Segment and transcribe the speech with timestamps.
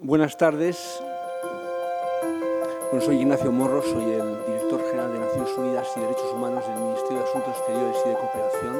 [0.00, 1.02] Buenas tardes.
[2.90, 6.78] Bueno, soy Ignacio Morro, soy el director general de Naciones Unidas y Derechos Humanos del
[6.80, 8.76] Ministerio de Asuntos Exteriores y de Cooperación.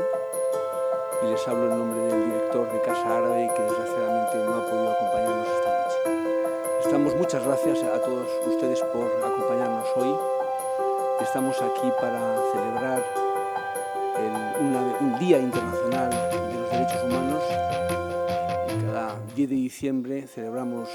[1.22, 4.90] Y les hablo en nombre del director de Casa Árabe, que desgraciadamente no ha podido
[4.90, 6.80] acompañarnos esta noche.
[6.84, 10.14] Estamos muchas gracias a todos ustedes por acompañarnos hoy.
[11.22, 12.20] Estamos aquí para
[12.52, 13.02] celebrar
[14.18, 14.66] el,
[15.00, 17.42] un Día Internacional de los Derechos Humanos
[19.36, 20.88] 10 de diciembre celebramos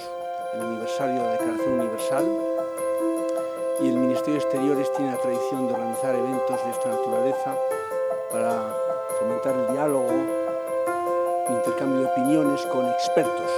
[0.56, 2.26] el aniversario de la Declaración Universal
[3.84, 7.56] y el Ministerio de Exteriores tiene la tradición de organizar eventos de esta naturaleza
[8.32, 8.76] para
[9.20, 10.10] fomentar el diálogo,
[11.50, 13.52] el intercambio de opiniones con expertos.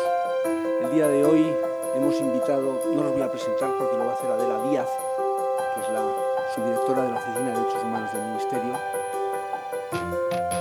[0.81, 1.47] El día de hoy
[1.95, 4.89] hemos invitado, no los voy a presentar porque lo va a hacer Adela Díaz,
[5.75, 6.03] que es la
[6.55, 8.73] subdirectora de la Oficina de Derechos Humanos del Ministerio,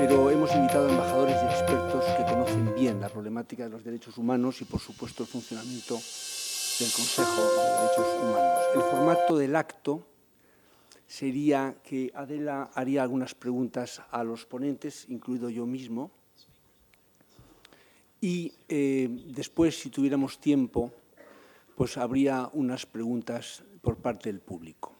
[0.04, 4.18] pero hemos invitado a embajadores y expertos que conocen bien la problemática de los derechos
[4.18, 8.58] humanos y, por supuesto, el funcionamiento del Consejo de Derechos Humanos.
[8.74, 10.04] El formato del acto
[11.06, 16.10] sería que Adela haría algunas preguntas a los ponentes, incluido yo mismo,
[18.20, 20.90] y eh, después, si tuviéramos tiempo,
[21.76, 24.96] pues habría unas preguntas por parte del público.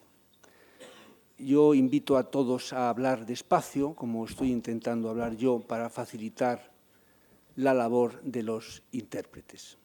[1.45, 6.71] Yo invito a todos a hablar despacio, como estoy intentando hablar yo, para facilitar
[7.57, 9.77] la labor de los intérpretes.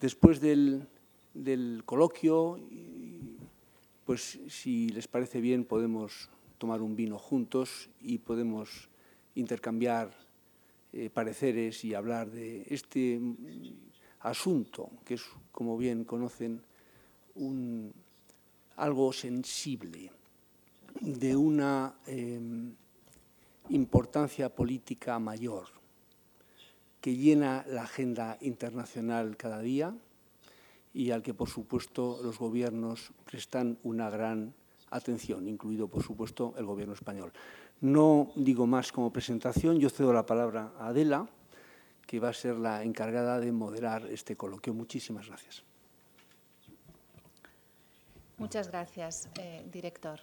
[0.00, 0.86] Después del,
[1.84, 2.60] coloquio,
[4.04, 8.88] pues si les parece bien, podemos tomar un vino juntos y podemos
[9.34, 10.12] intercambiar
[10.92, 13.20] eh, pareceres y hablar de este
[14.20, 16.62] asunto, que es, como bien conocen,
[17.34, 17.92] un,
[18.76, 20.12] algo sensible
[21.00, 22.74] de una em,
[23.68, 25.66] importancia política mayor
[27.00, 29.94] que llena la agenda internacional cada día
[30.92, 34.54] y al que, por supuesto, los gobiernos prestan una gran
[34.90, 37.32] atención, incluido, por supuesto, el gobierno español.
[37.80, 41.28] No digo más como presentación, yo cedo la palabra a Adela,
[42.06, 44.74] que va a ser la encargada de moderar este coloquio.
[44.74, 45.62] Muchísimas gracias.
[48.36, 50.18] Muchas gracias, eh, director.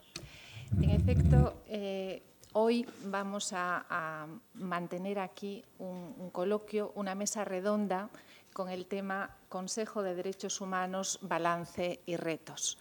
[0.75, 2.21] En efecto, eh,
[2.53, 8.09] hoy vamos a, mantener aquí un, coloquio, una mesa redonda
[8.53, 12.77] con el tema Consejo de Derechos Humanos, Balance y Retos.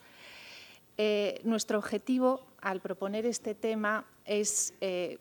[0.99, 5.19] Eh, nuestro objetivo al proponer este tema es, eh,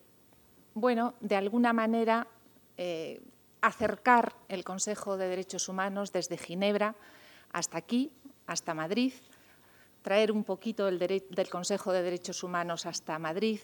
[0.73, 2.27] bueno, de alguna manera
[3.61, 6.95] acercar el Consejo de Derechos Humanos desde Ginebra
[7.53, 8.11] hasta aquí,
[8.47, 9.13] hasta Madrid,
[10.05, 13.59] traer un poquito del, Consejo de Derechos Humanos hasta Madrid,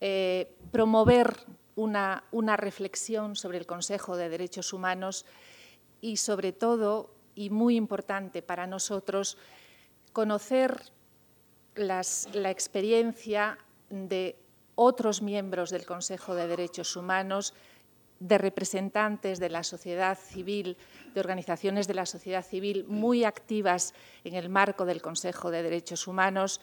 [0.00, 1.36] eh, promover
[1.76, 2.22] una,
[2.56, 5.26] reflexión sobre el Consejo de Derechos Humanos
[6.00, 9.36] y, sobre todo, y muy importante para nosotros,
[10.14, 10.90] conocer
[11.74, 12.00] la
[12.50, 13.58] experiencia
[13.90, 14.38] de
[14.74, 17.52] otros miembros del Consejo de Derechos Humanos
[18.20, 20.76] de representantes de la sociedad civil,
[21.14, 26.06] de organizaciones de la sociedad civil muy activas en el marco del Consejo de Derechos
[26.06, 26.60] Humanos.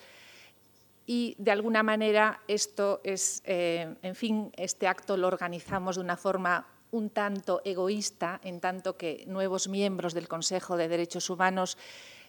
[1.06, 6.18] Y de alguna manera esto es, eh, en fin, este acto lo organizamos de una
[6.18, 11.78] forma un tanto egoísta, en tanto que nuevos miembros del Consejo de Derechos Humanos,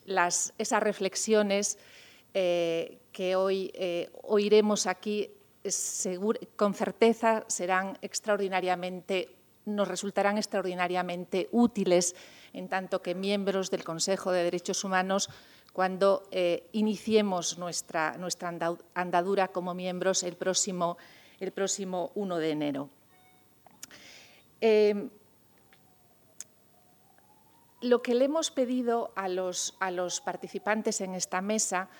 [0.04, 1.78] las, esas reflexiones
[2.34, 5.30] eh, que hoy eh, oiremos aquí
[6.56, 9.34] con certeza serán extraordinariamente,
[9.64, 12.14] nos resultarán extraordinariamente útiles
[12.52, 15.30] en tanto que miembros del Consejo de Derechos Humanos
[15.72, 18.16] cuando eh, iniciemos nuestra,
[18.94, 20.96] andadura como miembros el próximo,
[21.38, 22.88] el próximo 1 de enero.
[24.62, 25.10] Eh,
[27.82, 31.90] lo que le hemos pedido a los participantes en esta mesa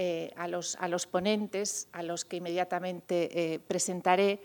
[0.00, 4.40] eh, a, los, a, los, ponentes, a los que inmediatamente eh, presentaré,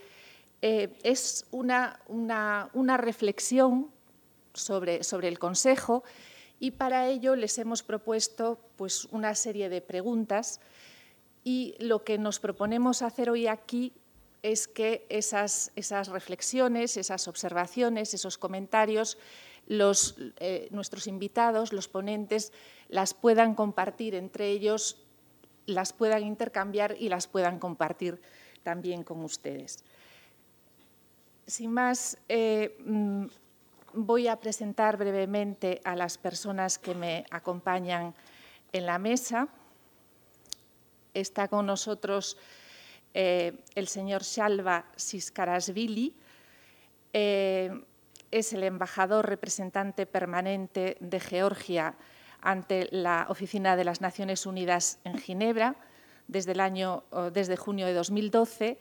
[0.62, 3.88] eh, es una, una, una reflexión
[4.52, 6.02] sobre, sobre, el Consejo
[6.58, 10.58] y para ello les hemos propuesto pues, una serie de preguntas
[11.44, 13.92] y lo que nos proponemos hacer hoy aquí
[14.42, 19.18] es que esas, esas reflexiones, esas observaciones, esos comentarios,
[19.68, 20.16] los,
[20.70, 22.52] nuestros invitados, los ponentes,
[22.88, 25.03] las puedan compartir entre ellos
[25.66, 28.20] las puedan intercambiar y las puedan compartir
[28.62, 29.84] también con ustedes.
[31.46, 33.26] Sin más, eh, mm,
[33.94, 38.14] voy a presentar brevemente a las personas que me acompañan
[38.72, 39.48] en la mesa.
[41.12, 42.36] Está con nosotros
[43.12, 46.14] eh, el señor Shalva Siskarasvili.
[47.12, 47.84] Eh,
[48.30, 51.94] es el embajador representante permanente de Georgia
[52.44, 55.76] ante la Oficina de las Naciones Unidas en Ginebra
[56.28, 58.78] desde, el año, desde junio de 2012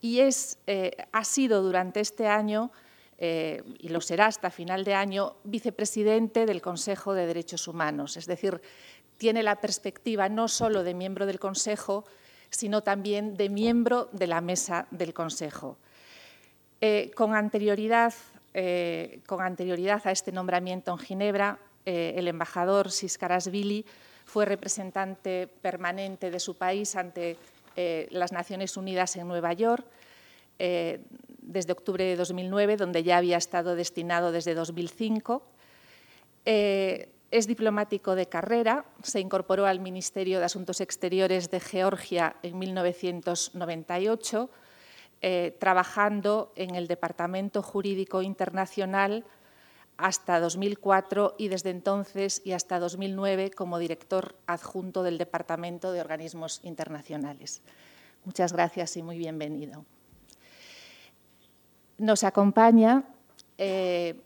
[0.00, 2.70] y es, eh, ha sido durante este año,
[3.18, 8.16] eh, y lo será hasta final de año, vicepresidente del Consejo de Derechos Humanos.
[8.16, 8.62] Es decir,
[9.18, 12.04] tiene la perspectiva no solo de miembro del Consejo,
[12.48, 15.76] sino también de miembro de la mesa del Consejo.
[16.80, 18.14] Eh, con, anterioridad,
[19.26, 23.84] con anterioridad a este nombramiento en Ginebra, el embajador Siskarasvili
[24.30, 27.36] fue representante permanente de su país ante
[27.76, 29.84] eh, las Naciones Unidas en Nueva York
[30.58, 31.00] eh,
[31.40, 35.42] desde octubre de 2009, donde ya había estado destinado desde 2005.
[36.44, 42.58] Eh, es diplomático de carrera, se incorporó al Ministerio de Asuntos Exteriores de Georgia en
[42.58, 44.50] 1998,
[45.58, 49.24] trabajando en el Departamento Jurídico Internacional
[50.00, 56.60] hasta 2004 y desde entonces y hasta 2009 como director adjunto del Departamento de Organismos
[56.62, 57.62] Internacionales.
[58.24, 59.84] Muchas gracias y muy bienvenido.
[61.98, 63.04] Nos acompaña
[63.58, 64.18] eh,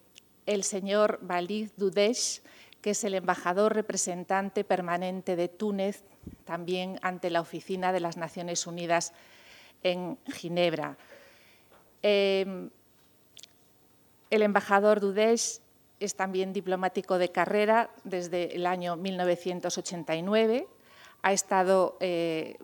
[0.47, 2.43] el señor Walid Dudesh,
[2.81, 6.05] que es el embajador representante permanente de Túnez,
[6.45, 9.13] también ante la Oficina de las Naciones Unidas
[9.83, 10.97] en Ginebra.
[12.03, 12.71] Eh,
[14.31, 15.61] el embajador Dudesh
[16.01, 20.67] es también diplomático de carrera desde el año 1989.
[21.23, 22.59] Ha estado eh,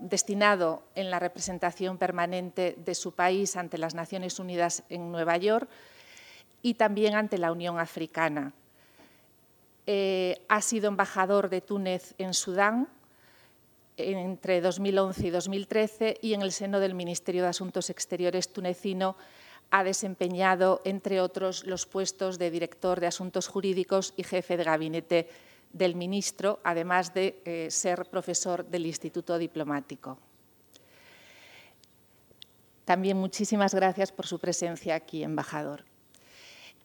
[0.00, 5.68] destinado en la representación permanente de su país ante las Naciones Unidas en Nueva York
[6.62, 8.52] y también ante la Unión Africana.
[9.86, 12.88] Eh, ha sido embajador de Túnez en Sudán
[13.96, 19.16] entre 2011 y 2013 y en el seno del Ministerio de Asuntos Exteriores tunecino
[19.70, 25.28] ha desempeñado, entre otros, los puestos de director de Asuntos Jurídicos y jefe de gabinete
[25.72, 30.18] del ministro, además de eh, ser profesor del Instituto Diplomático.
[32.84, 35.84] También muchísimas gracias por su presencia aquí, embajador.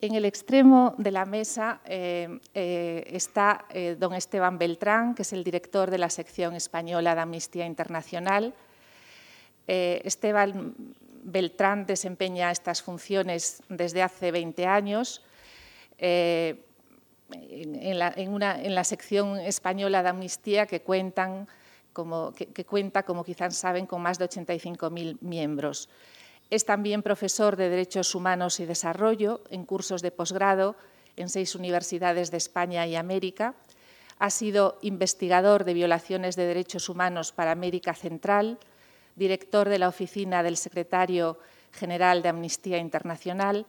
[0.02, 3.66] En el extremo de la mesa eh, eh, está
[4.00, 8.56] don Esteban Beltrán, que es el director de la sección española de Amnistía Internacional.
[9.68, 10.76] Esteban
[11.24, 15.24] Beltrán desempeña estas funciones desde hace 20 años.
[15.98, 16.66] Eh,
[17.34, 18.00] en,
[18.76, 25.18] la, sección española de Amnistía que, que, cuenta, como quizás saben, con más de 85.000
[25.22, 25.90] miembros.
[26.50, 30.76] Es también profesor de Derechos Humanos y Desarrollo en cursos de posgrado
[31.16, 33.56] en seis universidades de España y América.
[34.20, 38.60] Ha sido investigador de violaciones de derechos humanos para América Central,
[39.16, 41.38] director de la oficina del secretario
[41.72, 43.66] general de Amnistía Internacional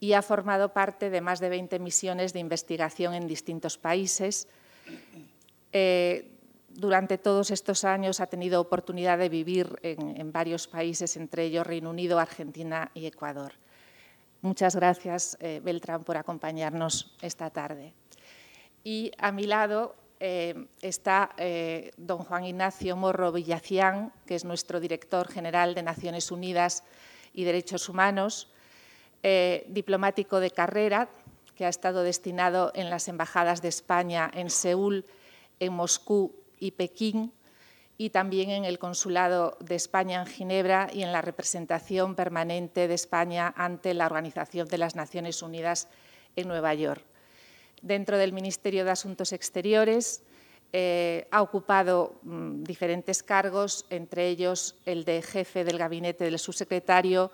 [0.00, 4.48] y ha formado parte de más de 20 misiones de investigación en distintos países.
[5.72, 6.30] Eh,
[6.70, 11.90] durante todos estos años ha tenido oportunidad de vivir en, varios países, entre ellos Reino
[11.90, 13.52] Unido, Argentina y Ecuador.
[14.40, 17.92] Muchas gracias, eh, Beltrán, por acompañarnos esta tarde.
[18.82, 24.78] Y a mi lado eh, está eh, don Juan Ignacio Morro Villacián, que es nuestro
[24.78, 26.84] director general de Naciones Unidas
[27.32, 28.52] y Derechos Humanos,
[29.22, 31.08] eh, diplomático de carrera,
[31.56, 35.06] que ha estado destinado en las embajadas de España en Seúl,
[35.58, 37.32] en Moscú y Pekín,
[37.96, 42.94] y también en el Consulado de España en Ginebra y en la representación permanente de
[42.94, 45.88] España ante la Organización de las Naciones Unidas
[46.36, 47.09] en Nueva York
[47.82, 50.22] dentro del Ministerio de Asuntos Exteriores.
[50.72, 57.32] Eh, ha ocupado mm, diferentes cargos, entre ellos el de jefe del gabinete del subsecretario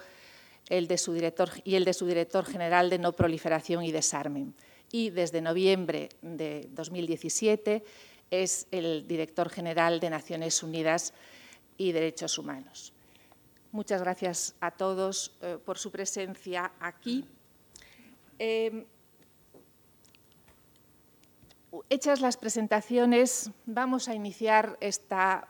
[0.68, 4.48] el de su director, y el de su director general de no proliferación y desarme.
[4.90, 7.84] Y desde noviembre de 2017
[8.30, 11.12] es el director general de Naciones Unidas
[11.76, 12.92] y Derechos Humanos.
[13.72, 17.24] Muchas gracias a todos eh, por su presencia aquí.
[18.38, 18.86] Eh,
[21.90, 25.48] hechas las presentaciones, vamos a iniciar esta,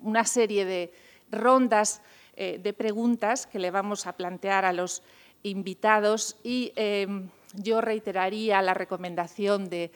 [0.00, 0.92] una serie de
[1.30, 2.02] rondas
[2.34, 5.02] eh, de preguntas que le vamos a plantear a los
[5.42, 9.90] invitados y em, yo reiteraría la recomendación de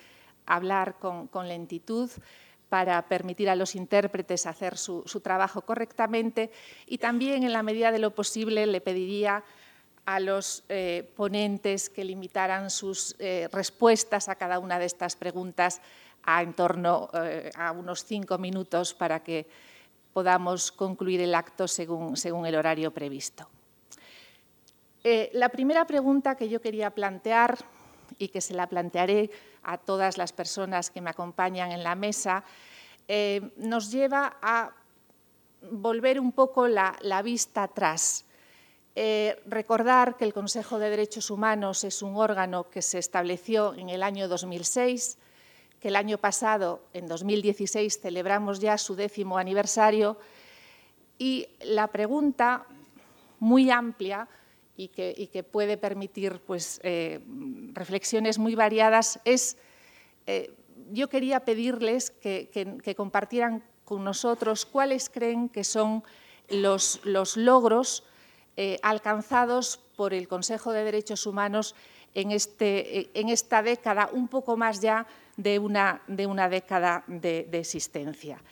[0.44, 2.10] hablar con, lentitud
[2.68, 6.50] para permitir a los intérpretes hacer su, trabajo correctamente
[6.86, 9.44] y también, en la medida de lo posible, le pediría
[10.06, 15.80] a los eh, ponentes que limitaran sus eh, respuestas a cada una de estas preguntas
[16.22, 19.46] a en torno eh, a unos cinco minutos para que
[20.12, 23.48] podamos concluir el acto según, según el horario previsto.
[25.34, 27.58] La primera pregunta que yo quería plantear
[28.18, 29.30] y que se la plantearé
[29.62, 32.42] a todas las personas que me acompañan en la mesa,
[33.56, 34.74] nos lleva a
[35.70, 38.25] volver un poco la, vista atrás.
[38.98, 43.90] Eh, recordar que el Consejo de Derechos Humanos es un órgano que se estableció en
[43.90, 45.18] el año 2006,
[45.78, 50.16] que el año pasado, en 2016, celebramos ya su décimo aniversario.
[51.18, 52.64] Y la pregunta
[53.38, 54.28] muy amplia
[54.78, 57.20] y que, puede permitir pues, eh,
[57.74, 59.58] reflexiones muy variadas es,
[60.26, 60.54] eh,
[60.90, 66.02] yo quería pedirles que, compartieran con nosotros cuáles creen que son
[66.48, 67.00] los,
[67.36, 68.04] logros
[68.56, 71.74] eh, alcanzados por el Consejo de Derechos Humanos
[72.14, 77.48] en, este, en, esta década, un poco más ya de una, de una década de,
[77.52, 78.42] existencia.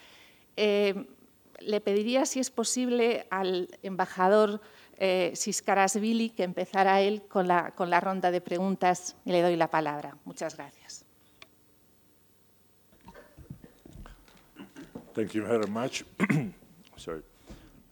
[0.56, 4.60] le pediría, si es posible, al embajador
[4.98, 5.34] eh,
[6.36, 10.16] que empezara él con la, con la ronda de preguntas y le doy la palabra.
[10.24, 11.04] Muchas gracias.
[15.14, 16.04] Thank you very much.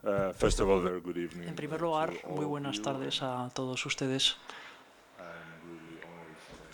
[0.04, 3.86] Uh, first of all, very good evening en primer lugar, muy buenas tardes a todos
[3.86, 4.36] ustedes.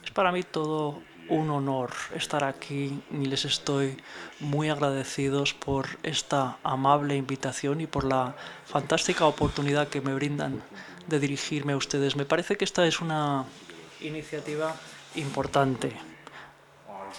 [0.02, 3.98] Es para mí todo un honor estar aquí y les estoy
[4.40, 10.62] muy agradecidos por esta amable invitación y por la fantástica oportunidad que me brindan
[11.06, 12.16] de dirigirme a ustedes.
[12.16, 13.44] Me parece que esta es una
[14.00, 14.74] iniciativa
[15.16, 15.92] importante.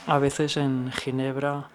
[0.07, 1.69] A veces en Ginebra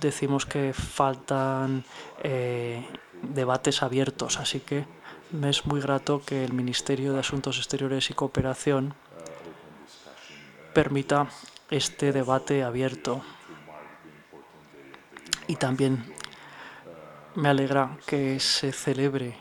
[0.00, 1.84] decimos que faltan
[2.22, 2.86] eh,
[3.22, 4.84] debates abiertos, así que
[5.30, 8.94] me es muy grato que el Ministerio de Asuntos Exteriores y Cooperación
[10.74, 11.28] permita
[11.70, 13.22] este debate abierto.
[15.46, 16.04] Y también
[17.34, 19.36] me alegra que se celebre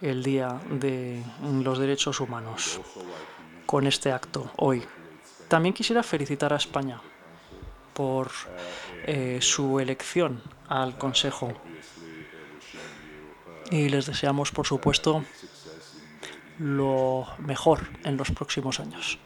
[0.00, 2.80] el Día de los Derechos Humanos
[3.66, 4.82] con este acto hoy.
[5.48, 7.00] También quisiera felicitar a España
[7.96, 8.30] por
[9.06, 11.54] eh, su elección al Consejo
[13.70, 15.24] y les deseamos, por supuesto,
[16.58, 19.18] lo mejor en los próximos años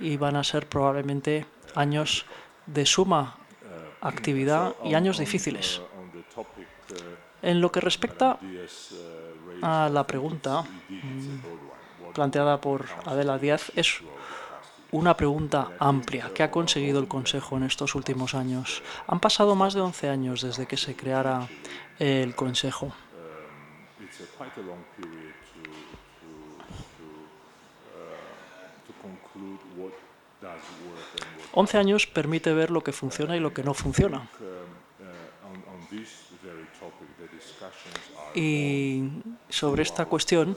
[0.00, 2.24] y van a ser probablemente años
[2.66, 3.36] de suma
[4.00, 5.82] actividad y años difíciles.
[7.42, 8.38] En lo que respecta
[9.62, 14.00] a la pregunta mm, planteada por Adela Díaz, es
[14.96, 16.30] una pregunta amplia.
[16.34, 18.82] ¿Qué ha conseguido el Consejo en estos últimos años?
[19.06, 21.48] Han pasado más de 11 años desde que se creara
[21.98, 22.92] el Consejo.
[31.52, 34.28] 11 años permite ver lo que funciona y lo que no funciona.
[38.34, 39.10] Y
[39.48, 40.56] sobre esta cuestión,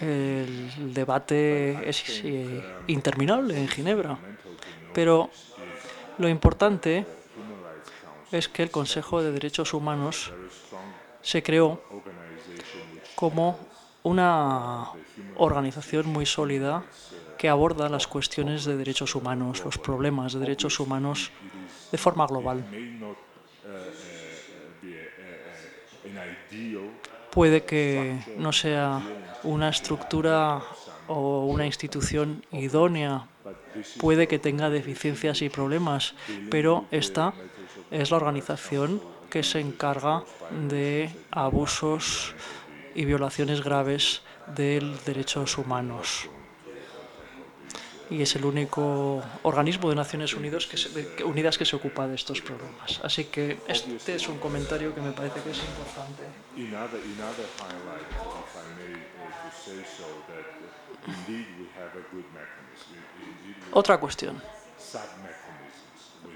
[0.00, 4.18] el debate es eh, interminable en Ginebra,
[4.92, 5.30] pero
[6.18, 7.06] lo importante
[8.32, 10.32] es que el Consejo de Derechos Humanos
[11.22, 11.80] se creó
[13.14, 13.58] como
[14.02, 14.90] una
[15.36, 16.84] organización muy sólida
[17.38, 21.30] que aborda las cuestiones de derechos humanos, los problemas de derechos humanos
[21.90, 22.64] de forma global.
[27.30, 29.02] Puede que no sea
[29.42, 30.62] una estructura
[31.08, 33.26] o una institución idónea,
[33.98, 36.14] puede que tenga deficiencias y problemas,
[36.50, 37.34] pero esta
[37.90, 39.00] es la organización
[39.30, 40.24] que se encarga
[40.68, 42.34] de abusos
[42.94, 44.22] y violaciones graves
[44.54, 46.28] de derechos humanos.
[48.08, 52.14] Y es el único organismo de Naciones Unidas que, se, Unidas que se ocupa de
[52.14, 53.00] estos problemas.
[53.02, 56.22] Así que este es un comentario que me parece que es importante.
[63.72, 64.42] Otra cuestión.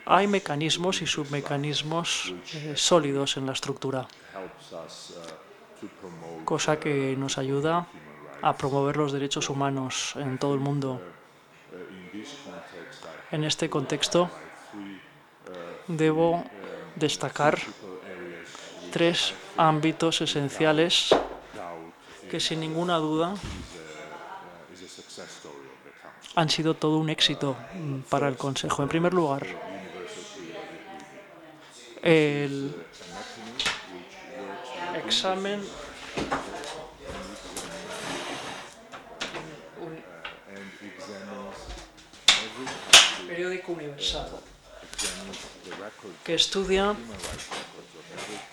[0.06, 4.06] Hay mecanismos y submecanismos eh, sólidos en la estructura
[6.44, 7.86] cosa que nos ayuda
[8.42, 11.00] a promover los derechos humanos en todo el mundo.
[13.30, 14.30] En este contexto,
[15.86, 16.44] debo
[16.96, 17.58] destacar
[18.90, 21.14] tres ámbitos esenciales
[22.30, 23.34] que sin ninguna duda
[26.36, 27.56] han sido todo un éxito
[28.08, 28.84] para el Consejo.
[28.84, 29.44] En primer lugar,
[32.02, 32.72] el
[35.04, 35.60] examen
[43.26, 44.28] periódico universal.
[46.24, 46.94] que estudia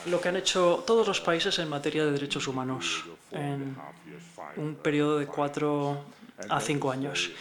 [0.05, 3.75] lo que han hecho todos los países en materia de derechos humanos en
[4.55, 6.03] un periodo de cuatro
[6.49, 7.31] a cinco años.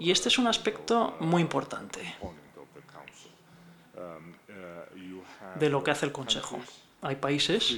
[0.00, 2.00] Y este es un aspecto muy importante
[5.58, 6.60] de lo que hace el Consejo.
[7.02, 7.76] Hay países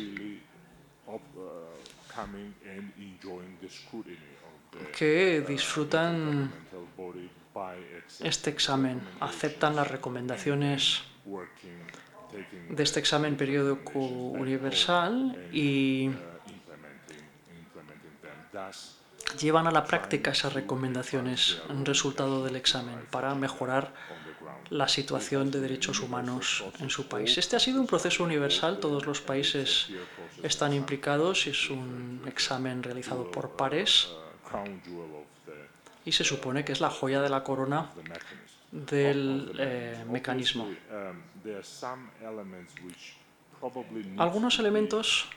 [4.96, 6.52] que disfrutan
[8.20, 11.02] este examen, aceptan las recomendaciones
[12.68, 16.10] de este examen periódico universal y
[19.38, 23.92] llevan a la práctica esas recomendaciones, un resultado del examen, para mejorar
[24.70, 27.38] la situación de derechos humanos en su país.
[27.38, 29.88] Este ha sido un proceso universal, todos los países
[30.42, 34.08] están implicados, es un examen realizado por pares.
[36.04, 37.90] Y se supone que es la joya de la corona
[38.70, 40.68] del eh, mecanismo.
[44.16, 45.28] Algunos elementos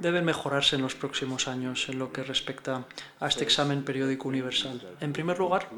[0.00, 2.84] deben mejorarse en los próximos años en lo que respecta
[3.20, 4.96] a este examen periódico universal.
[5.00, 5.68] En primer lugar,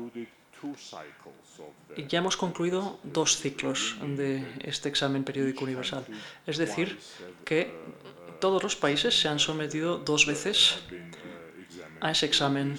[2.08, 6.04] ya hemos concluido dos ciclos de este examen periódico universal.
[6.46, 6.98] Es decir,
[7.44, 7.72] que
[8.40, 10.78] todos los países se han sometido dos veces
[12.00, 12.78] a ese examen.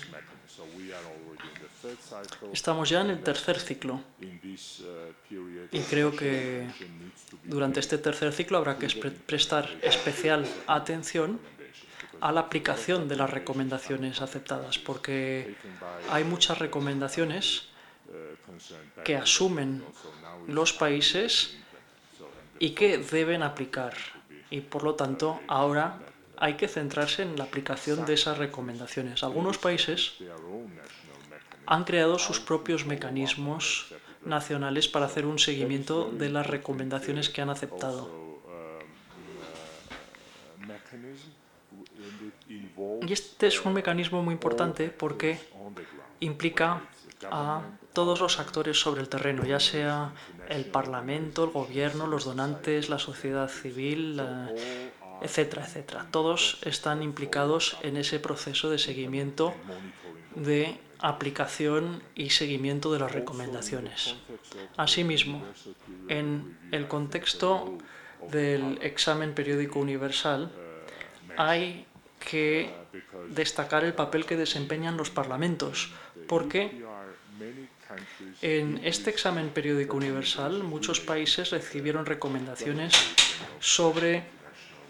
[2.53, 4.01] Estamos ya en el tercer ciclo
[5.71, 6.67] y creo que
[7.43, 8.87] durante este tercer ciclo habrá que
[9.25, 11.39] prestar especial atención
[12.19, 15.55] a la aplicación de las recomendaciones aceptadas, porque
[16.09, 17.67] hay muchas recomendaciones
[19.03, 19.83] que asumen
[20.47, 21.57] los países
[22.59, 23.93] y que deben aplicar.
[24.49, 25.99] Y por lo tanto, ahora
[26.37, 29.23] hay que centrarse en la aplicación de esas recomendaciones.
[29.23, 30.13] Algunos países
[31.67, 33.93] han creado sus propios mecanismos
[34.25, 38.09] nacionales para hacer un seguimiento de las recomendaciones que han aceptado.
[43.01, 45.39] Y este es un mecanismo muy importante porque
[46.21, 46.81] implica
[47.31, 47.61] a
[47.93, 50.13] todos los actores sobre el terreno, ya sea
[50.49, 54.21] el Parlamento, el Gobierno, los donantes, la sociedad civil,
[55.21, 56.07] etcétera, etcétera.
[56.11, 59.53] Todos están implicados en ese proceso de seguimiento
[60.35, 64.15] de aplicación y seguimiento de las recomendaciones.
[64.77, 65.43] Asimismo,
[66.07, 67.77] en el contexto
[68.31, 70.51] del examen periódico universal,
[71.37, 71.85] hay
[72.19, 72.73] que
[73.29, 75.91] destacar el papel que desempeñan los parlamentos,
[76.27, 76.83] porque
[78.41, 82.93] en este examen periódico universal muchos países recibieron recomendaciones
[83.59, 84.23] sobre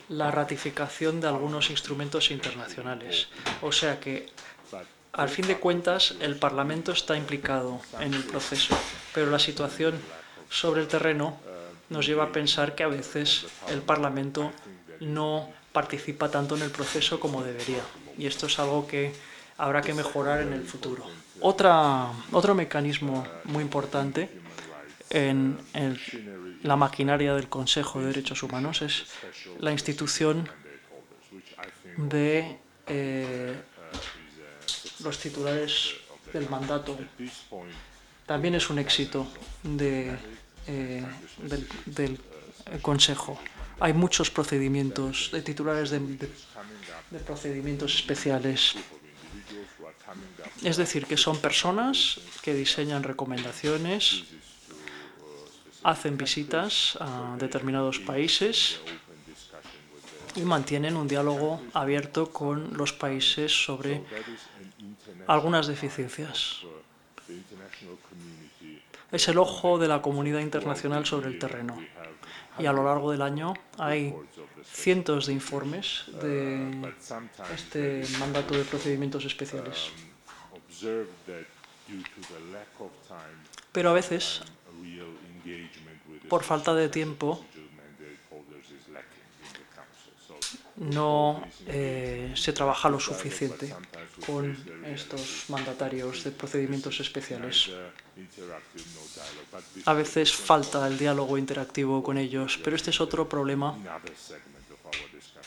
[0.09, 3.27] la ratificación de algunos instrumentos internacionales.
[3.61, 4.27] O sea que
[5.17, 8.77] al fin de cuentas, el Parlamento está implicado en el proceso,
[9.13, 9.99] pero la situación
[10.49, 11.37] sobre el terreno
[11.89, 14.51] nos lleva a pensar que a veces el Parlamento
[14.99, 17.81] no participa tanto en el proceso como debería.
[18.17, 19.11] Y esto es algo que
[19.57, 21.03] habrá que mejorar en el futuro.
[21.41, 24.29] Otro mecanismo muy importante
[25.09, 25.57] en
[26.61, 29.05] la maquinaria del Consejo de Derechos Humanos es
[29.59, 30.47] la institución
[31.97, 33.26] de eh,
[35.03, 35.95] los titulares
[36.33, 36.97] del mandato.
[38.25, 39.27] También es un éxito
[39.79, 41.05] eh,
[41.85, 42.19] del,
[42.81, 43.39] Consejo.
[43.79, 48.75] Hay muchos procedimientos de titulares de procedimientos especiales.
[50.63, 54.25] Es decir, que son personas que diseñan recomendaciones,
[55.83, 58.79] hacen visitas a determinados países
[60.37, 64.03] y mantienen un diálogo abierto con los países sobre
[65.25, 66.61] algunas deficiencias.
[69.11, 71.77] Es el ojo de la comunidad internacional sobre el terreno.
[72.59, 74.13] Y a lo largo del año hay
[74.63, 76.93] cientos de informes de
[77.53, 79.91] este mandato de procedimientos especiales.
[83.71, 84.41] Pero a veces,
[86.29, 87.43] por falta de tiempo,
[90.77, 93.73] no eh, se trabaja lo suficiente
[94.25, 97.71] con estos mandatarios de procedimientos especiales.
[99.85, 103.75] A veces falta el diálogo interactivo con ellos, pero este es otro problema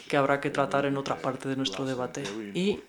[0.08, 2.24] que habrá que tratar en otra parte de nuestro debate.
[2.54, 2.80] Y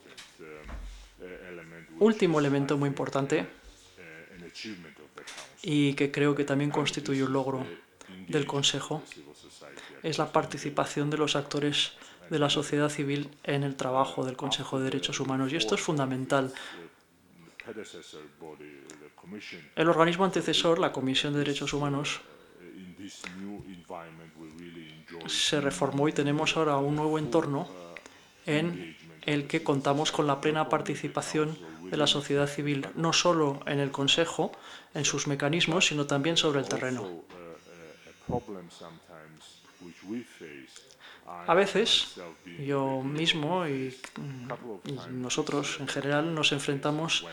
[1.99, 3.45] último elemento muy importante
[5.61, 7.65] y que creo que también constituye un logro
[8.27, 9.03] del Consejo
[10.01, 11.91] es la participación de los actores
[12.31, 15.51] de la sociedad civil en el trabajo del Consejo de Derechos Humanos.
[15.51, 16.53] Y esto es fundamental
[19.75, 22.21] El organismo antecesor, la Comisión de Derechos Humanos,
[25.27, 27.67] se reformó y tenemos ahora un nuevo entorno
[28.45, 33.79] en el que contamos con la plena participación de la sociedad civil, no solo en
[33.79, 34.53] el Consejo,
[34.93, 37.23] en sus mecanismos, sino también sobre el terreno.
[41.47, 42.15] A veces
[42.59, 43.95] yo mismo y,
[45.11, 47.25] nosotros en general nos enfrentamos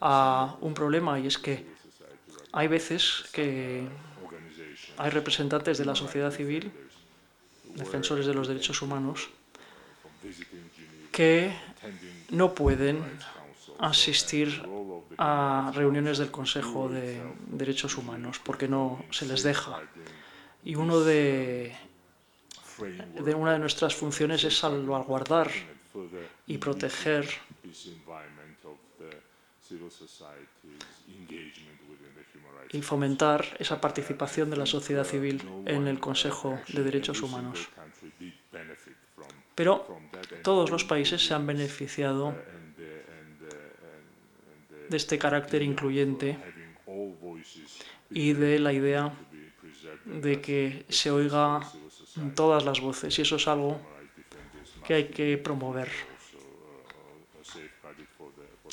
[0.00, 1.66] a un problema y es que
[2.52, 3.88] hay veces que
[4.98, 6.72] hay representantes de la sociedad civil,
[7.74, 9.28] defensores de los derechos humanos,
[11.12, 11.54] que
[12.30, 13.02] no pueden
[13.78, 14.62] asistir
[15.18, 19.80] a reuniones del Consejo de Derechos Humanos porque no se les deja.
[20.64, 21.76] Y uno de,
[22.78, 25.50] de una de nuestras funciones es salvaguardar
[26.46, 27.28] y proteger
[32.72, 37.68] y fomentar esa participación de la sociedad civil en el Consejo de Derechos Humanos.
[39.54, 39.86] Pero
[40.42, 42.34] todos los países se han beneficiado
[44.88, 46.38] de este carácter incluyente
[48.10, 49.12] y de la idea
[50.04, 51.60] de que se oiga
[52.34, 53.80] todas las voces y eso es algo
[54.86, 55.90] que hay que promover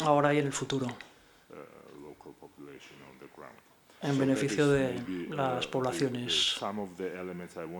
[0.01, 0.88] ahora y en el futuro
[4.03, 6.58] en beneficio de las poblaciones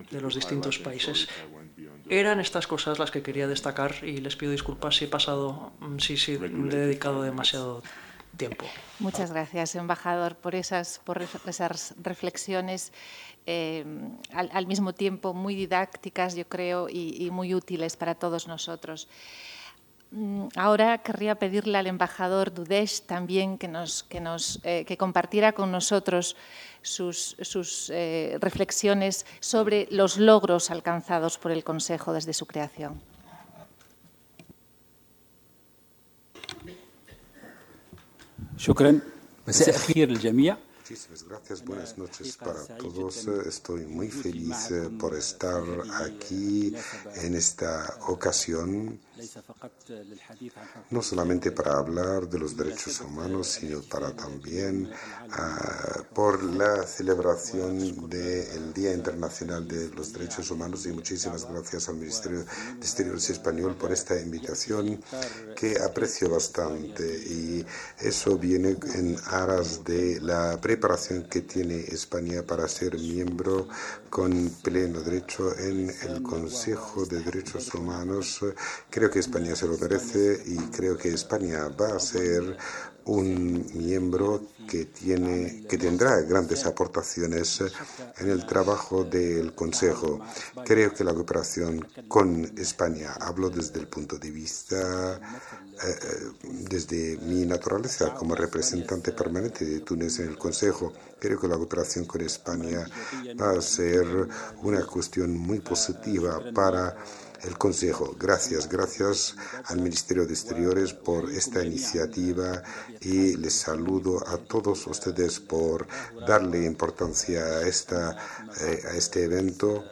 [0.10, 1.28] de los distintos países.
[2.10, 6.16] Eran estas cosas las que quería destacar y les pido disculpas si he pasado, si,
[6.18, 7.84] si le he dedicado demasiado
[9.00, 11.02] Muchas gracias, embajador, por esas,
[12.02, 12.92] reflexiones
[13.46, 13.86] eh,
[14.34, 19.08] al, mismo tiempo muy didácticas, yo creo, y, muy útiles para todos nosotros.
[20.12, 24.22] Mm, ahora querría pedirle al embajador Dudesh también que, nos, que,
[24.64, 26.36] eh, compartiera con nosotros
[26.82, 33.13] sus, sus eh, reflexiones sobre los logros alcanzados por el Consejo desde su creación.
[38.64, 39.00] شكرا.
[39.48, 40.58] مساء الخير للجميع.
[40.94, 43.26] Muchísimas gracias, buenas noches para todos.
[43.48, 45.64] Estoy muy feliz eh, por estar
[46.06, 46.76] aquí
[47.16, 49.00] en esta ocasión,
[50.92, 58.08] no solamente para hablar de los derechos humanos, sino para también uh, por la celebración
[58.08, 62.46] del Día Internacional de los Derechos Humanos y muchísimas gracias al Ministerio de
[62.82, 65.04] Exteriores español por esta invitación
[65.56, 67.04] que aprecio bastante.
[67.04, 67.66] Y
[68.00, 70.83] eso viene en aras de la preparación
[71.30, 73.70] que tiene España para ser miembro
[74.10, 78.42] con pleno derecho en el Consejo de Derechos Humanos.
[78.90, 82.58] Creo que España se lo merece y creo que España va a ser
[83.06, 87.62] un miembro que, tiene, que tendrá grandes aportaciones
[88.18, 90.22] en el trabajo del Consejo.
[90.66, 95.96] Creo que la cooperación con España, hablo desde el punto de vista, eh,
[96.42, 102.06] desde mi naturaleza como representante permanente de Túnez en el Consejo, creo que la cooperación
[102.06, 102.86] con España
[103.40, 104.06] va a ser
[104.62, 106.96] una cuestión muy positiva para
[107.44, 108.16] el Consejo.
[108.20, 112.64] Gracias, gracias al Ministerio de Exteriores por esta iniciativa
[113.02, 115.88] y les saludo a todos ustedes por
[116.28, 118.18] darle importancia a, esta,
[118.62, 119.84] eh, a este evento.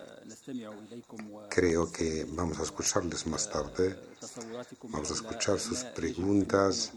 [1.50, 3.96] Creo que vamos a escucharles más tarde.
[4.84, 6.92] Vamos a escuchar sus preguntas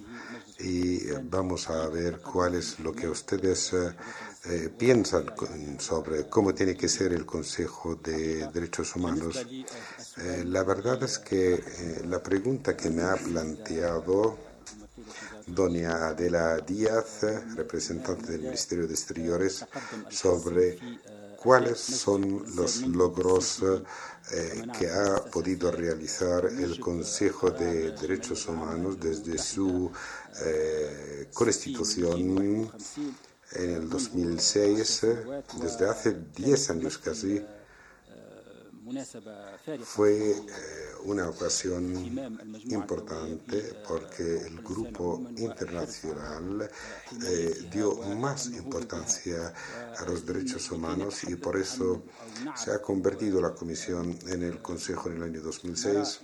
[0.59, 3.95] y vamos a ver cuál es lo que ustedes eh,
[4.47, 5.33] eh, piensan
[5.79, 9.47] sobre cómo tiene que ser el Consejo de Derechos Humanos.
[10.17, 14.39] Eh, la verdad es que eh, la pregunta que me ha planteado
[15.47, 17.23] doña Adela Díaz,
[17.57, 19.67] representante del Ministerio de Exteriores,
[20.09, 20.79] sobre
[21.37, 23.63] cuáles son los logros
[24.79, 29.91] que ha podido realizar el Consejo de Derechos Humanos desde su
[31.35, 32.71] constitución
[33.53, 35.07] en el 2006,
[35.61, 37.43] desde hace 10 años casi,
[39.83, 40.45] fue eh,
[41.05, 41.95] una ocasión
[42.65, 46.69] importante porque el grupo internacional
[47.27, 49.55] eh, dio más importancia
[49.97, 52.03] a los derechos humanos y por eso
[52.57, 56.21] se ha convertido la Comisión en el Consejo en el año 2006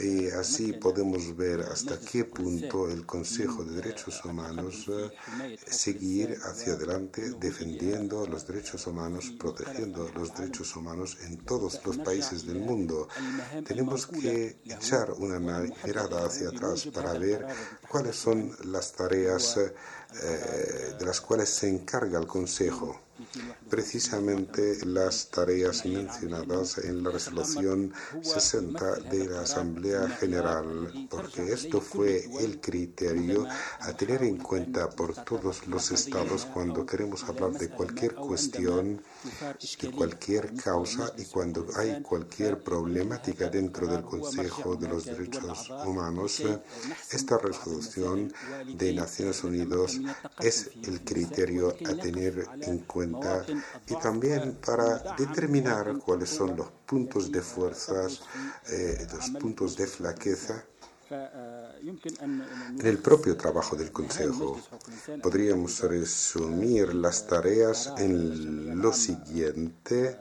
[0.00, 6.74] y así podemos ver hasta qué punto el Consejo de Derechos Humanos eh, seguir hacia
[6.74, 13.08] adelante defendiendo los derechos humanos, protegiendo los derechos humanos en todos los países del mundo.
[13.66, 17.46] Tenemos que echar una mirada hacia atrás para ver
[17.88, 23.03] cuáles son las tareas eh, de las cuales se encarga el Consejo
[23.68, 32.24] precisamente las tareas mencionadas en la resolución 60 de la Asamblea General, porque esto fue
[32.40, 33.46] el criterio
[33.80, 39.02] a tener en cuenta por todos los estados cuando queremos hablar de cualquier cuestión,
[39.80, 46.42] de cualquier causa y cuando hay cualquier problemática dentro del Consejo de los Derechos Humanos.
[47.10, 48.32] Esta resolución
[48.74, 50.00] de Naciones Unidas
[50.40, 53.03] es el criterio a tener en cuenta
[53.86, 58.22] y también para determinar cuáles son los puntos de fuerzas,
[58.70, 60.64] eh, los puntos de flaqueza
[61.10, 64.58] en el propio trabajo del Consejo.
[65.22, 70.18] Podríamos resumir las tareas en lo siguiente.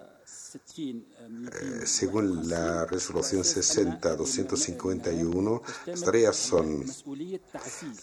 [1.23, 6.83] Eh, según la resolución 60-251, las tareas son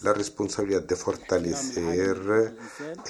[0.01, 2.55] la responsabilidad de fortalecer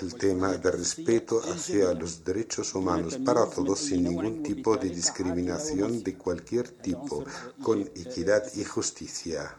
[0.01, 6.03] el tema de respeto hacia los derechos humanos para todos sin ningún tipo de discriminación
[6.03, 7.23] de cualquier tipo,
[7.61, 9.55] con equidad y justicia.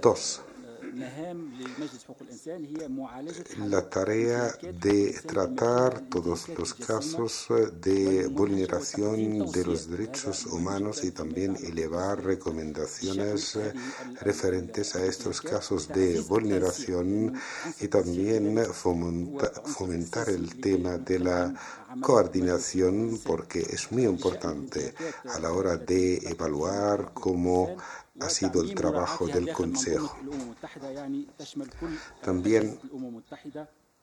[0.00, 0.40] Dos
[3.68, 7.46] la tarea de tratar todos los casos
[7.80, 13.58] de vulneración de los derechos humanos y también elevar recomendaciones
[14.20, 17.34] referentes a estos casos de vulneración
[17.80, 21.54] y también fomentar el tema de la
[22.00, 24.94] coordinación porque es muy importante
[25.32, 27.76] a la hora de evaluar cómo
[28.20, 30.16] ha sido el trabajo del Consejo.
[32.22, 32.78] También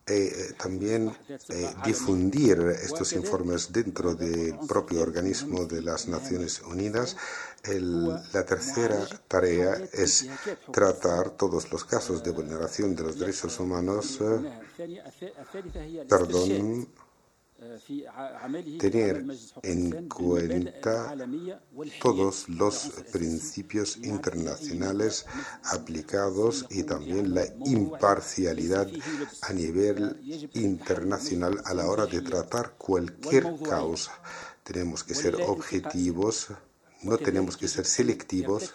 [0.08, 7.15] eh, también eh, difundir estos informes dentro del propio organismo de las Naciones Unidas.
[7.63, 10.28] la tercera tarea es
[10.74, 15.04] tratar todos los casos de vulneración de los derechos humanos, eh,
[16.10, 16.88] perdón,
[18.80, 19.24] tener
[19.62, 21.15] en cuenta
[22.02, 25.26] todos los principios internacionales
[25.65, 28.88] aplicados y también la imparcialidad
[29.41, 34.12] a nivel internacional a la hora de tratar cualquier causa.
[34.63, 36.47] Tenemos que ser objetivos
[37.04, 38.74] no tenemos que ser selectivos,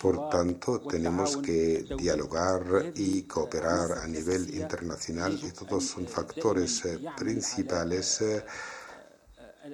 [0.00, 6.98] por tanto tenemos que dialogar y cooperar a nivel internacional y todos son factores eh,
[7.16, 8.44] principales eh,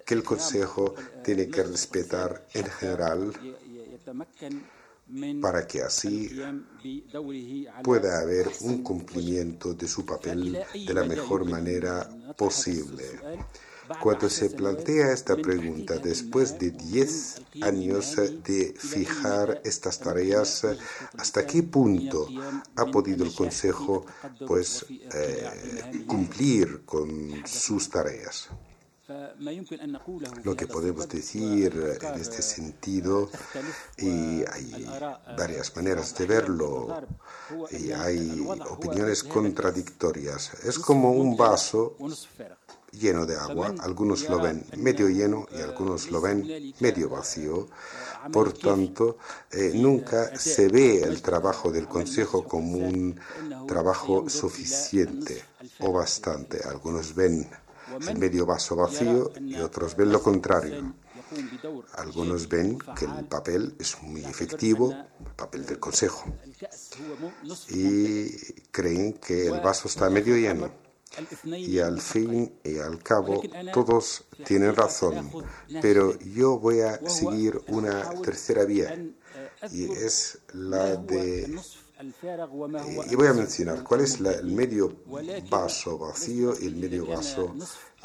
[0.04, 3.32] que el Consejo tiene que respetar en general
[5.40, 6.30] para que así
[7.82, 13.04] pueda haber un cumplimiento de su papel de la mejor manera posible.
[14.00, 20.66] Cuando se plantea esta pregunta, después de 10 años de fijar estas tareas,
[21.18, 22.28] ¿hasta qué punto
[22.76, 24.07] ha podido el Consejo
[24.46, 28.48] pues, eh, cumplir con sus tareas?
[30.44, 33.28] Lo que podemos decir en este sentido,
[33.98, 34.87] y hay
[35.37, 37.02] varias maneras de verlo,
[37.72, 41.96] y hay opiniones contradictorias, es como un vaso
[42.92, 47.68] lleno de agua, algunos lo ven medio lleno y algunos lo ven medio vacío.
[48.33, 49.16] Por tanto,
[49.50, 53.18] eh, nunca se ve el trabajo del Consejo como un
[53.66, 55.42] trabajo suficiente
[55.81, 56.61] o bastante.
[56.64, 57.48] Algunos ven
[58.09, 60.94] el medio vaso vacío y otros ven lo contrario.
[61.94, 66.24] Algunos ven que el papel es muy efectivo, el papel del Consejo,
[67.70, 68.31] y
[68.70, 70.81] creen que el vaso está medio lleno.
[71.57, 75.31] Y al fin y al cabo, todos tienen razón,
[75.81, 78.98] pero yo voy a seguir una tercera vía,
[79.70, 81.59] y es la de
[83.11, 84.96] y voy a mencionar cuál es el medio
[85.48, 87.55] vaso vacío y el medio vaso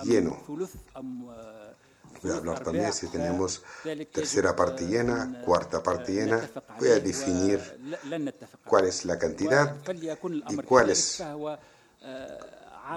[0.04, 0.44] lleno.
[2.22, 3.64] Voy a hablar también si tenemos
[4.12, 6.50] tercera parte llena, cuarta parte llena.
[6.80, 7.60] Voy a definir
[8.66, 9.76] cuál es la cantidad
[10.50, 11.24] y cuál es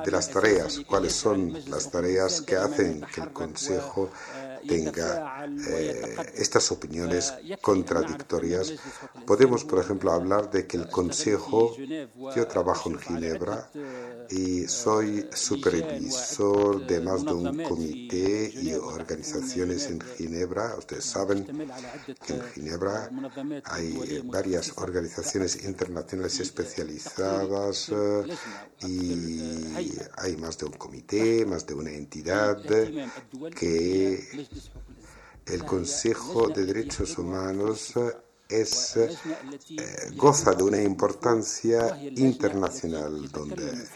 [0.04, 4.10] de las tareas, cuáles son las tareas que hacen que el Consejo
[4.66, 8.74] tenga eh, estas opiniones contradictorias.
[9.26, 11.76] Podemos, por ejemplo, hablar de que el Consejo,
[12.34, 13.70] yo trabajo en Ginebra
[14.28, 20.76] y soy supervisor de más de un comité y organizaciones en Ginebra.
[20.76, 21.44] Ustedes saben
[22.26, 23.10] que en Ginebra
[23.64, 28.24] hay varias organizaciones internacionales especializadas eh,
[28.86, 32.62] y hay más de un comité, más de una entidad
[33.56, 34.48] que
[35.46, 37.94] el Consejo de Derechos Humanos
[38.48, 39.16] es, eh,
[40.16, 43.86] goza de una importancia internacional donde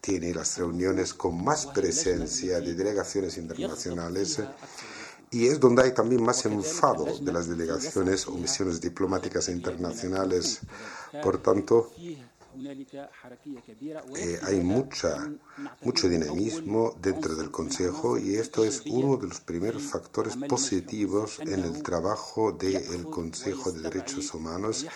[0.00, 4.40] tiene las reuniones con más presencia de delegaciones internacionales
[5.30, 10.60] y es donde hay también más enfado de las delegaciones o misiones diplomáticas internacionales.
[11.22, 11.90] Por tanto,
[14.16, 15.28] eh, hay mucha,
[15.82, 21.60] mucho dinamismo dentro del Consejo y esto es uno de los primeros factores positivos en
[21.64, 24.86] el trabajo del Consejo de Derechos Humanos,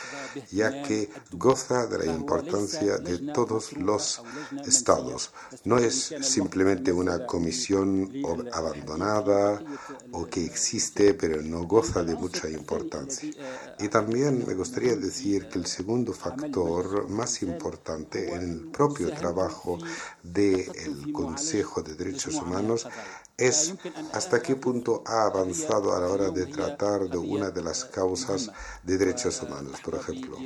[0.51, 4.23] ya que goza de la importancia de todos los
[4.67, 5.33] estados.
[5.65, 8.11] No es simplemente una comisión
[8.53, 9.63] abandonada
[10.13, 13.31] o que existe pero no goza de mucha importancia.
[13.79, 19.79] Y también me gustaría decir que el segundo factor más importante en el propio trabajo
[20.51, 22.87] del Consejo de Derechos Humanos
[23.39, 23.75] es
[24.13, 28.51] hasta qué punto ha avanzado a la hora de tratar de una de las causas
[28.83, 30.37] de derechos humanos, por ejemplo.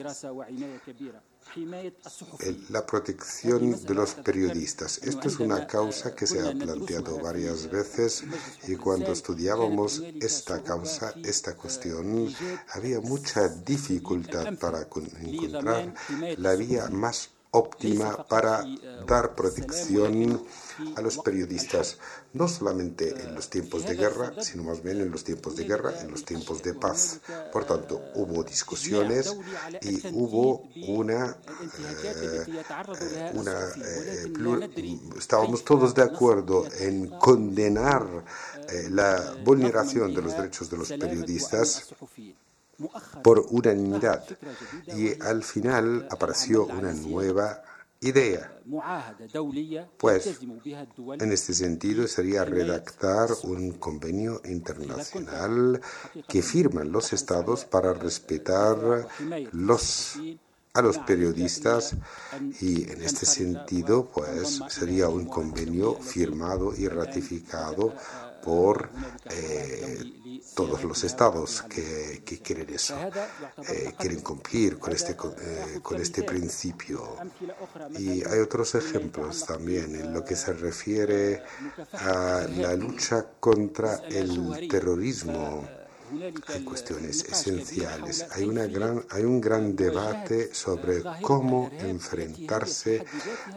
[2.68, 4.98] La protección de los periodistas.
[4.98, 8.24] Esto es una causa que se ha planteado varias veces
[8.68, 12.34] y cuando estudiábamos esta causa, esta cuestión,
[12.74, 15.94] había mucha dificultad para encontrar
[16.36, 18.64] la vía más óptima para
[19.06, 20.42] dar protección
[20.96, 21.98] a los periodistas,
[22.32, 25.92] no solamente en los tiempos de guerra, sino más bien en los tiempos de guerra,
[26.00, 27.20] en los tiempos de paz.
[27.52, 29.36] Por tanto, hubo discusiones
[29.82, 31.36] y hubo una...
[32.04, 33.52] Eh, una
[33.84, 38.06] eh, estábamos todos de acuerdo en condenar
[38.70, 41.94] eh, la vulneración de los derechos de los periodistas
[43.22, 44.24] por unanimidad.
[44.96, 47.62] Y al final apareció una nueva
[48.00, 48.52] idea.
[49.96, 50.40] Pues,
[51.18, 55.80] en este sentido, sería redactar un convenio internacional
[56.28, 59.06] que firman los estados para respetar
[59.52, 60.18] los
[60.74, 61.94] a los periodistas.
[62.60, 67.94] Y en este sentido pues sería un convenio firmado y ratificado
[68.42, 68.90] por
[69.30, 70.02] eh,
[70.54, 72.96] todos los estados que, quieren eso,
[73.68, 77.16] eh, quieren cumplir con este, eh, con este principio.
[77.98, 81.42] Y hay otros ejemplos también en lo que se refiere
[81.92, 85.66] a la lucha contra el terrorismo
[86.48, 88.26] hay cuestiones esenciales.
[88.32, 88.44] Hay,
[89.24, 93.04] un gran debate sobre cómo enfrentarse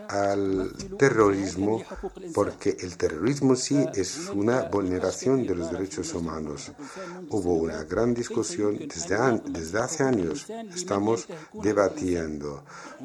[0.07, 1.83] al terrorismo,
[2.33, 6.71] porque el terrorismo sí es una vulneración de los derechos humanos.
[7.29, 10.47] Hubo una gran discusión desde, desde hace años.
[10.73, 12.63] Estamos debatiendo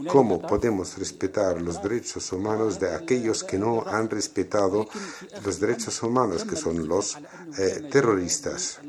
[0.09, 4.87] cómo podemos respetar los derechos humanos de aquellos que no han respetado
[5.45, 7.19] los derechos humanos, que son los
[7.59, 8.81] eh, terroristas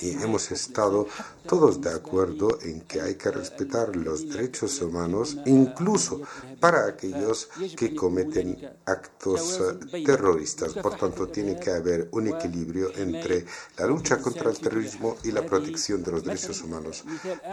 [0.00, 1.06] y hemos estado
[1.46, 6.20] todos de acuerdo en que hay que respetar los derechos humanos, incluso
[6.60, 10.72] para aquellos que cometen actos eh, terroristas.
[10.74, 13.44] Por tanto, tiene que haber un equilibrio entre
[13.76, 17.04] la lucha contra el terrorismo y la protección de los derechos humanos.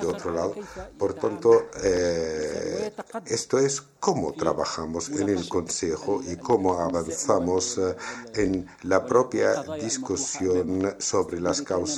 [0.01, 0.55] De otro lado,
[0.97, 2.91] por tanto, eh,
[3.25, 7.95] esto es cómo trabajamos en el Consejo y cómo avanzamos eh,
[8.35, 11.88] en la propia discusión sobre las causas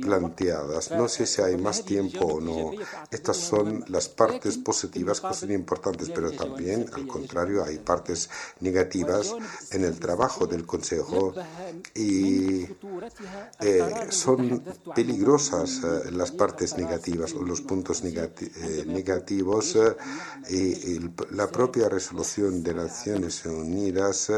[0.00, 0.90] planteadas.
[0.90, 2.70] No sé si hay más tiempo o no.
[3.10, 9.34] Estas son las partes positivas que son importantes, pero también, al contrario, hay partes negativas
[9.70, 11.34] en el trabajo del Consejo
[11.94, 12.66] y
[13.60, 14.62] eh, son
[14.94, 19.78] peligrosas eh, las partes negativas o los puntos eh, negativos
[20.48, 24.30] y, la propia resolución de Naciones Unidas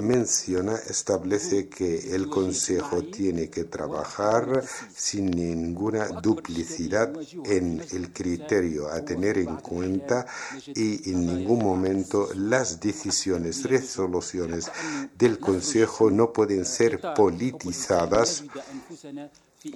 [0.00, 7.12] menciona, establece que el Consejo tiene que trabajar sin ninguna duplicidad
[7.44, 10.26] en el criterio a tener en cuenta
[10.66, 14.70] y en ningún momento las decisiones, resoluciones
[15.16, 18.44] del Consejo no pueden ser politizadas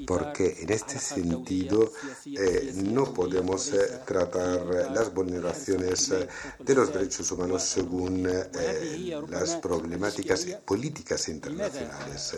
[0.07, 1.92] porque en este sentido
[2.27, 8.29] eh, no podemos eh, tratar las vulneraciones eh, de los derechos humanos según
[9.28, 12.37] las problemáticas políticas internacionales.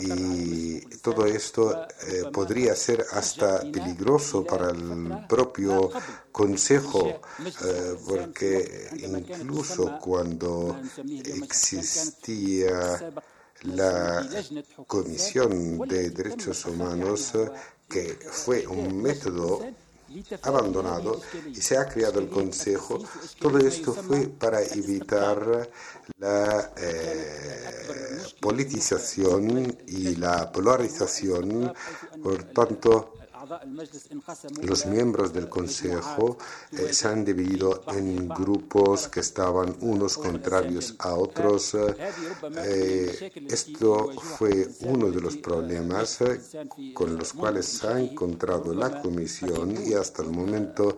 [0.00, 1.86] Y todo esto
[2.32, 5.90] podría ser hasta peligroso para el propio
[6.32, 7.20] Consejo,
[8.06, 10.80] porque incluso cuando
[11.26, 13.12] existía
[13.64, 14.28] la
[14.86, 17.32] Comisión de Derechos Humanos,
[17.88, 19.60] que fue un método
[20.42, 23.02] abandonado y se ha creado el Consejo.
[23.38, 25.70] Todo esto fue para evitar
[26.18, 31.72] la eh, politización y la polarización.
[32.22, 33.14] Por tanto,
[34.62, 36.38] los miembros del Consejo
[36.72, 41.74] eh, se han dividido en grupos que estaban unos contrarios a otros.
[41.74, 46.40] Eh, esto fue uno de los problemas eh,
[46.94, 50.96] con los cuales se ha encontrado la Comisión y hasta el momento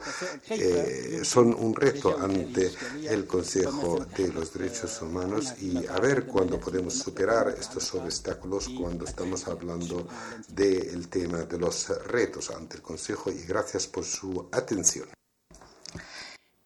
[1.23, 2.71] son un reto ante
[3.09, 9.05] el Consejo de los Derechos Humanos y a ver cuándo podemos superar estos obstáculos cuando
[9.05, 10.07] estamos hablando
[10.49, 15.09] del tema de los retos ante el Consejo y gracias por su atención.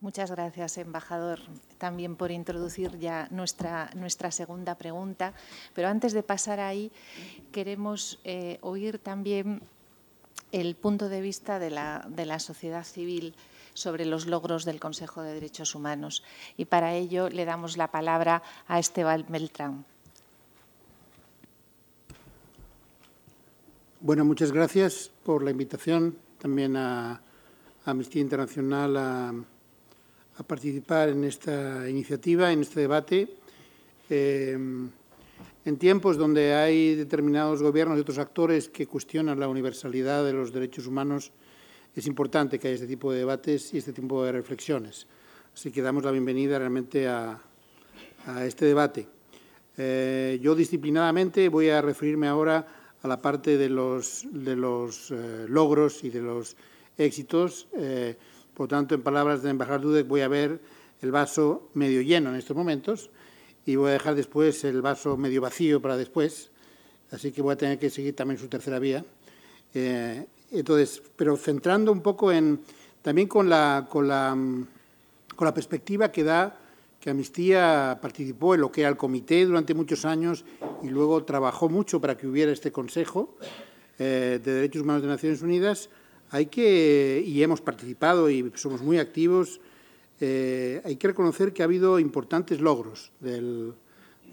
[0.01, 1.41] Muchas gracias, embajador,
[1.77, 5.35] también por introducir ya nuestra, nuestra segunda pregunta.
[5.75, 6.93] Pero antes de pasar ahí,
[7.51, 9.61] queremos eh, oír también
[10.53, 13.35] el punto de vista de la, de la sociedad civil
[13.75, 16.23] sobre los logros del Consejo de Derechos Humanos.
[16.57, 19.85] Y para ello le damos la palabra a Esteban Beltrán.
[24.01, 27.21] Bueno, muchas gracias por la invitación también a,
[27.85, 29.35] Amnistía Internacional a,
[30.47, 33.29] participar en esta iniciativa, en este debate.
[34.09, 34.57] Eh,
[35.65, 40.53] en tiempos donde hay determinados gobiernos y otros actores que cuestionan la universalidad de los
[40.53, 41.33] derechos humanos,
[41.97, 45.09] es importante que haya este tipo de debates y este tipo de reflexiones.
[45.53, 47.43] Así que damos la bienvenida realmente a,
[48.45, 49.09] este debate.
[49.77, 55.47] Eh, yo disciplinadamente voy a referirme ahora a la parte de los, de los eh,
[55.49, 56.57] logros y de los
[56.97, 57.69] éxitos.
[57.77, 58.17] Eh,
[58.55, 60.61] por tanto, en palabras del embajador Dudek, voy a ver
[61.01, 63.11] el vaso medio lleno en estos momentos
[63.67, 66.51] y voy a dejar después el vaso medio vacío para después.
[67.11, 69.05] Así que voy a tener que seguir también su tercera vía.
[69.75, 72.61] Eh, entonces, pero centrando un poco en
[73.03, 74.37] también con la, con la,
[75.37, 76.59] con la perspectiva que da
[77.11, 80.45] Amnistía participó en lo que era el comité durante muchos años
[80.83, 83.37] y luego trabajó mucho para que hubiera este Consejo
[83.99, 85.91] eh, de Derechos Humanos de Naciones Unidas,
[86.31, 89.61] hay que, y hemos participado y somos muy activos,
[90.21, 93.73] eh, hay que reconocer que ha habido importantes logros de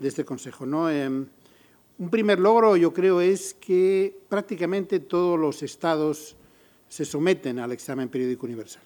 [0.02, 0.66] este Consejo.
[0.66, 0.90] ¿no?
[0.90, 1.26] Em,
[1.98, 6.36] un primer logro, yo creo, es que prácticamente todos los estados
[6.90, 8.84] se someten al examen periódico universal.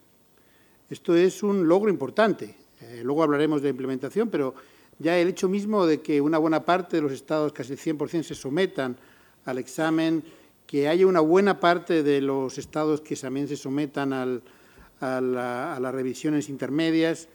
[0.90, 2.56] Esto es un logro importante.
[2.82, 4.56] Eh, luego hablaremos de implementación, pero
[5.00, 8.24] ya el hecho mismo de que una buena parte de los estados, casi el 100%,
[8.24, 8.98] se sometan
[9.46, 10.24] al examen,
[10.70, 16.50] que haya una buena parte de los estados que también se sometan a, las revisiones
[16.50, 17.28] intermedias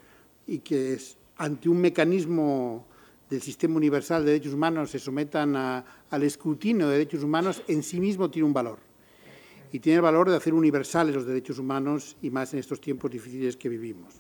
[0.46, 0.98] y que
[1.38, 2.86] ante un mecanismo
[3.28, 7.98] del sistema universal de derechos humanos se sometan al escrutinio de derechos humanos, en sí
[7.98, 8.78] mismo tiene un valor.
[9.72, 13.10] Y tiene el valor de hacer universales los derechos humanos y más en estos tiempos
[13.10, 14.14] difíciles que vivimos.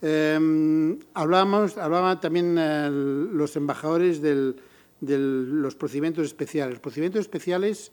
[0.00, 4.54] Eh, hablaban también eh, los embajadores de
[5.00, 6.74] los procedimientos especiales.
[6.74, 7.92] Los procedimientos especiales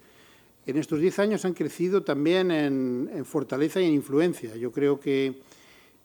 [0.66, 4.56] en estos diez años han crecido también en, fortaleza y en influencia.
[4.56, 5.42] Yo creo que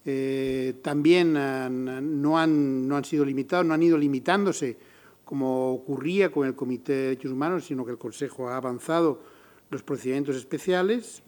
[0.05, 4.77] eh, también no, han, no han sido limitados, no han ido limitándose
[5.25, 9.23] como ocurría con el Comité de Derechos Humanos, sino que el Consejo ha avanzado
[9.71, 11.23] los procedimientos especiales.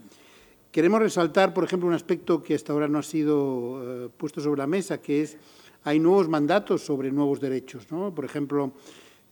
[0.72, 4.60] Queremos resaltar, por ejemplo, un aspecto que hasta ahora no ha sido eh, puesto sobre
[4.60, 5.36] la mesa, que es
[5.84, 7.84] hay nuevos mandatos sobre nuevos derechos.
[7.86, 8.72] Por ejemplo,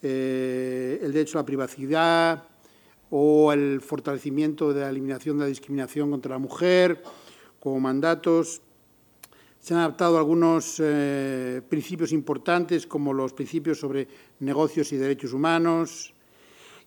[0.03, 2.45] eh, el derecho a la privacidad
[3.09, 7.03] o el fortalecimiento de la eliminación de la discriminación contra la mujer
[7.59, 8.61] como mandatos.
[9.61, 14.07] Se han adaptado algunos eh, principios importantes como los principios sobre
[14.41, 16.13] negocios y derechos humanos,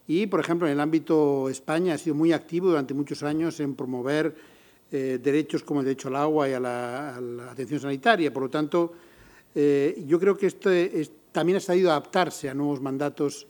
[0.07, 3.75] y, por ejemplo, en el ámbito España ha sido muy activo durante muchos años en
[3.75, 4.35] promover
[4.91, 7.15] eh, derechos como el derecho al agua y a la,
[7.49, 8.31] atención sanitaria.
[8.33, 8.93] Por lo tanto,
[9.55, 10.69] eh, yo creo que esto
[11.31, 13.47] también ha sabido adaptarse a nuevos mandatos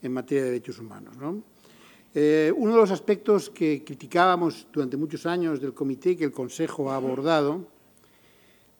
[0.00, 1.14] en materia de derechos humanos.
[2.14, 6.90] Eh, uno de los aspectos que criticábamos durante muchos años del comité que el Consejo
[6.90, 7.66] ha abordado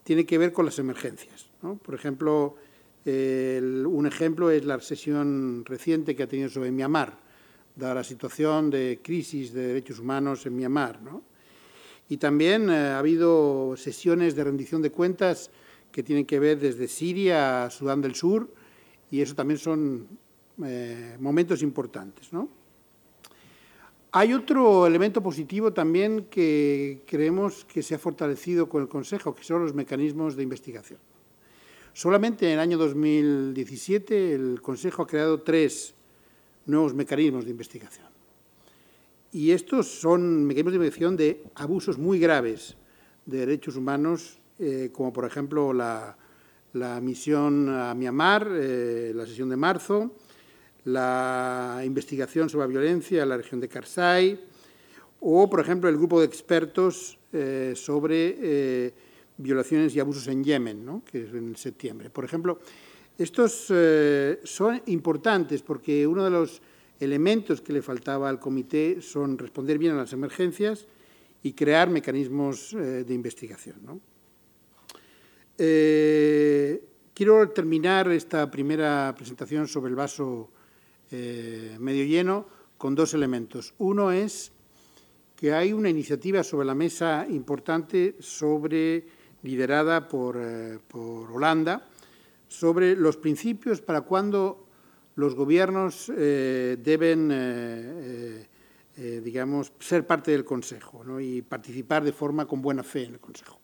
[0.05, 1.47] tiene que ver con las emergencias.
[1.61, 2.55] Por ejemplo,
[3.07, 7.19] un ejemplo es la sesión reciente que ha tenido sobre Myanmar,
[7.77, 10.99] dada la situación de crisis de derechos humanos en Myanmar.
[12.09, 15.51] Y también eh, ha habido sesiones de rendición de cuentas
[15.91, 18.53] que tienen que ver desde Siria a Sudán del Sur,
[19.11, 20.07] y eso también son
[20.65, 22.31] eh, momentos importantes.
[24.13, 29.45] Hay otro elemento positivo también que creemos que se ha fortalecido con el Consejo, que
[29.45, 30.99] son los mecanismos de investigación.
[31.97, 35.95] Solamente en el año 2017 el Consejo ha creado tres
[36.67, 38.05] nuevos mecanismos de investigación.
[39.33, 42.77] y estos son mecanismos de investigación de abusos muy graves
[43.25, 46.19] de derechos humanos, eh, como por ejemplo la,
[47.01, 50.13] misión a Myanmar, eh, la sesión de marzo,
[50.85, 54.39] la investigación sobre la violencia en la región de Karsai,
[55.21, 58.93] o por ejemplo el grupo de expertos eh, sobre
[59.39, 62.11] violaciones y abusos en Yemen, que es en septiembre.
[62.11, 62.59] Por ejemplo,
[63.19, 63.73] estos
[64.45, 66.61] son importantes porque uno de los
[67.01, 70.87] elementos que le faltaba al comité son responder bien a las emergencias
[71.43, 74.01] y crear mecanismos eh, de investigación.
[75.59, 76.83] Eh,
[77.15, 80.51] quiero terminar esta primera presentación sobre el vaso
[81.11, 83.75] eh, medio lleno con dos elementos.
[83.79, 84.53] Uno es
[85.37, 89.07] que hay una iniciativa sobre la mesa importante sobre,
[89.43, 90.39] liderada por,
[90.89, 91.87] por Holanda
[92.49, 94.67] sobre los principios para cuando
[95.17, 98.47] los gobiernos eh, deben, eh,
[98.97, 103.21] eh, digamos, ser parte del Consejo y participar de forma con buena fe en el
[103.21, 103.59] Consejo.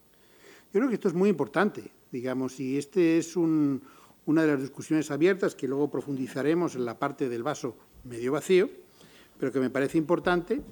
[0.72, 3.80] Yo creo que esto es muy importante, digamos, y este es una
[4.24, 8.70] de las discusiones abiertas que luego profundizaremos en la parte del vaso medio vacío,
[9.38, 10.62] pero que me parece importante.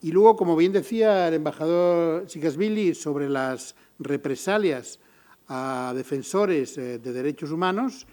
[0.00, 5.00] Y luego, como bien decía el embajador Sikasvili sobre las represalias
[5.48, 8.06] a defensores de derechos humanos,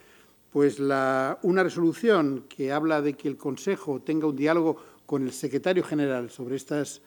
[0.51, 5.83] pues una resolución que habla de que el Consejo tenga un diálogo con el secretario
[5.83, 7.01] general sobre estas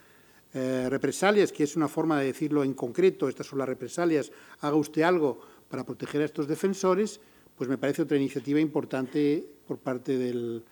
[0.54, 4.76] eh, represalias, que es una forma de decirlo en concreto, estas son las represalias, haga
[4.76, 7.20] usted algo para proteger a estos defensores,
[7.56, 10.64] pues me parece otra iniciativa importante por parte del,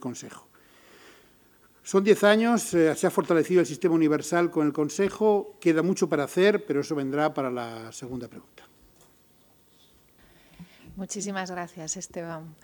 [0.00, 0.48] Consejo.
[1.84, 6.08] Son diez años, eh, se ha fortalecido el sistema universal con el Consejo, queda mucho
[6.08, 8.64] para hacer, pero eso vendrá para la segunda pregunta.
[10.96, 12.54] Muchísimas gracias, Esteban.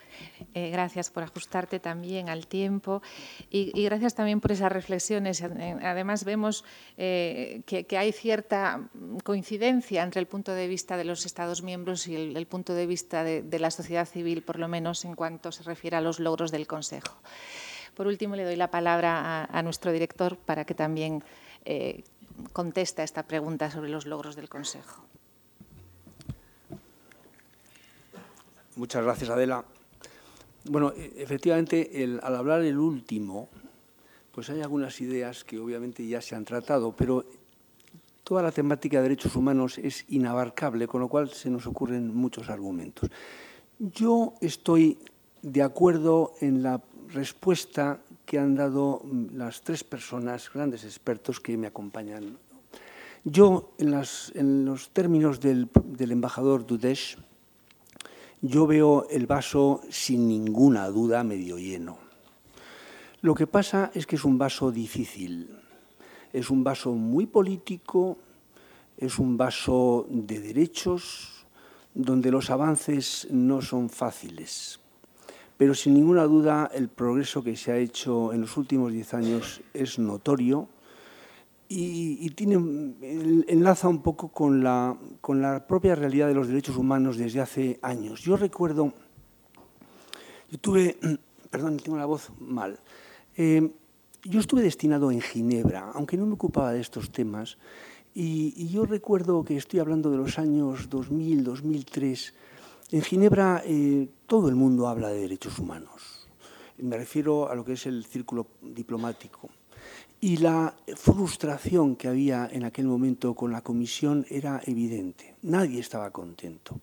[0.55, 3.03] Eh, gracias por ajustarte también al tiempo
[3.51, 5.43] y, gracias también por esas reflexiones.
[5.43, 6.65] Además, vemos
[6.97, 8.89] eh, que, hay cierta
[9.25, 13.23] coincidencia entre el punto de vista de los Estados miembros y el, punto de vista
[13.23, 16.67] de, la sociedad civil, por lo menos en cuanto se refiere a los logros del
[16.67, 17.21] Consejo.
[18.01, 21.23] Por último, le doy la palabra a, nuestro director para que también
[21.67, 22.03] eh,
[22.55, 25.05] conteste a esta pregunta sobre los logros del Consejo.
[28.77, 29.67] Muchas gracias, Adela.
[30.65, 31.91] Bueno, e, efectivamente,
[32.23, 33.51] al hablar el último,
[34.33, 37.27] pues hay algunas ideas que obviamente ya se han tratado, pero
[38.25, 42.49] toda la temática de derechos humanos es inabarcable, con lo cual se nos ocurren muchos
[42.49, 43.11] argumentos.
[43.79, 44.97] Yo estoy
[45.43, 46.81] de acuerdo en la
[47.13, 49.03] respuesta que han dado
[49.35, 52.39] las tres personas, grandes expertos que me acompañan.
[53.25, 57.19] Yo, en, los términos del, del embajador Dudesh,
[58.41, 61.99] yo veo el vaso sin ninguna duda medio lleno.
[63.21, 65.51] Lo que pasa es que es un vaso difícil,
[66.33, 68.17] es un vaso muy político,
[68.97, 71.45] es un vaso de derechos,
[71.93, 74.81] donde los avances no son fáciles.
[75.61, 79.61] Pero sin ninguna duda el progreso que se ha hecho en los últimos diez años
[79.75, 80.71] es notorio
[81.69, 82.55] y, tiene,
[83.47, 87.79] enlaza un poco con la, con la propia realidad de los derechos humanos desde hace
[87.83, 88.23] años.
[88.23, 88.95] Yo recuerdo,
[90.51, 90.97] yo tuve,
[91.51, 92.81] perdón, tengo la voz mal,
[93.37, 93.71] eh,
[94.25, 97.59] yo estuve destinado en Ginebra, aunque no me ocupaba de estos temas,
[98.15, 102.35] y, yo recuerdo que estoy hablando de los años 2000, 2003,
[102.93, 106.29] en Ginebra eh, todo el mundo habla de derechos humanos.
[106.79, 109.51] Me refiero a lo que es el círculo diplomático.
[110.21, 115.37] Y la frustración que había en aquel momento con la comisión era evidente.
[115.43, 116.81] Nadie estaba contento.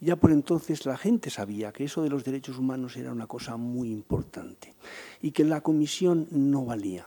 [0.00, 3.56] Ya por entonces la gente sabía que eso de los derechos humanos era una cosa
[3.56, 4.74] muy importante
[5.20, 7.06] y que la comisión no valía.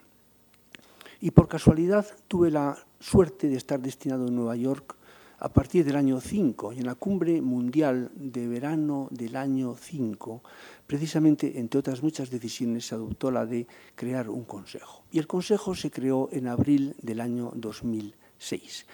[1.19, 4.95] Y por casualidad tuve la suerte de estar destinado en Nueva York
[5.39, 10.41] a partir del año 5 y en la cumbre mundial de verano del año 5
[10.87, 13.65] Precisamente, entre otras muchas decisiones, se adoptó la de
[13.95, 15.03] crear un consejo.
[15.11, 18.85] Y el consejo se creó en abril del año 2006.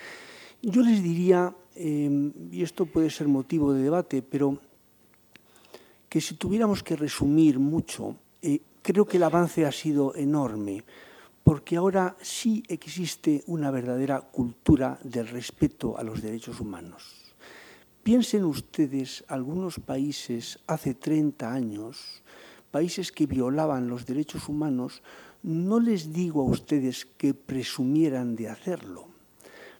[0.61, 4.57] Yo les diría, em, y esto puede ser motivo de debate, pero
[6.07, 10.83] que si tuviéramos que resumir mucho, eh, creo que el avance ha sido enorme,
[11.43, 17.33] porque ahora sí existe una verdadera cultura del respeto a los derechos humanos.
[18.03, 22.23] Piensen ustedes algunos países hace 30 años,
[22.71, 25.03] países que violaban los derechos humanos,
[25.43, 29.07] no les digo a ustedes que presumieran de hacerlo,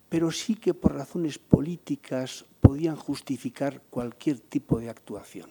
[0.10, 5.50] pero sí que por razones políticas podían justificar cualquier tipo de actuación.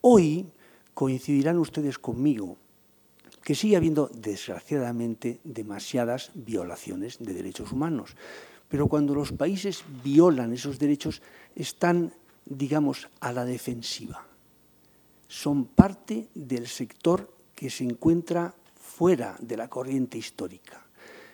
[0.00, 0.46] Hoy
[0.94, 2.58] coincidirán ustedes conmigo
[3.42, 8.16] que sigue habiendo, desgraciadamente, demasiadas violaciones de derechos humanos.
[8.68, 11.20] Pero cuando los países violan esos derechos,
[11.54, 12.14] están,
[12.46, 14.24] digamos, a la defensiva.
[15.26, 20.86] Son parte del sector que se encuentra fuera de la corriente histórica.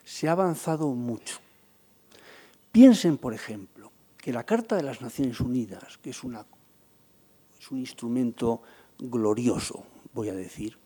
[0.04, 1.38] Se ha avanzado mucho.
[2.72, 6.20] Piensen, por ejemplo, que la Carta de las Naciones Unidas, que es,
[7.58, 8.62] es un instrumento
[8.98, 10.78] glorioso, voy a decir,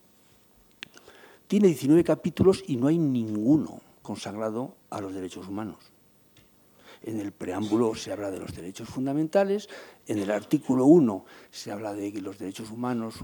[1.53, 5.92] tiene 19 capítulos y no hay ninguno consagrado a los derechos humanos.
[7.03, 9.68] En el preámbulo se habla de los derechos fundamentales,
[10.07, 13.16] en el artículo 1 se habla de los derechos humanos,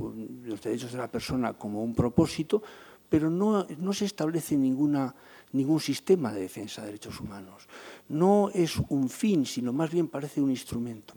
[0.44, 2.62] los derechos de la persona como un propósito,
[3.08, 5.14] pero no, no se establece ninguna
[5.52, 7.66] ningún sistema de defensa de derechos humanos.
[8.08, 11.14] No es un fin, sino más bien parece un instrumento.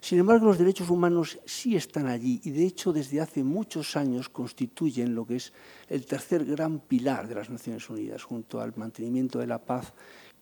[0.00, 4.28] Sin embargo, los derechos humanos sí están allí y de hecho desde hace muchos años
[4.28, 5.52] constituyen lo que es
[5.88, 9.92] el tercer gran pilar de las Naciones Unidas, junto al mantenimiento de la paz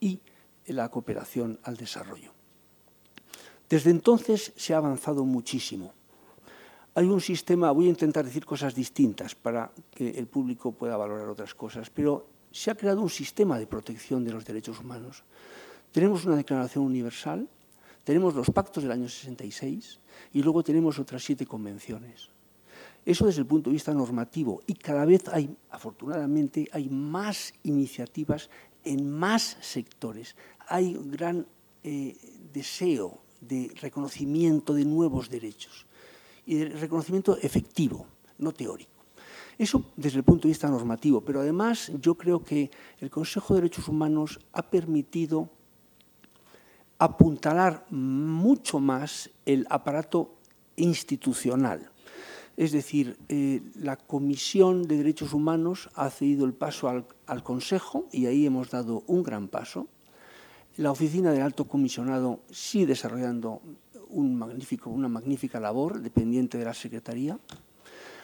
[0.01, 0.20] y
[0.66, 2.32] la cooperación al desarrollo.
[3.68, 5.93] Desde entonces se ha avanzado muchísimo.
[6.95, 11.28] Hay un sistema, voy a intentar decir cosas distintas para que el público pueda valorar
[11.28, 15.24] otras cosas, pero se ha creado un sistema de protección de los derechos humanos.
[15.92, 17.49] Tenemos una Declaración Universal,
[18.05, 20.01] tenemos los pactos del año 66
[20.32, 22.30] y luego tenemos otras siete convenciones.
[23.05, 28.51] Eso desde el punto de vista normativo y cada vez hay, afortunadamente, hay más iniciativas
[28.84, 30.36] en más sectores.
[30.68, 31.46] Hay un gran
[31.82, 32.16] eh,
[32.53, 35.86] deseo de reconocimiento de nuevos derechos
[36.44, 38.07] y de reconocimiento efectivo,
[38.38, 38.97] no teórico.
[39.59, 43.63] Eso desde el punto de vista normativo, pero además yo creo que el Consejo de
[43.63, 45.51] Derechos Humanos ha permitido
[46.99, 50.37] apuntalar mucho más el aparato
[50.77, 51.91] institucional.
[52.57, 58.27] Es decir, eh, la Comisión de Derechos Humanos ha cedido el paso al, Consejo y
[58.27, 59.87] ahí hemos dado un gran paso.
[60.77, 63.63] La Oficina del Alto Comisionado sigue desarrollando
[64.11, 67.39] una magnífica labor dependiente de la Secretaría.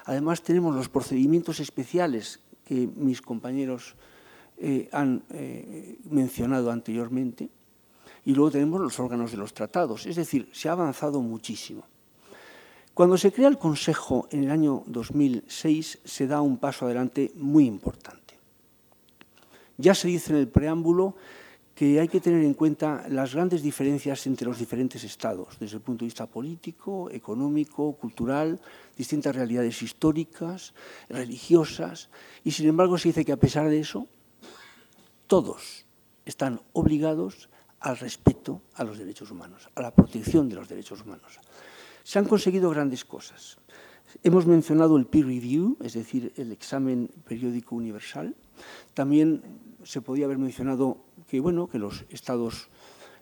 [0.04, 3.94] Además, tenemos los procedimientos especiales que mis compañeros
[4.58, 7.48] eh, han eh, mencionado anteriormente,
[8.24, 10.06] y luego tenemos los órganos de los tratados.
[10.06, 11.84] Es decir, se ha avanzado muchísimo.
[12.94, 17.66] Cuando se crea el Consejo en el año 2006, se da un paso adelante muy
[17.66, 18.38] importante.
[19.76, 21.16] Ya se dice en el preámbulo
[21.74, 25.82] que hay que tener en cuenta las grandes diferencias entre los diferentes estados, desde el
[25.82, 28.60] punto de vista político, económico, cultural,
[28.96, 30.72] distintas realidades históricas,
[31.08, 32.10] religiosas,
[32.44, 34.06] y sin embargo se dice que a pesar de eso,
[35.26, 35.84] todos
[36.24, 37.48] están obligados
[37.80, 41.40] al respeto a los derechos humanos, a la protección de los derechos humanos.
[42.02, 43.58] Se han conseguido grandes cosas.
[44.22, 48.36] Hemos mencionado el peer review, es decir, el examen periódico universal.
[48.94, 49.42] También
[49.82, 50.98] se podía haber mencionado
[51.34, 52.68] que, bueno, que los Estados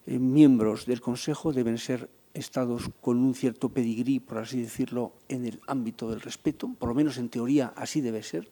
[0.05, 5.47] eh, miembros del Consejo deben ser estados con un cierto pedigrí, por así decirlo, en
[5.47, 8.51] el ámbito del respeto, por lo menos en teoría así debe ser.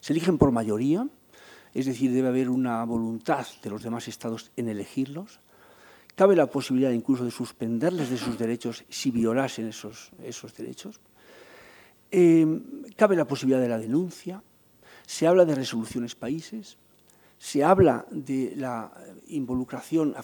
[0.00, 1.08] Se eligen por mayoría,
[1.72, 5.40] es decir, debe haber una voluntad de los demás estados en elegirlos.
[6.14, 11.00] Cabe la posibilidad incluso de suspenderles de sus derechos si violasen esos, esos derechos.
[12.10, 12.60] Eh,
[12.94, 14.42] cabe la posibilidad de la denuncia.
[15.06, 16.76] Se habla de resoluciones países
[17.44, 18.90] se habla de la
[19.26, 20.14] involucración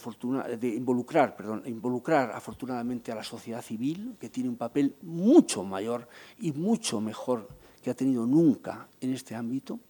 [0.59, 6.09] de involucrar, perdón, involucrar afortunadamente a la sociedad civil, que tiene un papel mucho mayor
[6.41, 7.47] y mucho mejor
[7.83, 9.81] que ha tenido nunca en este ámbito.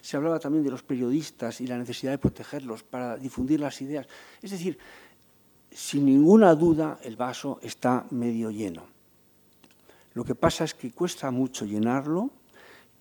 [0.00, 4.08] Se hablaba también de los periodistas y la necesidad de protegerlos para difundir las ideas.
[4.42, 4.76] Es decir,
[5.70, 8.88] sin ninguna duda el vaso está medio lleno.
[10.14, 12.32] Lo que pasa es que cuesta mucho llenarlo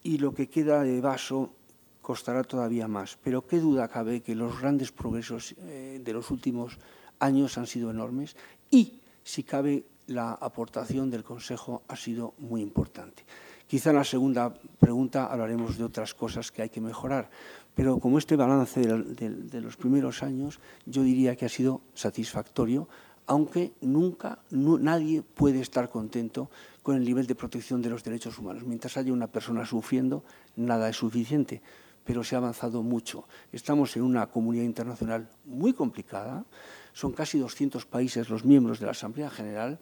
[0.03, 1.55] y lo que queda de vaso
[2.01, 3.17] costará todavía más.
[3.23, 6.77] Pero qué duda cabe que los grandes progresos eh, de los últimos
[7.19, 8.35] años han sido enormes
[8.69, 13.23] y, si cabe, la aportación del Consejo ha sido muy importante.
[13.67, 17.29] Quizá en la segunda pregunta hablaremos de otras cosas que hay que mejorar,
[17.73, 22.89] pero como este balance de, los primeros años, yo diría que ha sido satisfactorio,
[23.27, 26.49] aunque nunca nadie puede estar contento
[26.83, 28.65] con el nivel de protección de los derechos humanos.
[28.65, 30.25] Mientras haya una persona sufriendo,
[30.57, 31.61] nada es suficiente
[32.03, 33.27] pero se ha avanzado mucho.
[33.51, 36.45] Estamos en una comunidad internacional muy complicada,
[36.93, 39.79] son casi 200 países los miembros de la Asamblea General,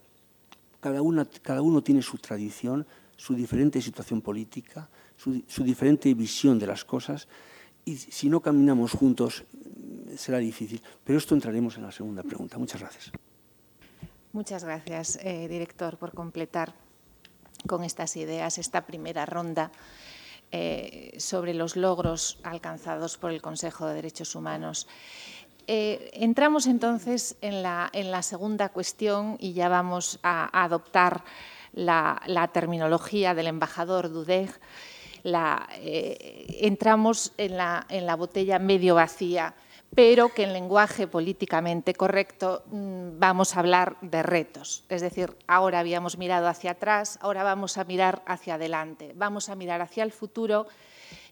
[0.80, 2.86] cada, uno tiene su tradición,
[3.18, 7.28] su diferente situación política, su, diferente visión de las cosas,
[7.84, 9.44] y si no caminamos juntos
[10.16, 10.82] será difícil.
[11.04, 12.58] Pero esto entraremos en la segunda pregunta.
[12.58, 13.12] Muchas gracias.
[14.32, 16.74] Muchas gracias, eh, director, por completar
[17.68, 19.72] con estas ideas esta primera ronda
[20.52, 24.88] eh, sobre los logros alcanzados por el Consejo de Derechos Humanos.
[25.68, 27.92] Eh, entramos entonces en la,
[28.24, 31.24] segunda cuestión y ya vamos a, adoptar
[31.74, 34.50] la, terminología del embajador Dudeg.
[35.24, 39.54] entramos en la botella medio vacía
[39.96, 44.84] pero que en lenguaje políticamente correcto mm, vamos a hablar de retos.
[44.90, 49.56] Es decir, ahora habíamos mirado hacia atrás, ahora vamos a mirar hacia adelante, vamos a
[49.56, 50.68] mirar hacia el futuro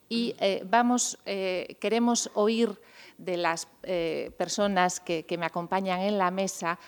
[0.09, 2.79] y eh, vamos, eh, queremos oír
[3.17, 6.79] de las eh, personas que, me acompañan en la mesa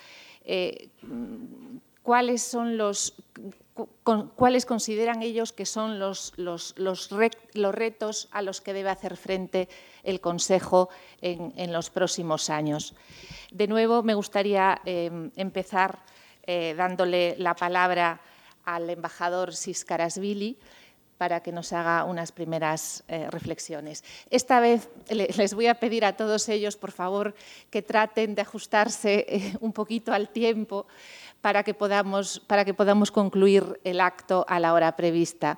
[2.01, 3.13] cuáles son los
[4.35, 7.09] cuáles consideran ellos que son los, los,
[7.71, 9.69] retos a los que debe hacer frente
[10.03, 10.89] el Consejo
[11.21, 12.95] en, los próximos años.
[13.51, 15.99] De nuevo, me gustaría em, empezar
[16.43, 18.21] eh, dándole la palabra
[18.65, 20.57] al embajador Siskarasvili
[21.19, 24.05] para que nos haga unas primeras eh, reflexiones.
[24.29, 27.35] Esta vez les voy a pedir a todos ellos, por favor,
[27.69, 30.87] que traten de ajustarse eh, un poquito al tiempo,
[31.41, 35.57] para que podamos, para que podamos concluir el acto a la hora prevista.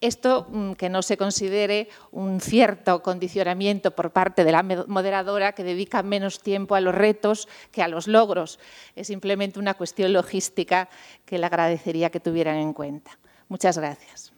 [0.00, 5.64] Esto mm, que no se considere un cierto condicionamiento por parte de la moderadora que
[5.64, 8.58] dedica menos tiempo a los retos que a los logros.
[8.94, 10.88] Es simplemente una cuestión logística
[11.24, 13.18] que le agradecería que tuvieran en cuenta.
[13.48, 14.32] Muchas gracias.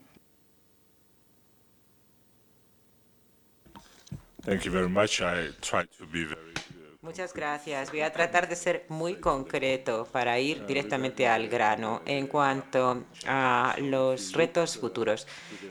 [7.09, 7.89] Muchas gracias.
[7.89, 13.75] Voy a tratar de ser muy concreto para ir directamente al grano en cuanto a
[13.79, 15.25] los retos futuros.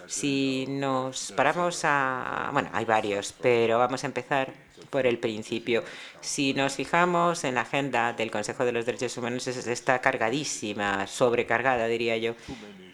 [0.09, 2.51] Si nos paramos a...
[2.53, 4.53] Bueno, hay varios, pero vamos a empezar
[4.91, 5.85] por el principio.
[6.20, 11.87] Si nos fijamos en la agenda del Consejo de los Derechos Humanos, está cargadísima, sobrecargada,
[11.87, 12.35] diría yo.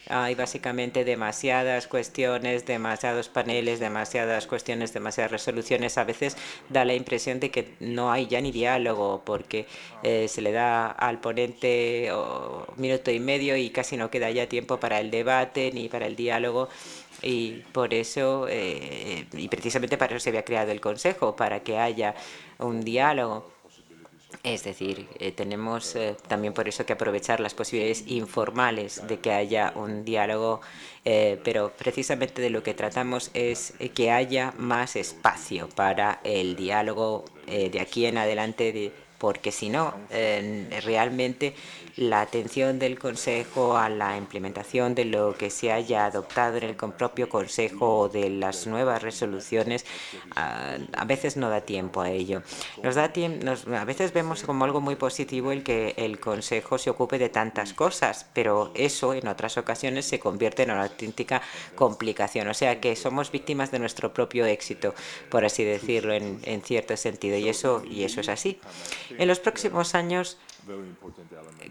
[0.09, 5.97] Hay básicamente demasiadas cuestiones, demasiados paneles, demasiadas cuestiones, demasiadas resoluciones.
[5.97, 6.37] A veces
[6.69, 9.67] da la impresión de que no hay ya ni diálogo porque
[10.03, 14.47] eh, se le da al ponente un minuto y medio y casi no queda ya
[14.47, 16.69] tiempo para el debate ni para el diálogo
[17.25, 21.79] y por eso, eh, y precisamente para eso se había creado el Consejo, para que
[21.79, 22.15] haya
[22.59, 23.51] un diálogo.
[24.43, 29.33] Es decir, eh, tenemos eh, también por eso que aprovechar las posibilidades informales de que
[29.33, 30.61] haya un diálogo,
[31.05, 37.79] pero precisamente de lo que tratamos es que haya más espacio para el diálogo de
[37.79, 41.55] aquí en adelante, de, porque si no, realmente
[41.97, 46.75] la atención del Consejo a la implementación de lo que se haya adoptado en el
[46.75, 49.85] propio Consejo o de las nuevas resoluciones,
[50.35, 52.43] a, veces no da tiempo a ello.
[52.83, 57.19] Nos da a veces vemos como algo muy positivo el que el Consejo se ocupe
[57.19, 61.43] de tantas cosas, pero eso en otras ocasiones se convierte en una auténtica
[61.77, 62.49] complicación.
[62.49, 64.95] O sea que somos víctimas de nuestro propio éxito,
[65.29, 68.59] por así decirlo, en, en cierto sentido, y eso, y eso es así.
[69.19, 70.39] En los próximos años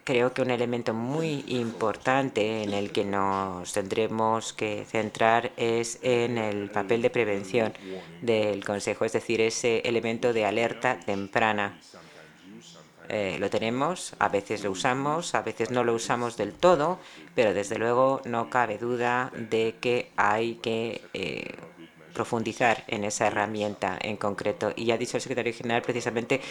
[0.04, 6.38] creo que un elemento muy importante en el que nos tendremos que centrar es en
[6.38, 7.74] el papel de prevención
[8.22, 11.80] del Consejo, es decir, ese elemento de alerta temprana.
[13.10, 17.00] Eh, lo tenemos, a veces lo usamos, a veces no lo usamos del todo,
[17.36, 21.54] pero desde luego no cabe duda de que hay que eh,
[22.14, 24.74] profundizar en esa herramienta en concreto.
[24.76, 26.41] Y ha dicho el secretario general precisamente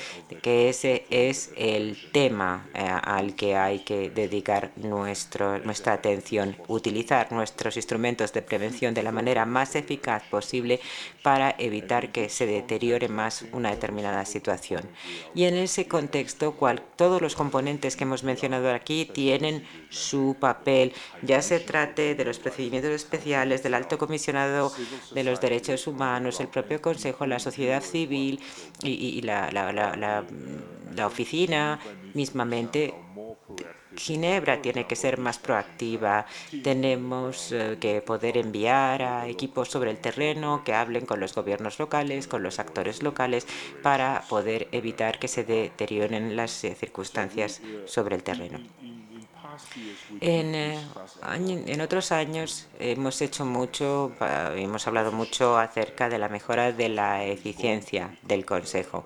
[0.42, 7.30] que ese es el tema eh, al que hay que dedicar nuestro, nuestra atención, utilizar
[7.32, 10.80] nuestros instrumentos de prevención de la manera más eficaz posible
[11.22, 14.82] para evitar que se deteriore más una determinada situación.
[15.34, 16.54] Y en ese contexto,
[16.96, 20.92] todos los componentes que hemos mencionado aquí tienen su papel,
[21.22, 24.72] ya se trate de los procedimientos especiales, del alto comisionado
[25.12, 28.40] de los derechos derechos humanos, el propio Consejo, la sociedad civil
[28.82, 30.24] y, la,
[31.06, 31.78] oficina
[32.14, 32.94] mismamente
[33.94, 36.24] Ginebra tiene que ser más proactiva.
[36.62, 41.78] Tenemos eh, que poder enviar a equipos sobre el terreno que hablen con los gobiernos
[41.78, 43.46] locales, con los actores locales,
[43.82, 48.60] para poder evitar que se deterioren las eh, circunstancias sobre el terreno.
[50.20, 50.78] En, eh,
[51.36, 54.12] en, otros años hemos hecho mucho,
[54.56, 59.04] hemos hablado mucho acerca de la mejora de la eficiencia del Consejo.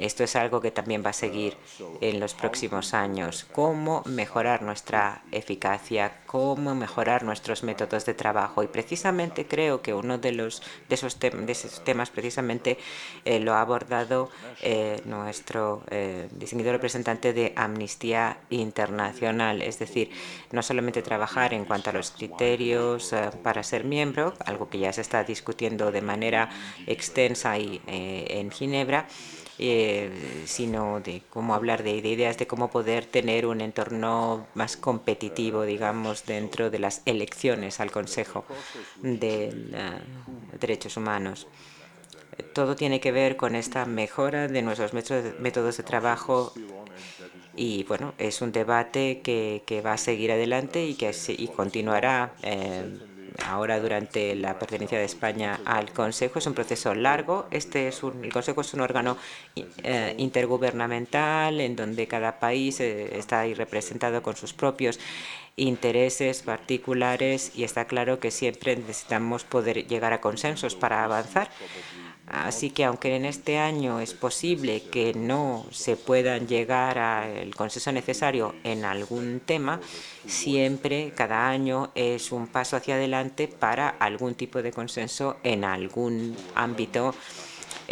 [0.00, 1.56] Esto es algo que también va a seguir
[2.00, 3.46] en los próximos años.
[3.52, 8.62] Cómo mejorar nuestra eficacia, cómo mejorar nuestros métodos de trabajo.
[8.62, 11.18] Y precisamente creo que uno de, los, de, esos,
[11.84, 12.78] temas precisamente
[13.24, 14.30] eh, lo ha abordado
[14.62, 19.62] eh, nuestro eh, distinguido representante de Amnistía Internacional.
[19.62, 20.10] Es decir,
[20.52, 25.00] no solamente trabajar en cuanto a los criterios para ser miembro, algo que ya se
[25.00, 26.50] está discutiendo de manera
[26.86, 29.06] extensa y, en Ginebra,
[29.62, 30.10] eh,
[30.46, 36.24] sino de cómo hablar de, ideas de cómo poder tener un entorno más competitivo, digamos,
[36.24, 38.46] dentro de las elecciones al Consejo
[39.02, 39.98] de eh,
[40.58, 41.46] Derechos Humanos.
[42.54, 46.54] Todo tiene que ver con esta mejora de nuestros métodos de trabajo
[47.54, 51.12] y bueno, es un debate que, va a seguir adelante y que
[51.54, 52.32] continuará.
[52.42, 52.98] Eh,
[53.46, 56.38] ahora durante la pertenencia de España al Consejo.
[56.38, 57.46] Es un proceso largo.
[57.50, 59.16] Este es un, el Consejo es un órgano
[59.82, 64.98] eh, intergubernamental en donde cada país eh, está ahí representado con sus propios
[65.56, 71.50] intereses particulares y está claro que siempre necesitamos poder llegar a consensos para avanzar.
[72.30, 77.90] Así que aunque en este año es posible que no se puedan llegar al consenso
[77.90, 79.80] necesario en algún tema,
[80.26, 86.36] siempre cada año es un paso hacia adelante para algún tipo de consenso en algún
[86.54, 87.16] ámbito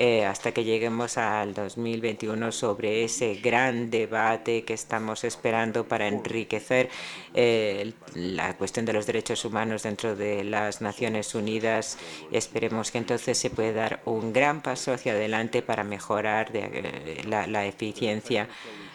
[0.01, 6.89] eh, hasta que lleguemos al 2021 sobre ese gran debate que estamos esperando para enriquecer
[7.35, 11.99] eh, la cuestión de los derechos humanos dentro de las Naciones Unidas.
[12.31, 17.67] Esperemos que entonces se pueda dar un gran paso hacia adelante para mejorar eh, la,
[17.67, 18.49] eficiencia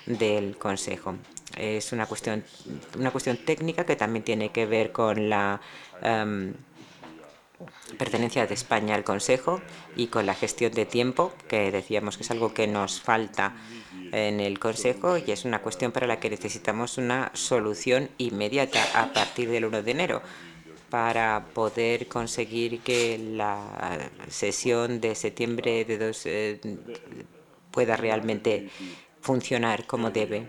[0.06, 1.16] del Consejo.
[1.58, 2.46] Es una cuestión,
[2.98, 5.60] una cuestión técnica que también tiene que ver con la
[6.02, 6.54] em,
[7.98, 9.62] pertenencia de España al Consejo
[9.96, 13.56] y con la gestión de tiempo, que decíamos que es algo que nos falta
[14.12, 19.14] en el Consejo y es una cuestión para la que necesitamos una solución inmediata a
[19.14, 20.22] partir del 1 de enero
[20.90, 26.62] para poder conseguir que la sesión de septiembre de dos, eh,
[27.72, 28.70] pueda realmente
[29.20, 30.48] funcionar como debe.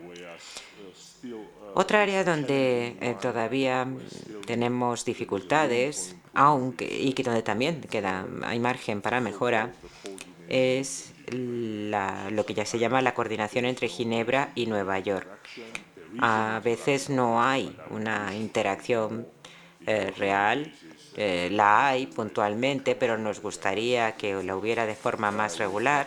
[1.73, 3.89] Otra área donde eh, todavía
[4.47, 9.73] tenemos dificultades aunque y que donde también queda hay margen para mejora
[10.49, 15.29] es lo que ya se llama la coordinación entre Ginebra y Nueva York.
[16.19, 19.27] A veces no hay una interacción
[19.87, 20.73] eh, real,
[21.17, 26.07] eh, la hay puntualmente, pero nos gustaría que la hubiera de forma más regular.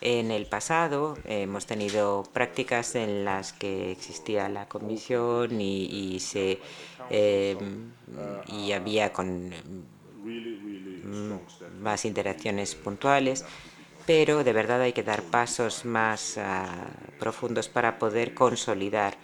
[0.00, 6.60] En el pasado hemos tenido prácticas en las que existía la comisión y se
[7.10, 7.92] Em,
[8.48, 9.50] y había con
[10.24, 11.32] mm,
[11.80, 13.44] más interacciones puntuales,
[14.06, 16.86] pero de verdad hay que dar pasos más ah,
[17.18, 19.16] profundos para poder consolidar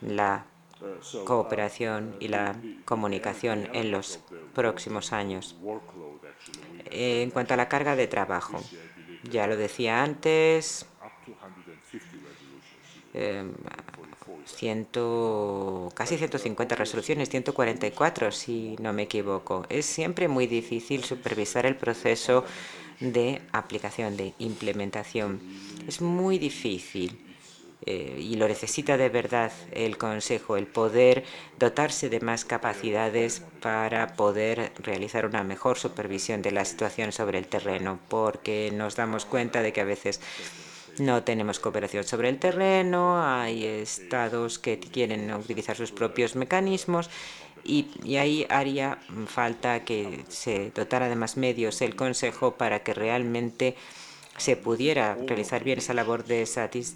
[0.00, 0.46] la
[1.24, 4.20] cooperación y la comunicación en los
[4.54, 5.56] próximos años.
[6.86, 8.60] En cuanto a la carga de trabajo,
[9.30, 10.86] ya lo decía antes,
[14.46, 19.66] ciento, casi 150 resoluciones, 144 si no me equivoco.
[19.68, 22.44] Es siempre muy difícil supervisar el proceso
[23.00, 25.40] de aplicación, de implementación.
[25.86, 27.18] Es muy difícil
[27.84, 31.24] eh, y lo necesita de verdad el Consejo, el poder
[31.58, 37.48] dotarse de más capacidades para poder realizar una mejor supervisión de la situación sobre el
[37.48, 40.20] terreno, porque nos damos cuenta de que a veces
[40.98, 47.10] no tenemos cooperación sobre el terreno, hay estados que quieren utilizar sus propios mecanismos
[47.64, 53.76] y, ahí haría falta que se dotara de más medios el Consejo para que realmente
[54.36, 56.48] se pudiera realizar bien esa labor de,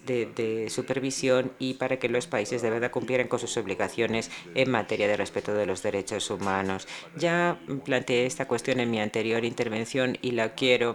[0.07, 5.07] de, supervisión y para que los países de verdad cumplieran con sus obligaciones en materia
[5.07, 6.88] de respeto de los derechos humanos.
[7.14, 10.94] Ya planteé esta cuestión en mi anterior intervención y la quiero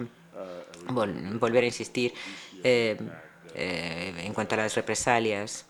[0.88, 2.14] volver a insistir
[2.64, 2.98] eh,
[3.56, 5.66] eh, en cuanto a las represalias.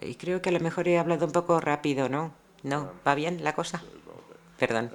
[0.00, 2.32] Y creo que a lo mejor he hablado un poco rápido, ¿no?
[2.62, 2.92] ¿No?
[3.06, 3.82] ¿Va bien la cosa?
[4.58, 4.90] Perdón.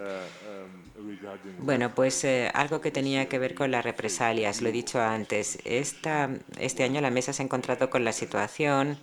[1.60, 5.60] Bueno, pues eh, algo que tenía que ver con las represalias, lo he dicho antes.
[5.64, 6.30] Esta,
[6.60, 8.98] este año la mesa se ha encontrado con la situación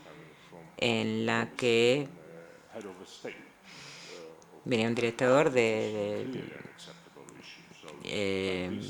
[0.77, 2.09] en la que
[4.65, 6.45] venía un director de
[8.05, 8.81] eh,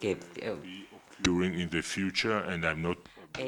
[0.00, 0.86] que, eh,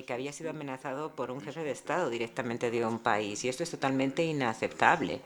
[0.04, 3.44] que había sido amenazado por un jefe de Estado directamente de un país.
[3.44, 5.20] Y esto es totalmente inaceptable.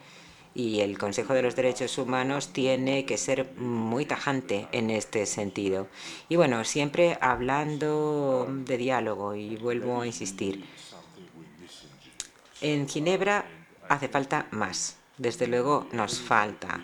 [0.57, 5.89] y el Consejo de los Derechos Humanos tiene que ser muy tajante en este sentido.
[6.29, 10.65] Y bueno, siempre hablando de diálogo, y vuelvo a insistir,
[12.61, 13.47] en Ginebra
[13.89, 16.81] hace falta más, desde luego nos falta.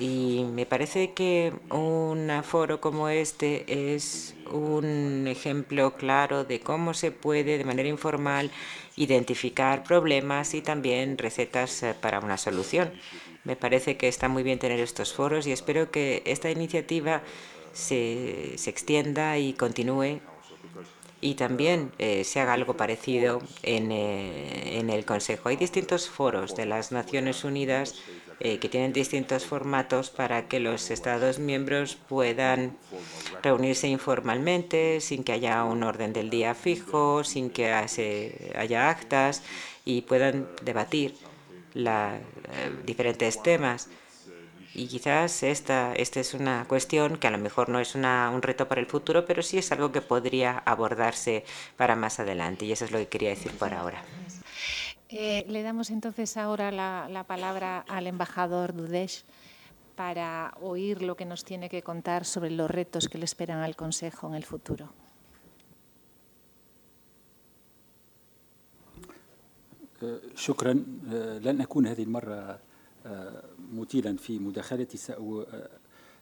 [0.00, 7.12] Y me parece que un foro como este es un ejemplo claro de cómo se
[7.12, 8.50] puede, de manera informal,
[8.96, 12.92] identificar problemas y también recetas eh, para una solución.
[13.44, 17.22] Me parece que está muy bien tener estos foros y espero que esta iniciativa
[17.72, 20.20] se, se extienda y continúe
[21.20, 25.48] y también eh, se haga algo parecido en, eh, en, el Consejo.
[25.48, 27.94] Hay distintos foros de las Naciones Unidas
[28.40, 32.76] eh, que tienen distintos formatos para que los Estados miembros puedan
[33.42, 39.42] reunirse informalmente, sin que haya un orden del día fijo, sin que haya actas
[39.86, 41.14] y puedan debatir
[41.72, 42.18] la,
[42.84, 43.88] diferentes temas.
[44.75, 48.41] Y quizás esta, esta es una cuestión que a lo mejor no es una, un
[48.41, 51.43] reto para el futuro, pero sí es algo que podría abordarse
[51.75, 52.65] para más adelante.
[52.65, 54.01] Y eso es lo que quería decir por ahora.
[55.09, 59.25] Eh, le damos entonces ahora la, la, palabra al embajador Dudesh
[59.95, 63.75] para oír lo que nos tiene que contar sobre los retos que le esperan al
[63.75, 64.93] Consejo en el futuro.
[70.35, 70.73] شكرا
[71.43, 72.59] لن أكون هذه المرة
[73.72, 75.16] مثيرا في مداخلتي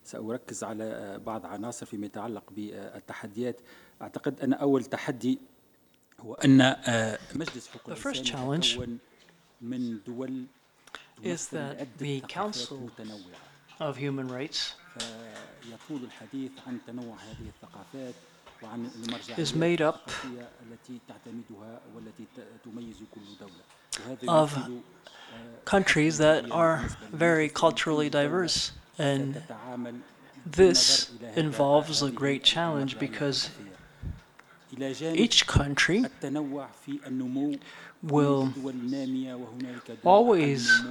[0.04, 3.60] سأركز على بعض عناصر فيما يتعلق بالتحديات.
[4.02, 5.38] أعتقد أن أول تحدي
[6.20, 6.76] هو أن
[7.34, 8.98] مجلس حقوق الإنسان يتكون
[9.60, 10.44] من دول
[11.22, 12.90] is that the Council
[13.80, 14.60] of Human Rights
[15.72, 18.14] يطول الحديث عن تنوع هذه الثقافات
[19.36, 20.10] is made up
[24.28, 24.70] of
[25.64, 28.72] countries that are very culturally diverse.
[28.98, 29.42] And
[30.46, 33.50] this involves a great challenge because
[35.14, 36.04] each country
[38.02, 38.52] will
[40.04, 40.82] always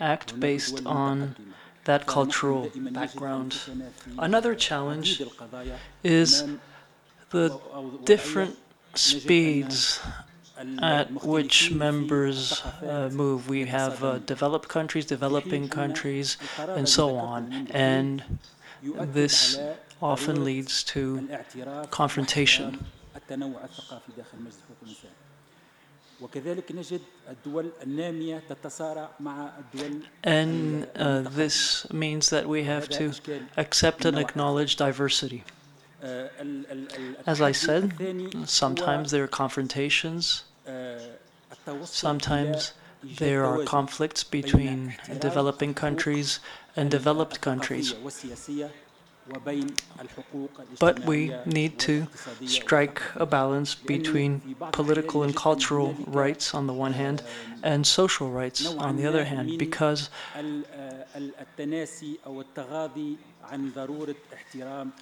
[0.00, 1.36] act based on
[1.84, 3.58] that cultural background.
[4.18, 5.22] Another challenge
[6.04, 6.44] is
[7.30, 7.58] the
[8.04, 8.56] different
[8.94, 10.00] speeds
[10.82, 13.48] at which members uh, move.
[13.48, 17.68] We have uh, developed countries, developing countries, and so on.
[17.70, 18.22] And
[18.82, 19.58] this
[20.02, 21.28] often leads to
[21.90, 22.86] confrontation.
[30.24, 33.12] And uh, this means that we have to
[33.56, 35.44] accept and acknowledge diversity.
[36.02, 37.92] As I said,
[38.46, 40.44] sometimes there are confrontations,
[41.84, 42.72] sometimes
[43.02, 46.40] there are conflicts between developing countries
[46.76, 47.94] and developed countries.
[50.78, 52.06] But we need to
[52.46, 54.40] strike a balance between
[54.72, 57.22] political and cultural rights on the one hand
[57.62, 60.10] and social rights on the other hand, because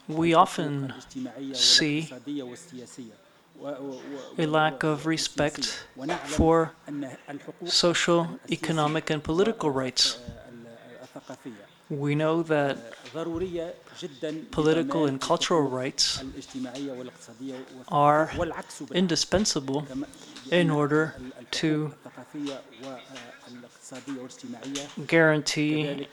[0.08, 0.92] we often
[1.52, 2.10] see
[4.38, 5.86] a lack of respect
[6.24, 6.72] for
[7.64, 10.18] social, economic, and political rights.
[11.88, 12.78] We know that
[14.50, 16.22] political and cultural rights
[17.88, 18.30] are
[18.92, 19.86] indispensable
[20.50, 21.14] in order
[21.52, 21.94] to
[25.06, 26.08] guarantee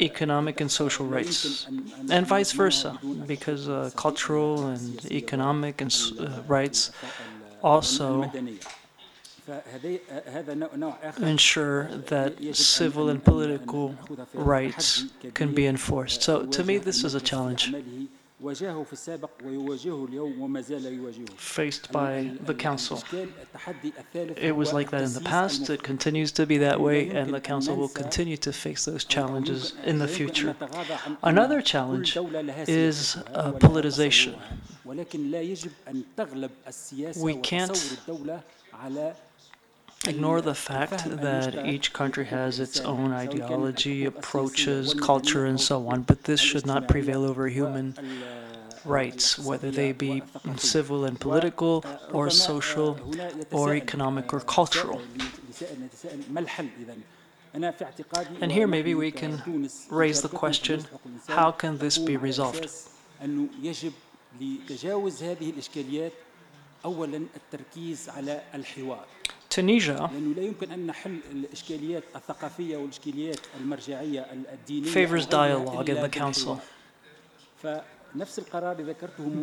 [0.00, 1.66] economic and social rights,
[2.10, 6.90] and vice versa, because uh, cultural and economic and uh, rights
[7.62, 8.30] also
[11.18, 13.94] ensure that civil and political
[14.32, 16.22] rights can be enforced.
[16.22, 17.72] So, to me, this is a challenge
[21.36, 23.02] faced by the Council.
[24.36, 27.40] It was like that in the past, it continues to be that way, and the
[27.40, 30.54] Council will continue to face those challenges in the future.
[31.22, 32.16] Another challenge
[32.68, 34.36] is uh, politicization.
[37.16, 37.98] We can't
[40.06, 46.02] ignore the fact that each country has its own ideology, approaches, culture, and so on,
[46.02, 47.94] but this should not prevail over human
[48.84, 50.22] rights, whether they be
[50.56, 52.98] civil and political, or social,
[53.50, 55.00] or economic, or cultural.
[58.40, 59.42] And here maybe we can
[59.88, 60.84] raise the question,
[61.28, 62.68] how can this be resolved?
[69.54, 70.10] Tunisia.
[74.84, 76.60] favors dialogue in the Council.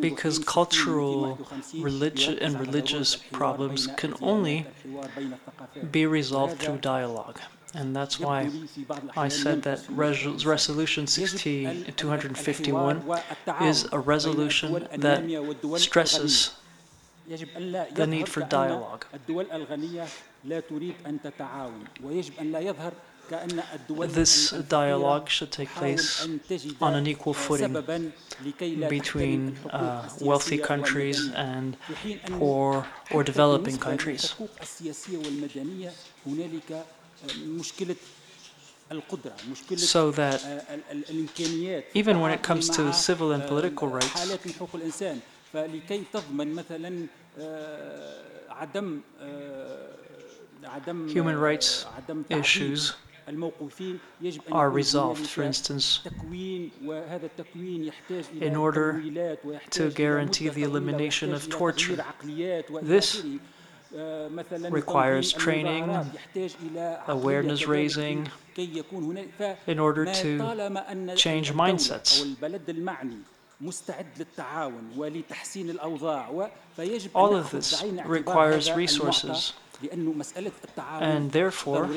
[0.02, 1.40] because cultural
[1.80, 4.66] religion and religious problems can only
[5.92, 7.40] be resolved through dialogue.
[7.74, 8.50] And that's why
[9.16, 13.04] I said that Res Resolution 16251
[13.62, 15.20] is a resolution that
[15.78, 16.52] stresses
[17.96, 19.06] the need for dialogue.
[24.10, 26.28] This dialogue should take place
[26.82, 27.74] on an equal footing
[28.90, 31.78] between uh, wealthy countries and
[32.38, 34.34] poor or developing countries.
[39.78, 40.44] So that
[41.94, 44.28] even when it comes to civil and political rights,
[51.08, 51.86] human rights
[52.30, 52.94] issues
[54.52, 55.28] are resolved.
[55.28, 56.02] For instance,
[58.40, 59.02] in order
[59.70, 62.04] to guarantee the elimination of torture,
[62.82, 63.24] this
[64.70, 65.90] requires training,
[67.08, 68.28] awareness raising,
[69.68, 72.26] in order to change mindsets.
[77.14, 79.54] All of this requires resources,
[81.02, 81.88] and therefore,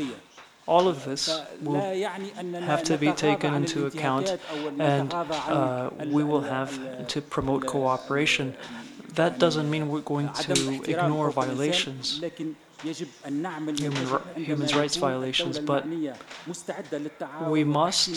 [0.66, 1.28] all of this
[1.62, 1.80] will
[2.66, 4.38] have to be taken into account,
[4.78, 6.72] and uh, we will have
[7.08, 8.54] to promote cooperation.
[9.14, 10.52] That doesn't mean we're going to
[10.90, 12.20] ignore violations,
[13.76, 14.06] human,
[14.36, 15.84] human rights violations, but
[17.48, 18.10] we must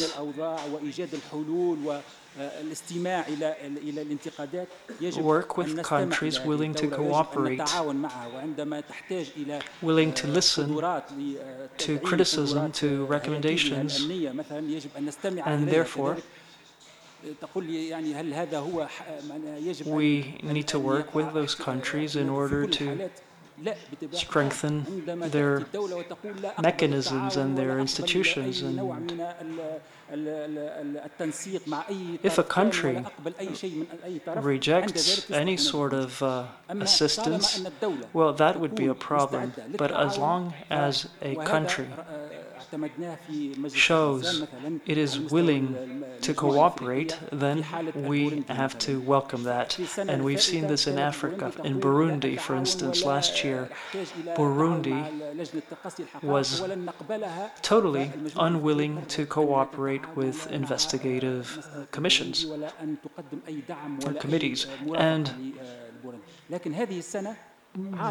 [5.18, 7.62] work with countries willing to cooperate,
[9.82, 10.68] willing to listen
[11.78, 14.02] to criticism, to recommendations,
[15.46, 16.18] and therefore
[19.86, 23.10] we need to work with those countries in order to
[24.12, 25.66] strengthen their
[26.62, 28.62] mechanisms and their institutions.
[28.62, 28.80] And
[32.24, 33.06] if a country
[34.36, 37.66] rejects any sort of uh, assistance,
[38.14, 39.54] well, that would be a problem.
[39.78, 41.88] But as long as a country
[43.74, 44.44] shows
[44.86, 47.66] it is willing to cooperate, then
[47.96, 49.78] we have to welcome that.
[49.98, 51.52] And we've seen this in Africa.
[51.64, 53.70] In Burundi, for instance, last year,
[54.36, 55.00] Burundi
[56.24, 56.64] was
[57.62, 61.46] totally unwilling to cooperate with investigative
[61.76, 62.46] uh, commissions
[64.06, 64.68] or committees.
[64.96, 65.54] And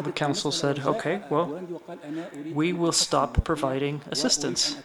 [0.02, 1.60] the council said, okay, well,
[2.52, 4.76] we will stop providing assistance.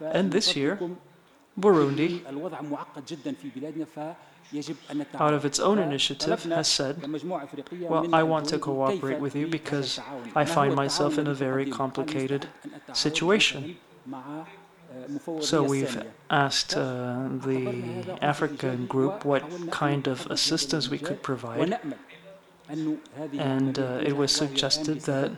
[0.00, 0.78] And this year,
[1.58, 2.22] Burundi,
[5.18, 6.94] out of its own initiative, has said,
[7.80, 10.00] well, I want to cooperate with you because
[10.34, 12.48] I find myself in a very complicated
[12.92, 13.76] situation.
[15.40, 21.78] So we've asked uh, the African group what kind of assistance we could provide,
[22.68, 25.30] and uh, it was suggested that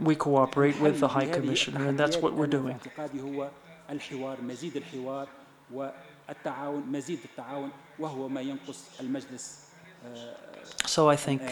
[0.00, 2.80] we cooperate with the High Commissioner, and that's what we're doing.
[10.86, 11.42] So I think,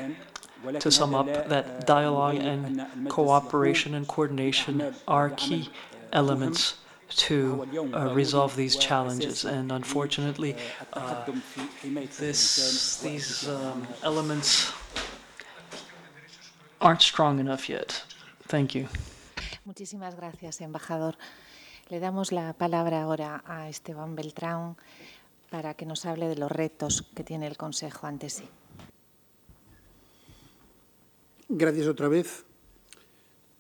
[0.81, 5.69] to sum up, that dialogue and cooperation and coordination are key
[6.13, 6.75] elements
[7.09, 9.45] to uh, resolve these challenges.
[9.45, 10.57] And unfortunately,
[10.93, 11.25] uh,
[12.19, 14.73] this, these um, elements
[16.81, 18.03] aren't strong enough yet.
[18.49, 18.89] Thank you.
[19.65, 21.17] Muchísimas gracias, embajador.
[21.89, 24.77] Le damos la palabra ahora a Esteban Beltrán
[25.51, 28.49] para que nos hable de los retos que tiene el Consejo ante sí.
[31.49, 32.45] Gracias otra vez.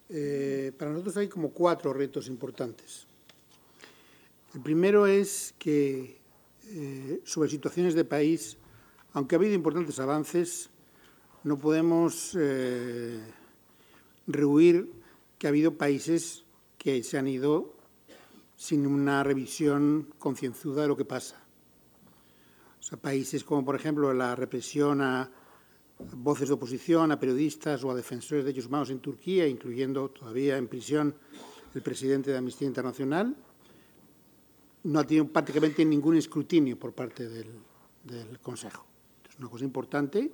[0.09, 3.06] Eh, para nosotros hay como cuatro retos importantes.
[4.57, 6.19] El primero es que
[6.71, 8.57] eh, sobre situaciones de país,
[9.13, 10.71] aunque ha habido importantes avances,
[11.45, 13.21] no podemos eh,
[14.27, 14.91] rehuir
[15.37, 16.45] que ha habido países
[16.79, 17.77] que se han ido
[18.57, 21.37] sin una revisión concienzuda de lo que pasa.
[23.03, 25.31] Países como, por ejemplo, la represión a
[26.17, 30.57] voces de oposición, a periodistas o a defensores de derechos humanos en Turquía, incluyendo todavía
[30.57, 31.15] en prisión
[31.75, 33.37] el presidente de Amnistía Internacional,
[34.87, 37.47] no ha tenido prácticamente ningún escrutinio por parte del,
[38.41, 38.87] Consejo.
[39.29, 40.31] Es una cosa importante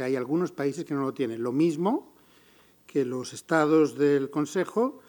[0.00, 1.42] hay algunos países que no lo tienen.
[1.42, 2.12] Lo mismo
[2.86, 5.00] que los estados del Consejo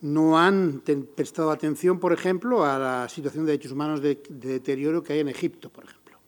[0.00, 0.82] no han
[1.14, 5.28] prestado atención, por ejemplo, a la situación de derechos humanos de, deterioro que hay en
[5.28, 6.18] Egipto, por ejemplo.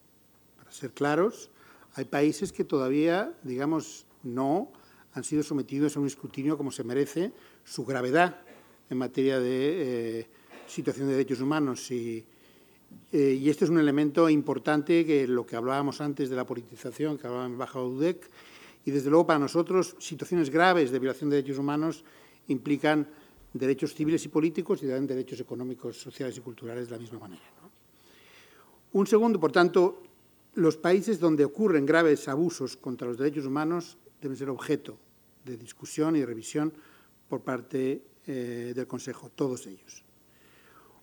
[0.56, 1.50] Para ser claros,
[1.94, 4.70] hay países que todavía, digamos, no
[5.14, 7.32] han sido sometidos a un escrutinio como se merece
[7.64, 8.42] su gravedad
[8.88, 10.28] en materia de eh,
[10.68, 11.90] situación de derechos humanos.
[11.90, 12.24] Y,
[13.12, 17.26] eh, este es un elemento importante que lo que hablábamos antes de la politización, que
[17.26, 18.30] hablaba en Baja UDEC,
[18.84, 22.04] y desde luego para nosotros situaciones graves de violación de derechos humanos
[22.48, 23.06] implican
[23.52, 27.42] derechos civiles y políticos y también derechos económicos, sociales y culturales de la misma manera.
[28.92, 30.02] Un segundo, por tanto,
[30.54, 34.98] los países donde ocurren graves abusos contra los derechos humanos deben ser objeto
[35.44, 36.72] de discusión y revisión
[37.28, 40.07] por parte eh, del Consejo, todos ellos.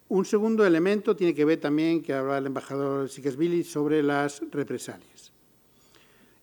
[0.08, 5.32] Un segundo elemento tiene que ver también, que habla el embajador Sikesvili, sobre las represalias.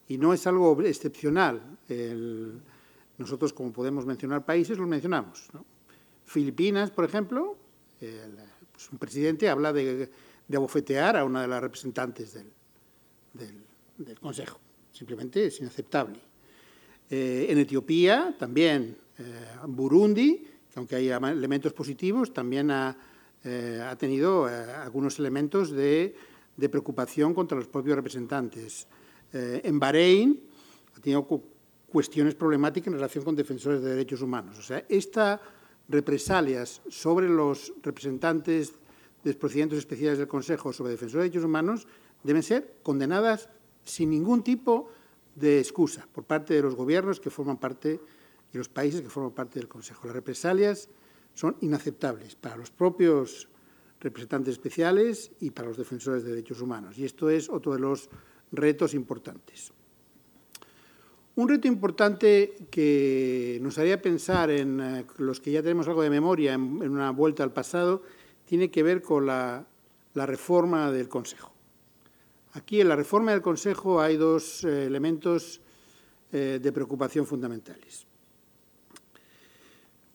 [0.08, 1.78] Y no es algo excepcional.
[3.18, 5.48] nosotros, como podemos mencionar países, los mencionamos.
[6.24, 7.56] Filipinas, por ejemplo,
[7.98, 10.10] pues un presidente habla de,
[10.52, 12.50] abofetear a una de las representantes del,
[14.20, 14.58] Consejo.
[14.90, 16.18] Simplemente es inaceptable.
[17.08, 19.22] Eh, en Etiopía también, eh,
[19.68, 20.44] Burundi,
[20.74, 22.96] aunque hay elementos positivos, también ha,
[23.44, 26.14] eh, tenido algunos elementos de,
[26.70, 28.86] preocupación contra los propios representantes.
[29.32, 30.38] en Bahrein
[30.96, 31.26] ha tenido
[31.90, 34.58] cuestiones problemáticas en relación con defensores de derechos humanos.
[34.58, 35.40] O sea, esta
[35.88, 38.72] represalias sobre los representantes
[39.22, 41.86] de los procedimientos especiales del Consejo sobre defensores de derechos humanos
[42.22, 43.48] deben ser condenadas
[43.84, 44.88] sin ningún tipo
[45.34, 48.00] de excusa por parte de los gobiernos que forman parte
[48.52, 50.06] y los países que forman parte del Consejo.
[50.06, 50.88] Las represalias
[51.34, 53.48] son inaceptables para los propios
[54.00, 56.98] representantes especiales y para los defensores de derechos humanos.
[56.98, 58.10] Y esto es otro de los
[58.50, 59.72] retos importantes.
[61.34, 66.10] Un reto importante que nos haría pensar en eh, los que ya tenemos algo de
[66.10, 68.02] memoria en, una vuelta al pasado
[68.44, 69.66] tiene que ver con la,
[70.14, 71.54] reforma del Consejo.
[72.52, 75.62] Aquí en la reforma del Consejo hay dos eh, elementos
[76.32, 78.06] eh, de preocupación fundamentales.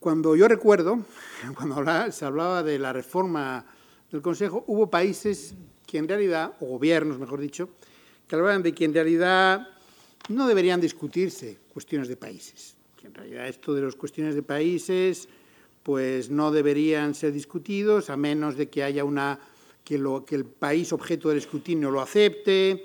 [0.00, 1.04] Cuando yo recuerdo,
[1.56, 3.64] cuando se hablaba de la reforma
[4.10, 5.54] del Consejo, hubo países
[5.86, 7.70] que en realidad, o gobiernos mejor dicho,
[8.26, 9.68] que hablaban de que en realidad
[10.28, 12.76] no deberían discutirse cuestiones de países.
[13.02, 15.28] en realidad esto de las cuestiones de países
[15.82, 19.38] pues no deberían ser discutidos a menos de que haya una
[19.82, 22.84] que, lo, que el país objeto del escrutinio lo acepte,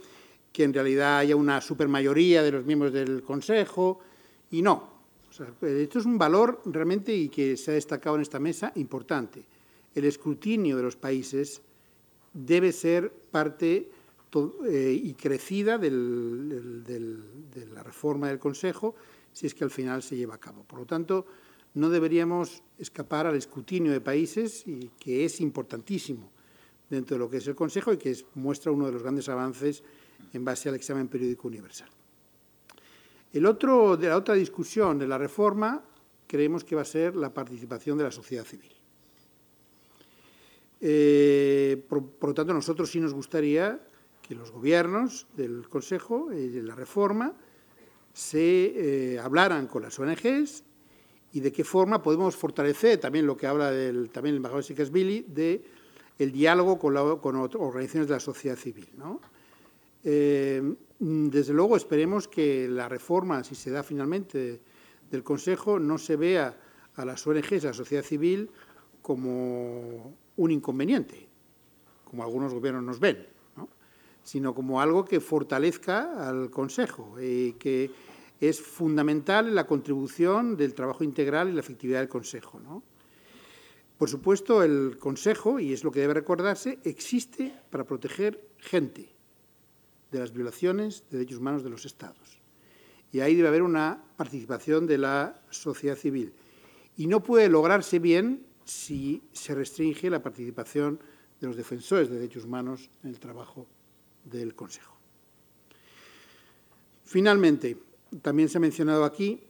[0.53, 3.99] que en realidad haya una supermayoría de los miembros del Consejo
[4.51, 4.92] y no.
[5.61, 9.43] Esto es un valor realmente y que se ha destacado en esta mesa importante.
[9.95, 11.61] El escrutinio de los países
[12.33, 13.89] debe ser parte
[14.65, 15.91] eh, y crecida de
[17.73, 18.95] la reforma del Consejo
[19.31, 20.63] si es que al final se lleva a cabo.
[20.63, 21.25] Por lo tanto,
[21.73, 26.29] no deberíamos escapar al escrutinio de países, y que es importantísimo
[26.89, 29.83] dentro de lo que es el Consejo y que muestra uno de los grandes avances
[30.33, 31.89] en base al examen periódico universal.
[33.33, 35.83] El otro, de la otra discusión de la reforma
[36.27, 38.71] creemos que va a ser la participación de la sociedad civil.
[40.81, 43.79] Eh, por, lo tanto, nosotros sí nos gustaría
[44.21, 47.33] que los gobiernos del Consejo y de la reforma
[48.13, 50.63] se eh, hablaran con las ONGs
[51.31, 53.69] y de qué forma podemos fortalecer también lo que habla
[54.11, 55.63] también el embajador Sikasvili de
[56.19, 58.89] el diálogo con, organizaciones de la sociedad civil.
[60.03, 64.61] Eh, desde luego esperemos que la reforma, si se da finalmente
[65.09, 66.57] del Consejo, no se vea
[66.95, 68.49] a las ONGs, a la sociedad civil,
[69.01, 71.27] como un inconveniente,
[72.03, 73.33] como algunos gobiernos nos ven
[74.23, 77.91] sino como algo que fortalezca al Consejo y que
[78.39, 82.59] es fundamental en la contribución del trabajo integral y la efectividad del Consejo.
[83.97, 89.13] Por supuesto, el Consejo, y es lo que debe recordarse, existe para proteger gente
[90.13, 92.39] de las violaciones de derechos humanos de los Estados.
[93.11, 96.33] Y ahí debe haber una participación de la sociedad civil.
[96.95, 100.99] Y no puede lograrse bien si se restringe la participación
[101.41, 103.67] de los defensores de derechos humanos en el trabajo
[104.23, 104.95] del Consejo.
[107.03, 107.77] Finalmente,
[108.21, 109.41] también se ha mencionado aquí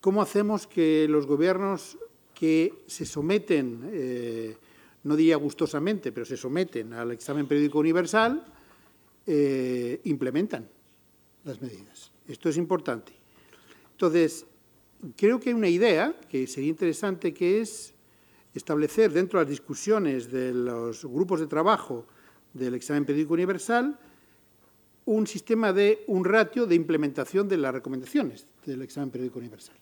[0.00, 1.98] cómo hacemos que los gobiernos
[2.34, 4.56] que se someten, eh,
[5.04, 8.44] no diría gustosamente, pero se someten al examen periódico universal,
[9.30, 10.66] eh, implementan
[11.44, 12.10] las medidas.
[12.26, 13.12] Esto es importante.
[13.92, 14.46] Entonces,
[15.16, 17.92] creo que hay una idea que sería interesante, que es
[18.54, 22.06] establecer dentro de las discusiones de los grupos de trabajo
[22.54, 23.98] del examen periódico universal
[25.04, 29.76] un sistema de un ratio de implementación de las recomendaciones del examen periódico universal,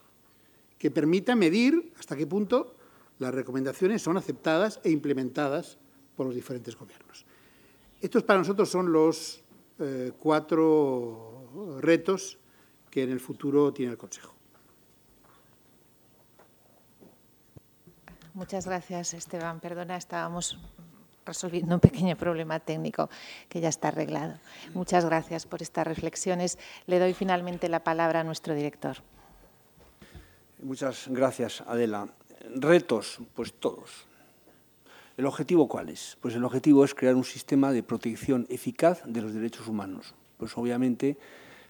[0.77, 2.75] que permita medir hasta qué punto
[3.21, 5.79] las recomendaciones son aceptadas e implementadas
[6.17, 7.27] por los diferentes gobiernos.
[8.01, 9.43] Estos para nosotros son los
[9.79, 12.39] eh, cuatro retos
[12.91, 14.35] que en el futuro tiene el Consejo.
[18.35, 19.61] Muchas gracias, Esteban.
[19.61, 20.59] Perdona, estábamos
[21.25, 23.11] resolviendo un pequeño problema técnico
[23.49, 24.39] que ya está arreglado.
[24.75, 26.59] Muchas gracias por estas reflexiones.
[26.87, 28.99] Le doy finalmente la palabra a nuestro director.
[30.63, 32.09] Muchas gracias, Adela.
[32.55, 34.07] Retos, pues todos.
[35.17, 36.19] ¿El objetivo cuál es?
[36.21, 40.15] Pues el objetivo es crear un sistema de protección eficaz de los derechos humanos.
[40.37, 41.17] Pues obviamente,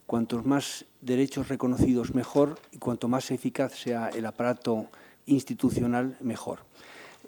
[0.05, 4.87] cuantos más derechos reconocidos, mejor, y cuanto más eficaz sea el aparato
[5.27, 6.61] institucional, mejor.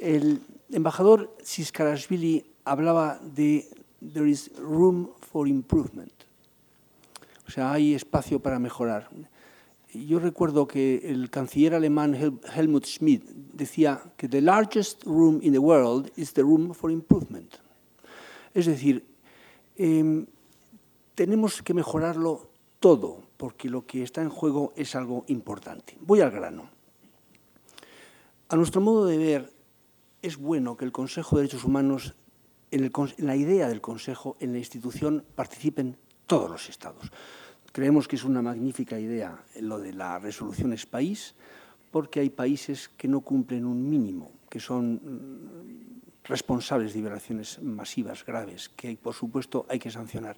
[0.01, 3.69] El embajador Siskarashvili hablaba de
[4.12, 6.12] there is room for improvement.
[7.47, 9.09] O sea, hay espacio para mejorar.
[9.93, 13.24] Yo recuerdo que el canciller alemán Helmut Schmidt
[13.55, 17.55] decía que the largest room in the world is the room for improvement.
[18.52, 19.06] Es decir,
[19.77, 20.27] eh,
[21.15, 22.51] tenemos que mejorarlo
[22.81, 25.97] todo, porque lo que está en juego es algo importante.
[26.01, 26.70] Voy al grano.
[28.48, 29.52] A nuestro modo de ver,
[30.23, 32.15] es bueno que el Consejo de Derechos Humanos,
[32.70, 35.97] en, la idea del Consejo, en la institución, participen
[36.27, 37.10] todos los Estados.
[37.79, 41.37] Creemos que es una magnífica idea lo de las resoluciones país,
[41.93, 48.27] porque hay países que no cumplen un mínimo, que son mm, responsables de violaciones masivas,
[48.27, 50.37] graves, que por supuesto hay que sancionar.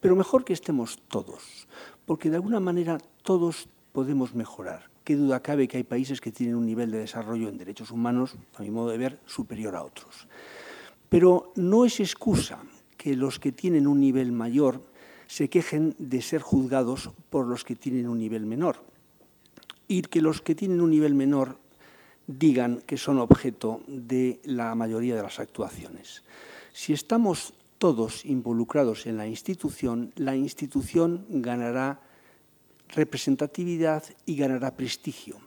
[0.00, 1.66] Pero mejor que estemos todos,
[2.04, 4.90] porque de alguna manera todos podemos mejorar.
[5.02, 8.36] Qué duda cabe que hay países que tienen un nivel de desarrollo en derechos humanos,
[8.58, 10.28] a mi modo de ver, superior a otros.
[11.08, 12.58] Pero no es excusa
[12.98, 14.91] que los que tienen un nivel mayor
[15.32, 18.84] se quejen de ser juzgados por los que tienen un nivel menor
[19.88, 21.56] y que los que tienen un nivel menor
[22.26, 26.22] digan que son objeto de la mayoría de las actuaciones.
[26.74, 32.02] Si estamos todos involucrados en la institución, la institución ganará
[32.88, 35.38] representatividad y ganará prestigio.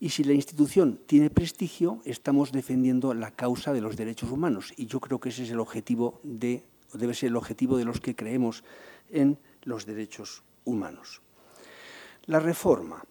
[0.00, 4.74] Y si la institución tiene prestigio, estamos defendiendo la causa de los derechos humanos.
[4.76, 6.62] Y yo creo que ese es el objetivo de,
[6.92, 8.64] debe ser el objetivo de los que creemos
[9.12, 11.20] en los derechos humanos.
[12.26, 13.02] La reforma.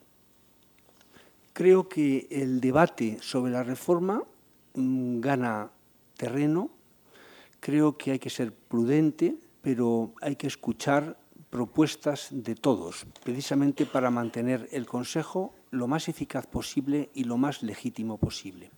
[1.54, 4.24] Creo que el debate sobre la reforma
[4.76, 5.72] mm, gana
[6.16, 6.70] terreno.
[7.60, 11.18] Creo que hay que ser prudente, pero hay que escuchar
[11.50, 17.64] propuestas de todos, precisamente para mantener el Consejo lo más eficaz posible y lo más
[17.64, 18.72] legítimo posible.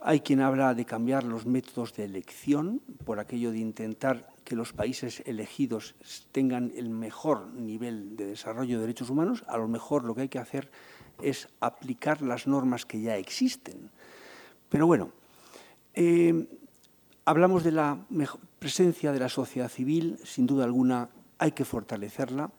[0.00, 4.72] Hay quien habla de cambiar los métodos de elección por aquello de intentar que los
[4.72, 5.94] países elegidos
[6.32, 9.44] tengan el mejor nivel de desarrollo de derechos humanos.
[9.46, 10.70] A lo mejor lo que hay que hacer
[11.20, 13.90] es aplicar las normas que ya existen.
[14.70, 15.12] Pero bueno,
[15.92, 16.48] eh,
[17.26, 18.06] hablamos de la
[18.58, 22.50] presencia de la sociedad civil, sin duda alguna hay que fortalecerla.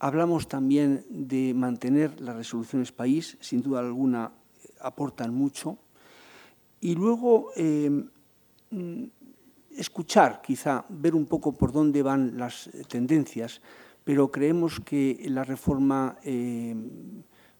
[0.00, 4.30] Hablamos también de mantener las resoluciones país, sin duda alguna
[4.78, 5.78] aportan mucho.
[6.82, 8.04] Y luego eh,
[8.68, 9.04] mm,
[9.76, 13.60] escuchar, quizá, ver un poco por dónde van las tendencias,
[14.04, 16.74] pero creemos que la reforma eh,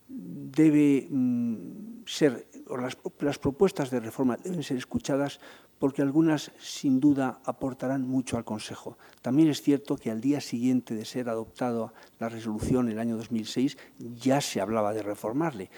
[0.08, 5.40] debe mm, ser, o las propuestas de reforma deben ser escuchadas
[5.78, 8.96] porque algunas sin duda aportarán mucho al Consejo.
[9.20, 13.76] También es cierto que al día siguiente de ser adoptada la resolución, el año 2006,
[13.98, 15.70] ya se hablaba de reformarle.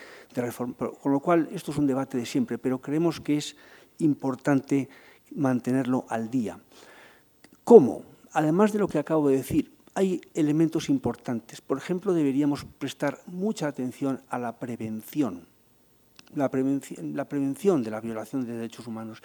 [1.02, 3.56] con lo cual, esto es un debate de siempre, pero creemos que es
[3.98, 4.88] importante
[5.34, 6.58] mantenerlo al día.
[7.64, 8.02] ¿Cómo?
[8.32, 11.62] Además de lo que acabo de decir, hay elementos importantes.
[11.62, 15.46] Por ejemplo, deberíamos prestar mucha atención a la prevención,
[16.34, 19.22] la prevención, de la violación de derechos humanos.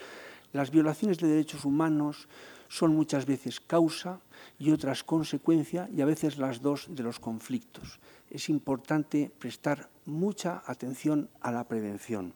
[0.54, 2.30] Las violaciones de derechos humanos
[2.70, 4.22] son muchas veces causa
[4.58, 8.00] y otras consecuencia y a veces las dos de los conflictos.
[8.30, 12.34] Es importante prestar mucha atención a la prevención.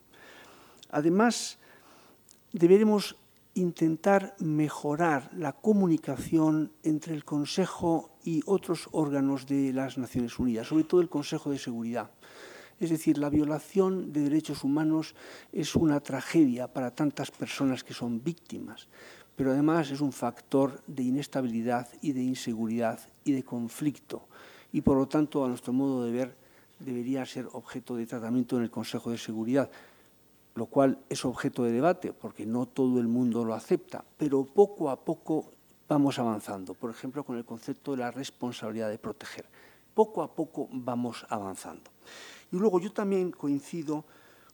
[0.92, 1.58] Además,
[2.52, 3.16] deberemos
[3.56, 10.84] intentar mejorar la comunicación entre el Consejo y otros órganos de las Naciones Unidas, sobre
[10.84, 12.12] todo el Consejo de Seguridad.
[12.82, 15.16] Es decir, la violación de derechos humanos
[15.54, 18.90] es una tragedia para tantas personas que son víctimas,
[19.38, 24.28] pero además es un factor de inestabilidad y de inseguridad y de conflicto.
[24.74, 26.36] Y por lo tanto, a nuestro modo de ver,
[26.80, 29.72] debería ser objeto de tratamiento en el Consejo de Seguridad,
[30.56, 34.90] lo cual es objeto de debate, porque no todo el mundo lo acepta, pero poco
[34.90, 35.52] a poco
[35.88, 36.74] vamos avanzando.
[36.74, 39.46] Por ejemplo, con el concepto de la responsabilidad de proteger.
[39.94, 41.92] Poco a poco vamos avanzando.
[42.52, 44.06] Y luego yo también coincido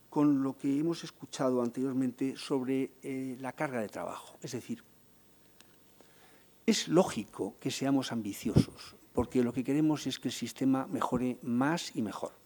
[0.10, 4.38] con lo que hemos escuchado anteriormente sobre eh, la carga de trabajo.
[4.42, 4.84] Es decir,
[6.66, 11.96] es lógico que seamos ambiciosos, porque lo que queremos es que el sistema mejore más
[11.96, 12.41] y mejor.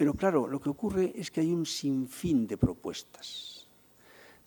[0.00, 3.68] Pero claro, lo que ocurre es que hay un sinfín de propuestas,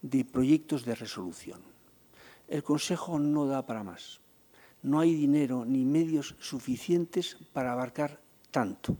[0.01, 1.61] de proyectos de resolución.
[2.47, 4.19] El Consejo no da para más.
[4.81, 8.19] No hay dinero ni medios suficientes para abarcar
[8.49, 8.97] tanto.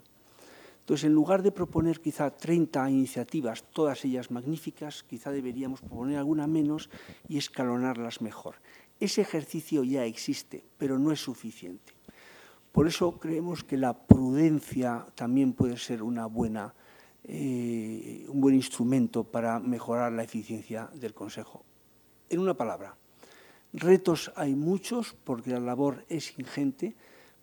[0.81, 6.45] Entonces, en lugar de proponer quizá 30 iniciativas, todas ellas magníficas, quizá deberíamos proponer alguna
[6.45, 6.91] menos
[7.27, 8.57] y escalonarlas mejor.
[8.99, 11.92] Ese ejercicio ya existe, pero no es suficiente.
[12.73, 16.01] Por eso creemos que la prudencia también puede ser
[17.23, 21.63] eh, un buen instrumento para mejorar la eficiencia del Consejo.
[22.31, 22.97] En una palabra,
[23.73, 26.95] retos hay muchos porque la labor es ingente,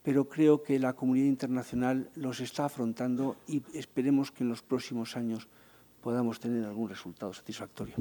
[0.02, 5.16] pero creo que la comunidad internacional los está afrontando y esperemos que en los próximos
[5.16, 5.47] años
[6.01, 7.94] podamos tener algún resultado satisfactorio.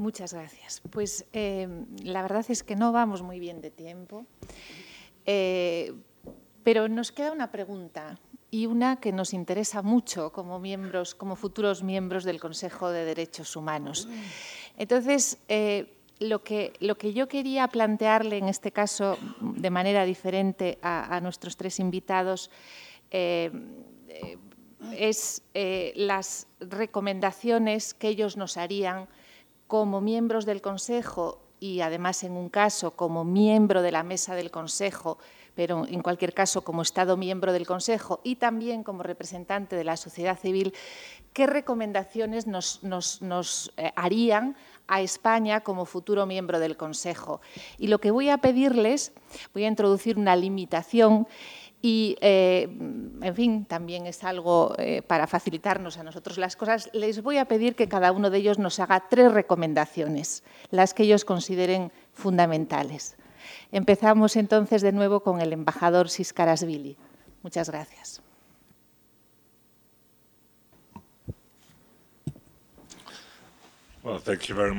[0.00, 0.80] Muchas gracias.
[0.88, 1.68] Pues eh,
[2.02, 4.24] la verdad es que no vamos muy bien de tiempo,
[5.26, 5.92] eh,
[6.64, 8.18] pero nos queda una pregunta
[8.50, 13.54] y una que nos interesa mucho como miembros, como futuros miembros del Consejo de Derechos
[13.56, 14.08] Humanos.
[14.78, 20.78] Entonces, eh, lo, que, lo que yo quería plantearle en este caso de manera diferente
[20.80, 22.50] a, nuestros tres invitados
[24.96, 29.06] es las recomendaciones que ellos nos harían
[29.70, 34.50] como miembros del Consejo y además en un caso como miembro de la mesa del
[34.50, 35.16] Consejo,
[35.54, 39.96] pero en cualquier caso como Estado miembro del Consejo y también como representante de la
[39.96, 40.74] sociedad civil,
[41.32, 44.56] ¿qué recomendaciones nos, eh, harían
[44.88, 47.40] a España como futuro miembro del Consejo?
[47.78, 49.12] Y lo que voy a pedirles,
[49.54, 51.28] voy a introducir una limitación
[51.82, 52.68] y, eh,
[53.22, 56.90] en fin, también es algo eh, para facilitarnos a nosotros las cosas.
[56.92, 61.04] Les voy a pedir que cada uno de ellos nos haga tres recomendaciones, las que
[61.04, 63.16] ellos consideren fundamentales.
[63.72, 66.98] Empezamos entonces de nuevo con el embajador Siskarasvili.
[67.42, 68.22] Muchas gracias.
[74.02, 74.74] Well, thank you very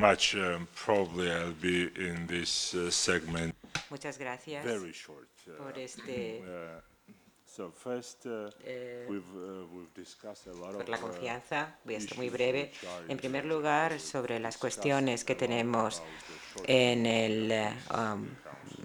[7.59, 7.63] uh.
[7.63, 12.71] Uh, por uh, uh, por la confianza, voy a ser muy breve.
[13.07, 16.01] En primer lugar, sobre las cuestiones que tenemos
[16.65, 17.51] en el,
[17.93, 18.27] um,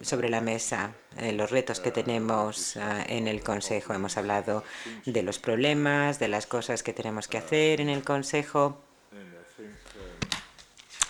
[0.03, 3.95] sobre la mesa, eh, los retos que tenemos uh, en el Consejo.
[3.95, 4.65] Hemos hablado
[5.05, 8.83] de los problemas, de las cosas que tenemos que hacer en el Consejo.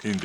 [0.04, 0.20] In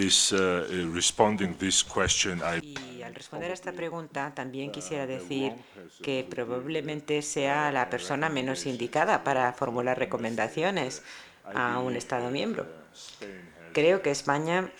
[3.21, 5.53] uh, responder a esta pregunta, también quisiera decir
[6.01, 11.03] que probablemente sea la persona menos indicada para formular recomendaciones
[11.53, 12.65] a un Estado miembro.
[13.73, 14.71] Creo que España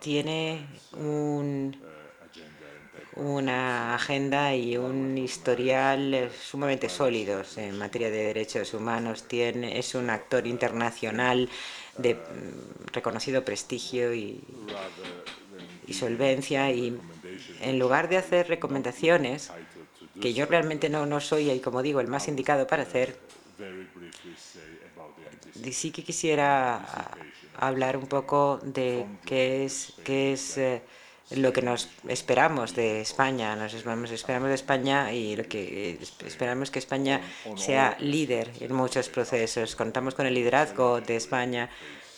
[0.00, 0.66] tiene
[3.16, 9.24] una agenda y un historial sumamente sólidos en materia de derechos humanos.
[9.24, 11.48] Tiene, es un actor internacional
[11.96, 14.40] de mm, reconocido prestigio y
[15.88, 16.98] y solvencia y
[17.62, 19.50] en lugar de hacer recomendaciones,
[20.20, 23.16] que yo realmente no, no soy, y como digo, el más indicado para hacer,
[25.72, 27.10] sí que quisiera
[27.56, 30.82] hablar un poco de qué es, qué es eh,
[31.30, 33.54] lo que nos esperamos de España.
[33.56, 37.20] Nos esperamos, esperamos de España y lo que esperamos que España
[37.56, 39.76] sea líder en muchos procesos.
[39.76, 41.68] Contamos con el liderazgo de España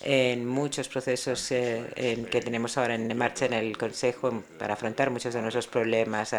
[0.02, 5.35] en muchos procesos eh, que tenemos ahora en marcha en el Consejo para afrontar muchos
[5.35, 6.35] de nuestros problemas.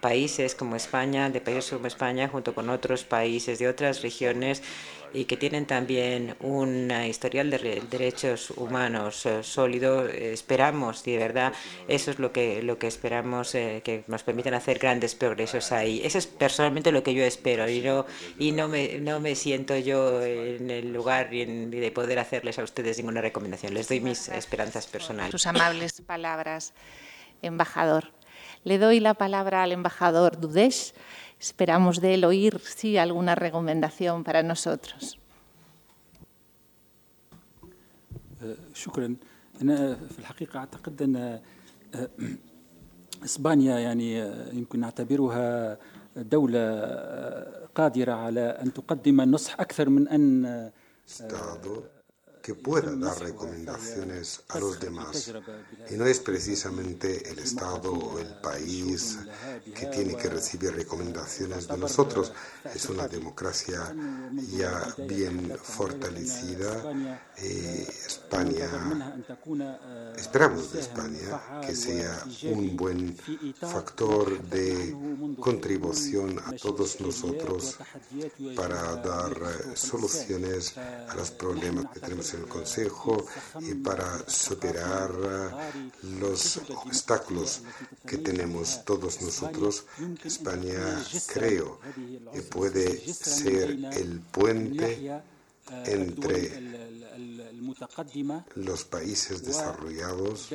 [0.00, 4.62] Países como España, de países como España, junto con otros países de otras regiones,
[5.12, 10.06] y que tienen también un historial de derechos humanos eh, sólido.
[10.06, 11.52] Esperamos, de verdad,
[11.88, 16.00] eso es lo que, lo que esperamos, eh, que nos permitan hacer grandes progresos ahí.
[16.04, 18.06] Eso es personalmente lo que yo espero y no,
[18.38, 22.98] y no, me, no me siento yo en el lugar de poder hacerles a ustedes
[22.98, 23.74] ninguna recomendación.
[23.74, 25.30] Les doy mis esperanzas personales.
[25.30, 26.72] Sus amables palabras,
[27.42, 28.12] embajador.
[28.64, 30.92] Le doy la palabra al embajador Dudesh
[31.40, 35.16] Esperamos de él oír, sí, alguna recomendación para nosotros.
[38.74, 39.16] شكرا
[39.62, 41.40] أنا في الحقيقة أعتقد أن
[43.24, 44.18] إسبانيا يعني
[44.52, 45.78] يمكن نعتبرها
[46.16, 46.64] دولة
[47.74, 50.70] قادرة على أن تقدم النصح أكثر من أن
[52.50, 55.32] que pueda dar recomendaciones a los demás.
[55.88, 59.18] Y no es precisamente el Estado o el país
[59.72, 62.32] que tiene que recibir recomendaciones de nosotros.
[62.74, 63.94] Es una democracia
[64.58, 64.72] ya
[65.06, 66.92] bien fortalecida.
[67.36, 68.68] Eh, España,
[70.16, 73.16] esperamos de España que sea un buen
[73.60, 74.96] factor de
[75.38, 77.78] contribución a todos nosotros
[78.56, 79.32] para dar
[79.76, 83.26] soluciones a los problemas que tenemos en el Consejo
[83.60, 85.10] y para superar
[86.20, 87.62] los obstáculos
[88.06, 89.84] que tenemos todos nosotros.
[90.24, 91.80] España creo
[92.32, 95.22] que puede ser el puente
[95.84, 96.60] entre
[98.56, 100.48] los países desarrollados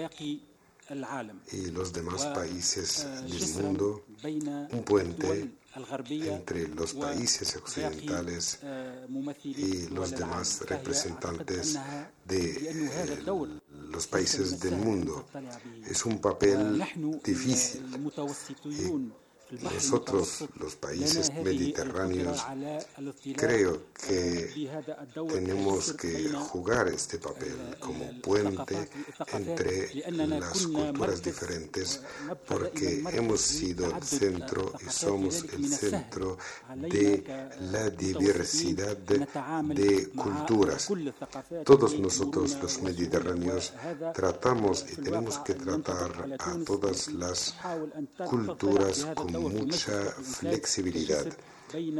[1.51, 4.03] y los demás países del mundo,
[4.71, 5.51] un puente
[6.09, 8.59] entre los países occidentales
[9.43, 11.77] y los demás representantes
[12.25, 13.21] de
[13.89, 15.27] los países del mundo.
[15.87, 16.83] Es un papel
[17.23, 17.83] difícil.
[19.61, 22.43] Nosotros, los países mediterráneos,
[23.35, 24.69] creo que
[25.27, 28.89] tenemos que jugar este papel como puente
[29.33, 32.01] entre las culturas diferentes
[32.47, 36.37] porque hemos sido el centro y somos el centro
[36.75, 37.23] de
[37.71, 40.89] la diversidad de culturas.
[41.63, 43.73] Todos nosotros, los mediterráneos,
[44.15, 47.55] tratamos y tenemos que tratar a todas las
[48.27, 50.01] culturas como mucha
[50.39, 51.25] flexibilidad.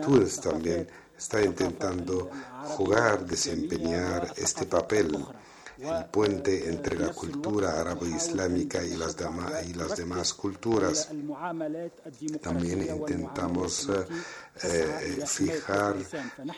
[0.04, 0.88] Túnez también
[1.18, 2.30] está intentando
[2.64, 5.26] jugar, desempeñar este papel
[5.78, 9.16] el puente entre la cultura árabe-islámica y las,
[9.68, 11.10] y las demás culturas.
[12.42, 14.06] También intentamos eh,
[14.64, 15.96] eh, fijar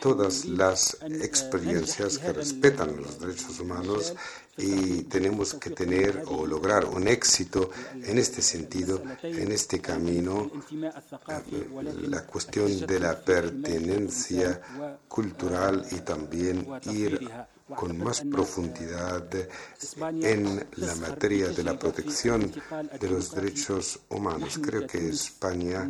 [0.00, 4.14] todas las experiencias que respetan los derechos humanos
[4.56, 10.50] y tenemos que tener o lograr un éxito en este sentido, en este camino,
[12.08, 14.60] la cuestión de la pertenencia
[15.08, 17.28] cultural y también ir
[17.76, 19.28] con más profundidad
[20.22, 22.52] en la materia de la protección
[23.00, 24.58] de los derechos humanos.
[24.62, 25.88] Creo que España,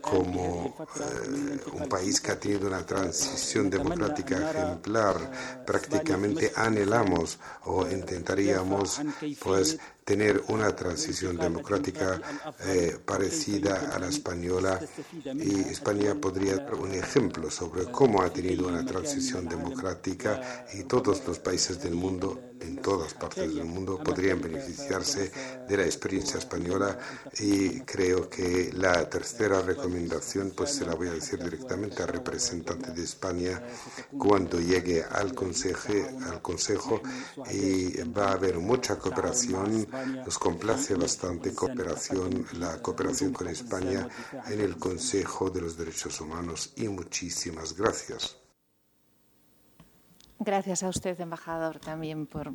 [0.00, 9.00] como eh, un país que ha tenido una transición democrática ejemplar, prácticamente anhelamos o intentaríamos
[9.40, 12.20] pues tener una transición democrática
[12.64, 14.80] eh, parecida a la española.
[15.34, 21.26] Y España podría dar un ejemplo sobre cómo ha tenido una transición democrática y todos
[21.26, 25.30] los países del mundo en todas partes del mundo podrían beneficiarse
[25.68, 26.98] de la experiencia española.
[27.38, 32.92] Y creo que la tercera recomendación pues se la voy a decir directamente al representante
[32.92, 33.62] de España.
[34.16, 35.92] Cuando llegue al consejo,
[36.30, 37.00] al consejo
[37.50, 44.08] y va a haber mucha cooperación nos complace bastante cooperación la cooperación con España
[44.48, 48.36] en el Consejo de los Derechos Humanos y muchísimas gracias.
[50.38, 52.52] Gracias a usted, embajador, también por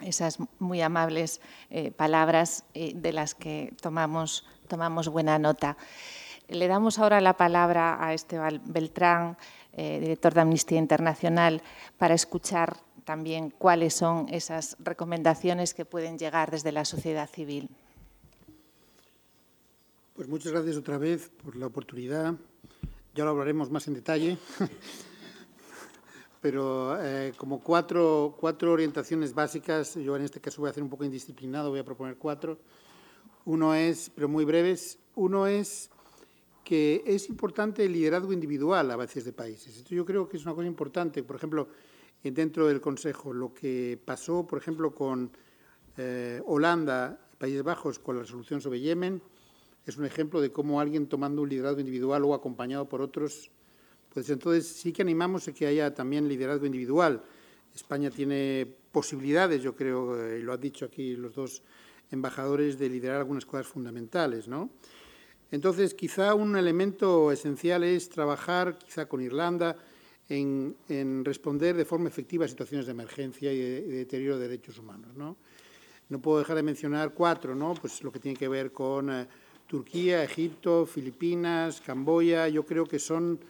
[0.00, 1.40] esas muy amables
[1.70, 5.76] eh, palabras eh, de las que tomamos, tomamos buena nota.
[6.48, 9.36] Le damos ahora la palabra a Esteban Beltrán,
[9.72, 11.62] eh, director de Amnistía Internacional,
[11.98, 12.76] para escuchar
[13.06, 17.70] también cuáles son esas recomendaciones que pueden llegar desde la sociedad civil.
[20.16, 22.34] Pues muchas gracias otra vez por la oportunidad.
[23.14, 24.36] Ya lo hablaremos más en detalle.
[26.40, 30.90] pero eh, como cuatro, cuatro orientaciones básicas, yo en este caso voy a hacer un
[30.90, 32.58] poco indisciplinado, voy a proponer cuatro.
[33.44, 35.90] Uno es, pero muy breves, uno es
[36.64, 39.76] que es importante el liderazgo individual a veces de países.
[39.76, 41.22] Esto yo creo que es una cosa importante.
[41.22, 41.68] Por ejemplo,
[42.30, 45.30] dentro del Consejo, lo que pasó, por ejemplo, con
[45.96, 49.22] eh, Holanda, Países Bajos, con la resolución sobre Yemen,
[49.84, 53.50] es un ejemplo de cómo alguien tomando un liderazgo individual o acompañado por otros
[54.16, 57.22] pues entonces sí que animamos a que haya también liderazgo individual.
[57.74, 61.62] España tiene posibilidades, yo creo, eh, y lo han dicho aquí los dos
[62.10, 64.70] embajadores, de liderar algunas cosas fundamentales, ¿no?
[65.50, 69.76] Entonces, quizá un elemento esencial es trabajar, quizá con Irlanda,
[70.28, 75.16] en, responder de forma efectiva a situaciones de emergencia y de, deterioro de derechos humanos,
[75.16, 75.36] ¿no?
[76.08, 77.74] No puedo dejar de mencionar cuatro, ¿no?
[77.74, 79.26] Pues lo que tiene que ver con eh,
[79.66, 82.48] Turquía, Egipto, Filipinas, Camboya.
[82.48, 83.40] Yo creo que son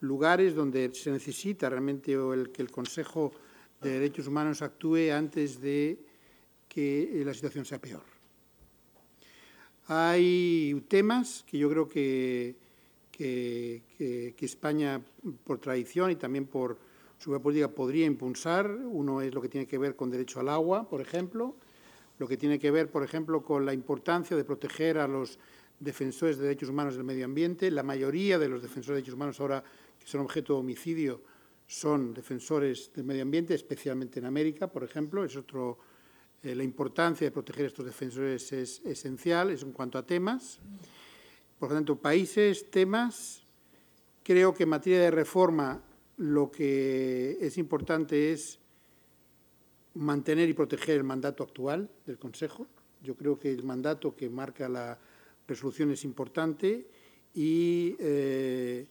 [0.00, 3.32] lugares donde se necesita realmente el, que el Consejo
[3.80, 5.98] de Derechos Humanos actúe antes de
[6.68, 8.02] que la situación sea peor.
[9.86, 12.54] Hay temas que yo creo que,
[13.20, 15.02] que, España,
[15.44, 16.78] por tradición y también por,
[17.18, 18.70] su política podría impulsar.
[18.70, 21.54] Uno es lo que tiene que ver con derecho al agua, por ejemplo,
[22.18, 25.38] lo que tiene que ver, por ejemplo, con la importancia de proteger a los
[25.78, 27.70] defensores de derechos humanos del medio ambiente.
[27.70, 29.62] La mayoría de los defensores de derechos humanos ahora
[29.98, 31.22] que son objeto de homicidio
[31.66, 35.24] son defensores del medio ambiente, especialmente en América, por ejemplo.
[35.24, 35.78] Es otro,
[36.42, 40.58] eh, la importancia de proteger a estos defensores es esencial es en cuanto a temas.
[41.60, 43.42] Por lo tanto, países, temas.
[44.24, 45.84] Creo que en materia de reforma
[46.16, 48.58] lo que es importante es
[49.92, 52.66] mantener y proteger el mandato actual del Consejo.
[53.02, 54.98] Yo creo que el mandato que marca la
[55.46, 56.88] resolución es importante
[57.34, 58.86] y eh,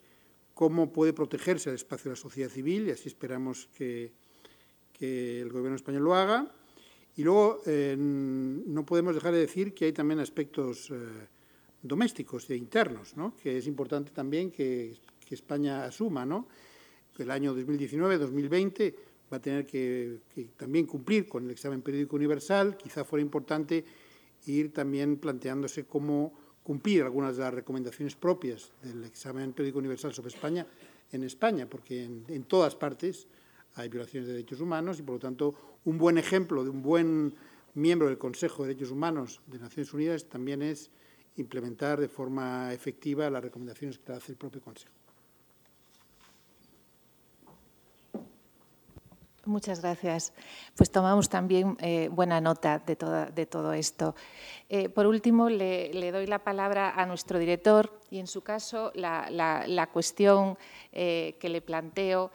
[0.53, 4.13] cómo puede protegerse el espacio de la sociedad civil, y así esperamos que,
[4.99, 6.51] el Gobierno español lo haga.
[7.15, 10.95] Y luego eh, no podemos dejar de decir que hay también aspectos eh,
[11.81, 13.35] domésticos e internos, ¿no?
[13.35, 14.97] que es importante también que,
[15.29, 16.25] España asuma.
[16.25, 16.47] ¿no?
[17.19, 18.95] El año 2019-2020
[19.31, 20.21] va a tener que,
[20.57, 22.75] también cumplir con el examen periódico universal.
[22.77, 23.85] Quizá fuera importante
[24.47, 26.33] ir también planteándose cómo
[26.63, 30.65] cumplir algunas de las recomendaciones propias del examen periódico universal sobre España
[31.11, 33.27] en España, porque en, todas partes
[33.75, 35.53] hay violaciones de derechos humanos y, por lo tanto,
[35.85, 37.35] un buen ejemplo de un buen
[37.73, 40.89] miembro del Consejo de Derechos Humanos de Naciones Unidas también es
[41.37, 44.99] implementar de forma efectiva las recomendaciones que hace el propio Consejo.
[49.49, 50.31] Muchas gracias.
[50.75, 54.15] Pues tomamos también eh, buena nota de, todo esto.
[54.69, 59.89] Eh, por último, le, doy la palabra a nuestro director y, en su caso, la,
[59.91, 60.55] cuestión
[60.91, 62.31] eh, que le planteo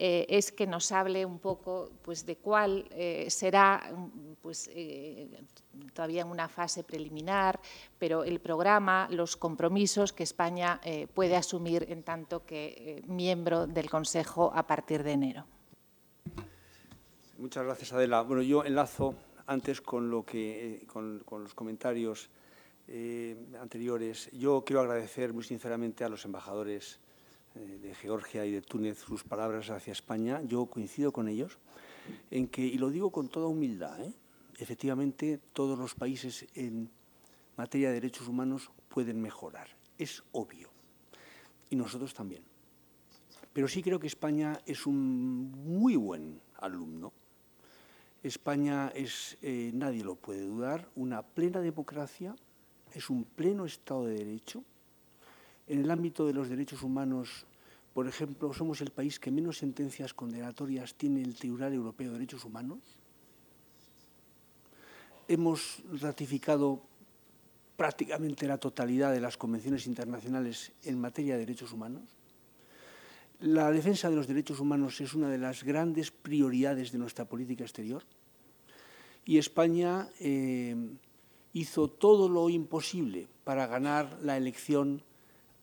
[0.00, 2.88] es que nos hable un poco pues, de cuál
[3.28, 3.92] será,
[4.40, 4.70] pues,
[5.92, 7.58] todavía en una fase preliminar,
[7.98, 10.80] pero el programa, los compromisos que España
[11.14, 15.46] puede asumir en tanto que miembro del Consejo a partir de enero.
[17.38, 18.22] Muchas gracias, Adela.
[18.22, 19.14] Bueno, yo enlazo
[19.46, 22.30] antes con, lo que, eh, con, los comentarios
[22.86, 24.28] eh, anteriores.
[24.32, 27.07] Yo quiero agradecer muy sinceramente a los embajadores eh,
[27.58, 30.40] de Georgia y de Túnez sus palabras hacia España.
[30.42, 31.58] Yo coincido con ellos
[32.30, 33.98] en que, y lo digo con toda humildad,
[34.58, 36.90] efectivamente todos los países en
[37.56, 39.68] materia de derechos humanos pueden mejorar.
[39.98, 40.70] Es obvio.
[41.70, 42.42] Y nosotros también.
[43.52, 47.12] Pero sí creo que España es un muy buen alumno
[48.22, 52.34] España es, eh, nadie lo puede dudar, una plena democracia,
[52.92, 54.64] es un pleno Estado de Derecho.
[55.68, 57.44] En el ámbito de los derechos humanos,
[57.92, 62.44] por ejemplo, somos el país que menos sentencias condenatorias tiene el Tribunal Europeo de Derechos
[62.46, 62.78] Humanos.
[65.28, 66.82] Hemos ratificado
[67.76, 72.02] prácticamente la totalidad de las convenciones internacionales en materia de derechos humanos.
[73.40, 77.62] La defensa de los derechos humanos es una de las grandes prioridades de nuestra política
[77.62, 78.02] exterior
[79.24, 80.74] y España eh,
[81.52, 85.02] hizo todo lo imposible para ganar la elección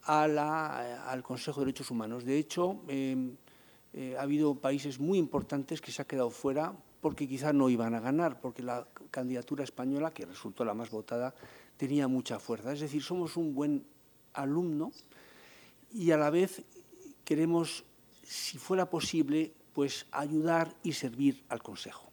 [0.05, 2.25] al Consejo de Derechos Humanos.
[2.25, 3.35] De hecho, em,
[3.93, 7.93] eh, ha habido países muy importantes que se han quedado fuera porque quizá no iban
[7.95, 11.33] a ganar, porque la candidatura española, que resultó la más votada,
[11.77, 12.73] tenía mucha fuerza.
[12.73, 13.85] Es decir, somos un buen
[14.33, 14.91] alumno
[15.93, 16.63] y a la vez
[17.23, 17.83] queremos,
[18.23, 22.09] si fuera posible, pues ayudar y servir al Consejo.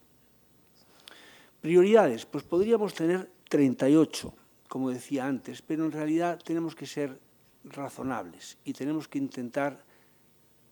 [1.60, 4.34] Prioridades, pues podríamos tener 38,
[4.68, 7.20] como decía antes, pero en realidad tenemos que ser
[7.64, 9.84] razonables y tenemos que intentar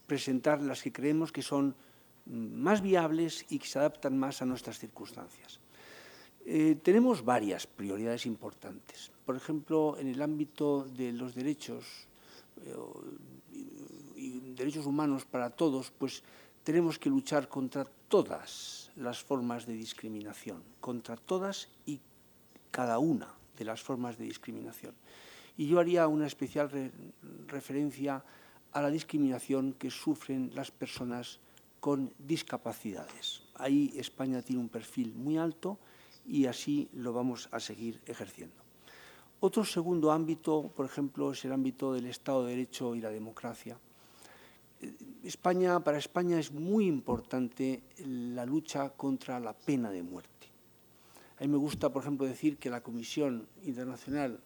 [0.06, 1.74] presentar las que creemos que son
[2.26, 5.60] más viables y que se adaptan más a nuestras circunstancias.
[6.44, 9.10] Eh, tenemos varias prioridades importantes.
[9.24, 12.08] Por ejemplo, en el ámbito de los derechos
[12.64, 12.74] eh,
[14.54, 16.22] derechos humanos para todos, pues
[16.62, 22.00] tenemos que luchar contra todas las formas de discriminación, contra todas y
[22.70, 24.94] cada una de las formas de discriminación.
[25.56, 26.70] Y yo haría una especial
[27.46, 28.24] referencia
[28.72, 31.40] a la discriminación que sufren las personas
[31.80, 33.42] con discapacidades.
[33.54, 35.78] Ahí España tiene un perfil muy alto
[36.26, 38.54] y así lo vamos a seguir ejerciendo.
[39.40, 43.78] Otro segundo ámbito, por ejemplo, es el ámbito del Estado de Derecho y la democracia.
[45.24, 50.48] España, para España es muy importante la lucha contra la pena de muerte.
[51.38, 54.40] A mí me gusta, por ejemplo, decir que la Comisión Internacional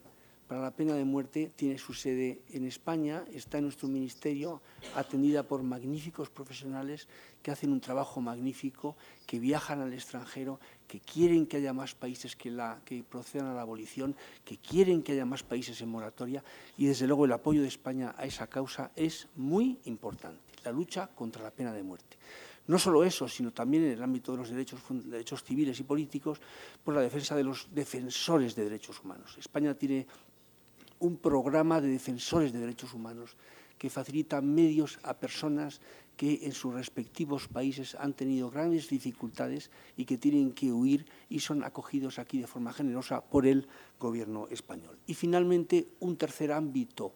[0.61, 4.61] la Pena de Muerte tiene su sede en España, está en nuestro ministerio,
[4.95, 7.09] atendida por magníficos profesionales
[7.43, 12.37] que hacen un trabajo magnífico, que viajan al extranjero, que quieren que haya más países
[12.37, 16.43] que, la, que procedan a la abolición, que quieren que haya más países en moratoria
[16.77, 20.41] y desde luego el apoyo de España a esa causa es muy importante.
[20.65, 22.17] la lucha contra la pena de muerte.
[22.67, 26.41] No solo eso, sino también en el ámbito de los derechos, derechos civiles y políticos,
[26.83, 29.37] por la defensa de los defensores de derechos humanos.
[29.39, 30.07] España tiene
[30.99, 33.37] un programa de defensores de derechos humanos
[33.79, 35.81] que facilita medios a personas
[36.17, 41.41] que en sus respectivos países han tenido grandes dificultades y que tienen que huir y
[41.41, 43.67] son acogidos aquí de forma generosa por el
[43.99, 44.97] gobierno español.
[45.07, 47.15] Y finalmente, un tercer ámbito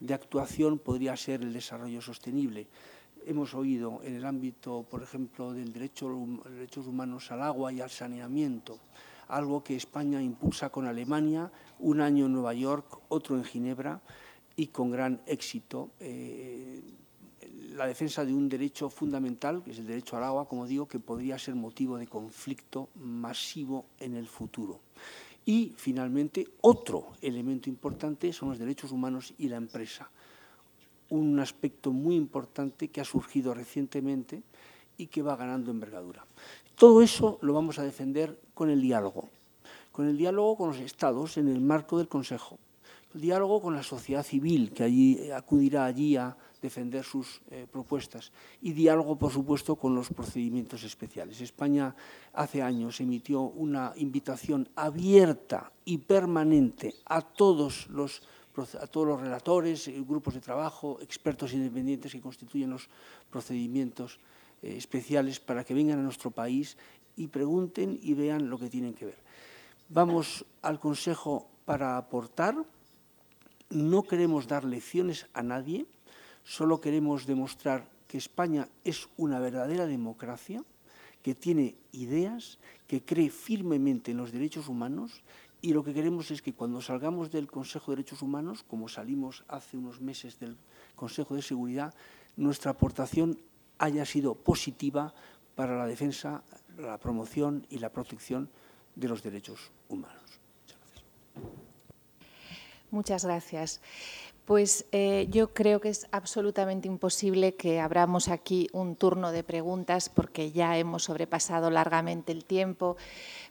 [0.00, 2.66] de actuación podría ser el desarrollo sostenible.
[3.26, 6.10] Hemos oído en el ámbito, por ejemplo, del derecho,
[6.50, 8.80] derechos humanos al agua y al saneamiento,
[9.30, 14.00] algo que España impulsa con Alemania, un año en Nueva York, otro en Ginebra,
[14.56, 15.90] y con gran éxito.
[16.00, 16.82] Eh,
[17.74, 20.98] la defensa de un derecho fundamental, que es el derecho al agua, como digo, que
[20.98, 24.80] podría ser motivo de conflicto masivo en el futuro.
[25.46, 30.10] Y, finalmente, otro elemento importante son los derechos humanos y la empresa.
[31.08, 34.42] Un aspecto muy importante que ha surgido recientemente
[34.98, 36.26] y que va ganando envergadura.
[36.80, 39.28] Todo eso lo vamos a defender con el diálogo,
[39.92, 42.58] con el diálogo con los Estados en el marco del Consejo,
[43.14, 48.32] el diálogo con la sociedad civil que allí acudirá allí a defender sus eh, propuestas
[48.62, 51.42] y diálogo, por supuesto, con los procedimientos especiales.
[51.42, 51.94] España
[52.32, 58.22] hace años emitió una invitación abierta y permanente a todos los
[58.80, 62.88] a todos los relatores, eh, grupos de trabajo, expertos independientes que constituyen los
[63.30, 64.18] procedimientos
[64.62, 66.76] eh, especiales para que vengan a nuestro país
[67.16, 69.18] y pregunten y vean lo que tienen que ver.
[69.88, 72.54] Vamos al Consejo para aportar.
[73.70, 75.86] No queremos dar lecciones a nadie,
[76.44, 80.64] Solo queremos demostrar que España es una verdadera democracia,
[81.22, 85.22] que tiene ideas, que cree firmemente en los derechos humanos
[85.62, 89.44] y lo que queremos es que cuando salgamos del Consejo de Derechos Humanos, como salimos
[89.46, 90.56] hace unos meses del
[90.96, 91.94] Consejo de Seguridad,
[92.36, 93.38] nuestra aportación
[93.80, 95.12] haya sido positiva
[95.56, 96.42] para la defensa,
[96.78, 98.48] la promoción y la protección
[98.94, 100.22] de los derechos humanos.
[100.62, 101.04] Muchas gracias.
[102.90, 103.80] Muchas gracias.
[104.44, 110.08] Pues eh, yo creo que es absolutamente imposible que abramos aquí un turno de preguntas
[110.08, 112.96] porque ya hemos sobrepasado largamente el tiempo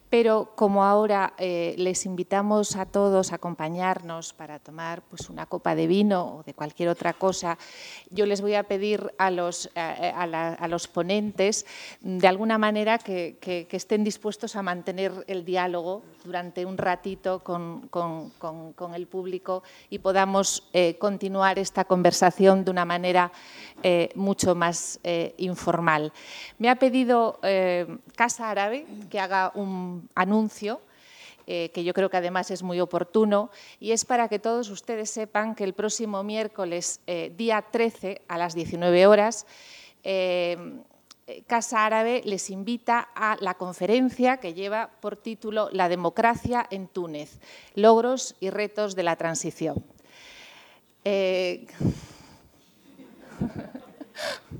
[0.09, 5.75] pero como ahora eh, les invitamos a todos a acompañarnos para tomar pues, una copa
[5.75, 7.57] de vino o de cualquier otra cosa,
[8.09, 11.65] yo les voy a pedir a los, a, los ponentes
[12.01, 13.37] de alguna manera que,
[13.71, 17.89] estén dispuestos a mantener el diálogo durante un ratito con,
[18.95, 23.31] el público y podamos eh, continuar esta conversación de una manera
[23.83, 24.99] eh, mucho más
[25.37, 26.11] informal.
[26.57, 27.39] Me ha pedido
[28.15, 30.81] Casa Árabe que haga un anuncio
[31.51, 33.49] eh, que yo creo que además es muy oportuno,
[33.79, 38.37] y es para que todos ustedes sepan que el próximo miércoles, eh, día 13, a
[38.37, 39.47] las 19 horas,
[40.03, 40.55] eh,
[41.47, 47.39] Casa Árabe les invita a la conferencia que lleva por título La democracia en Túnez,
[47.73, 49.83] logros y retos de la transición.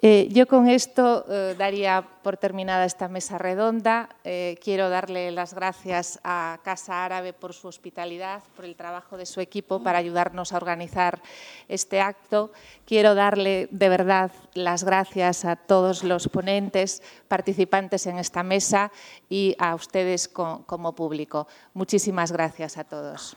[0.00, 4.08] Eh, yo con esto eh, daría por terminada esta mesa redonda.
[4.22, 9.26] Eh, quiero darle las gracias a Casa Árabe por su hospitalidad, por el trabajo de
[9.26, 11.20] su equipo para ayudarnos a organizar
[11.66, 12.52] este acto.
[12.86, 18.92] Quiero darle de verdad las gracias a todos los ponentes, participantes en esta mesa
[19.28, 21.48] y a ustedes como público.
[21.74, 23.34] Muchísimas gracias a todos.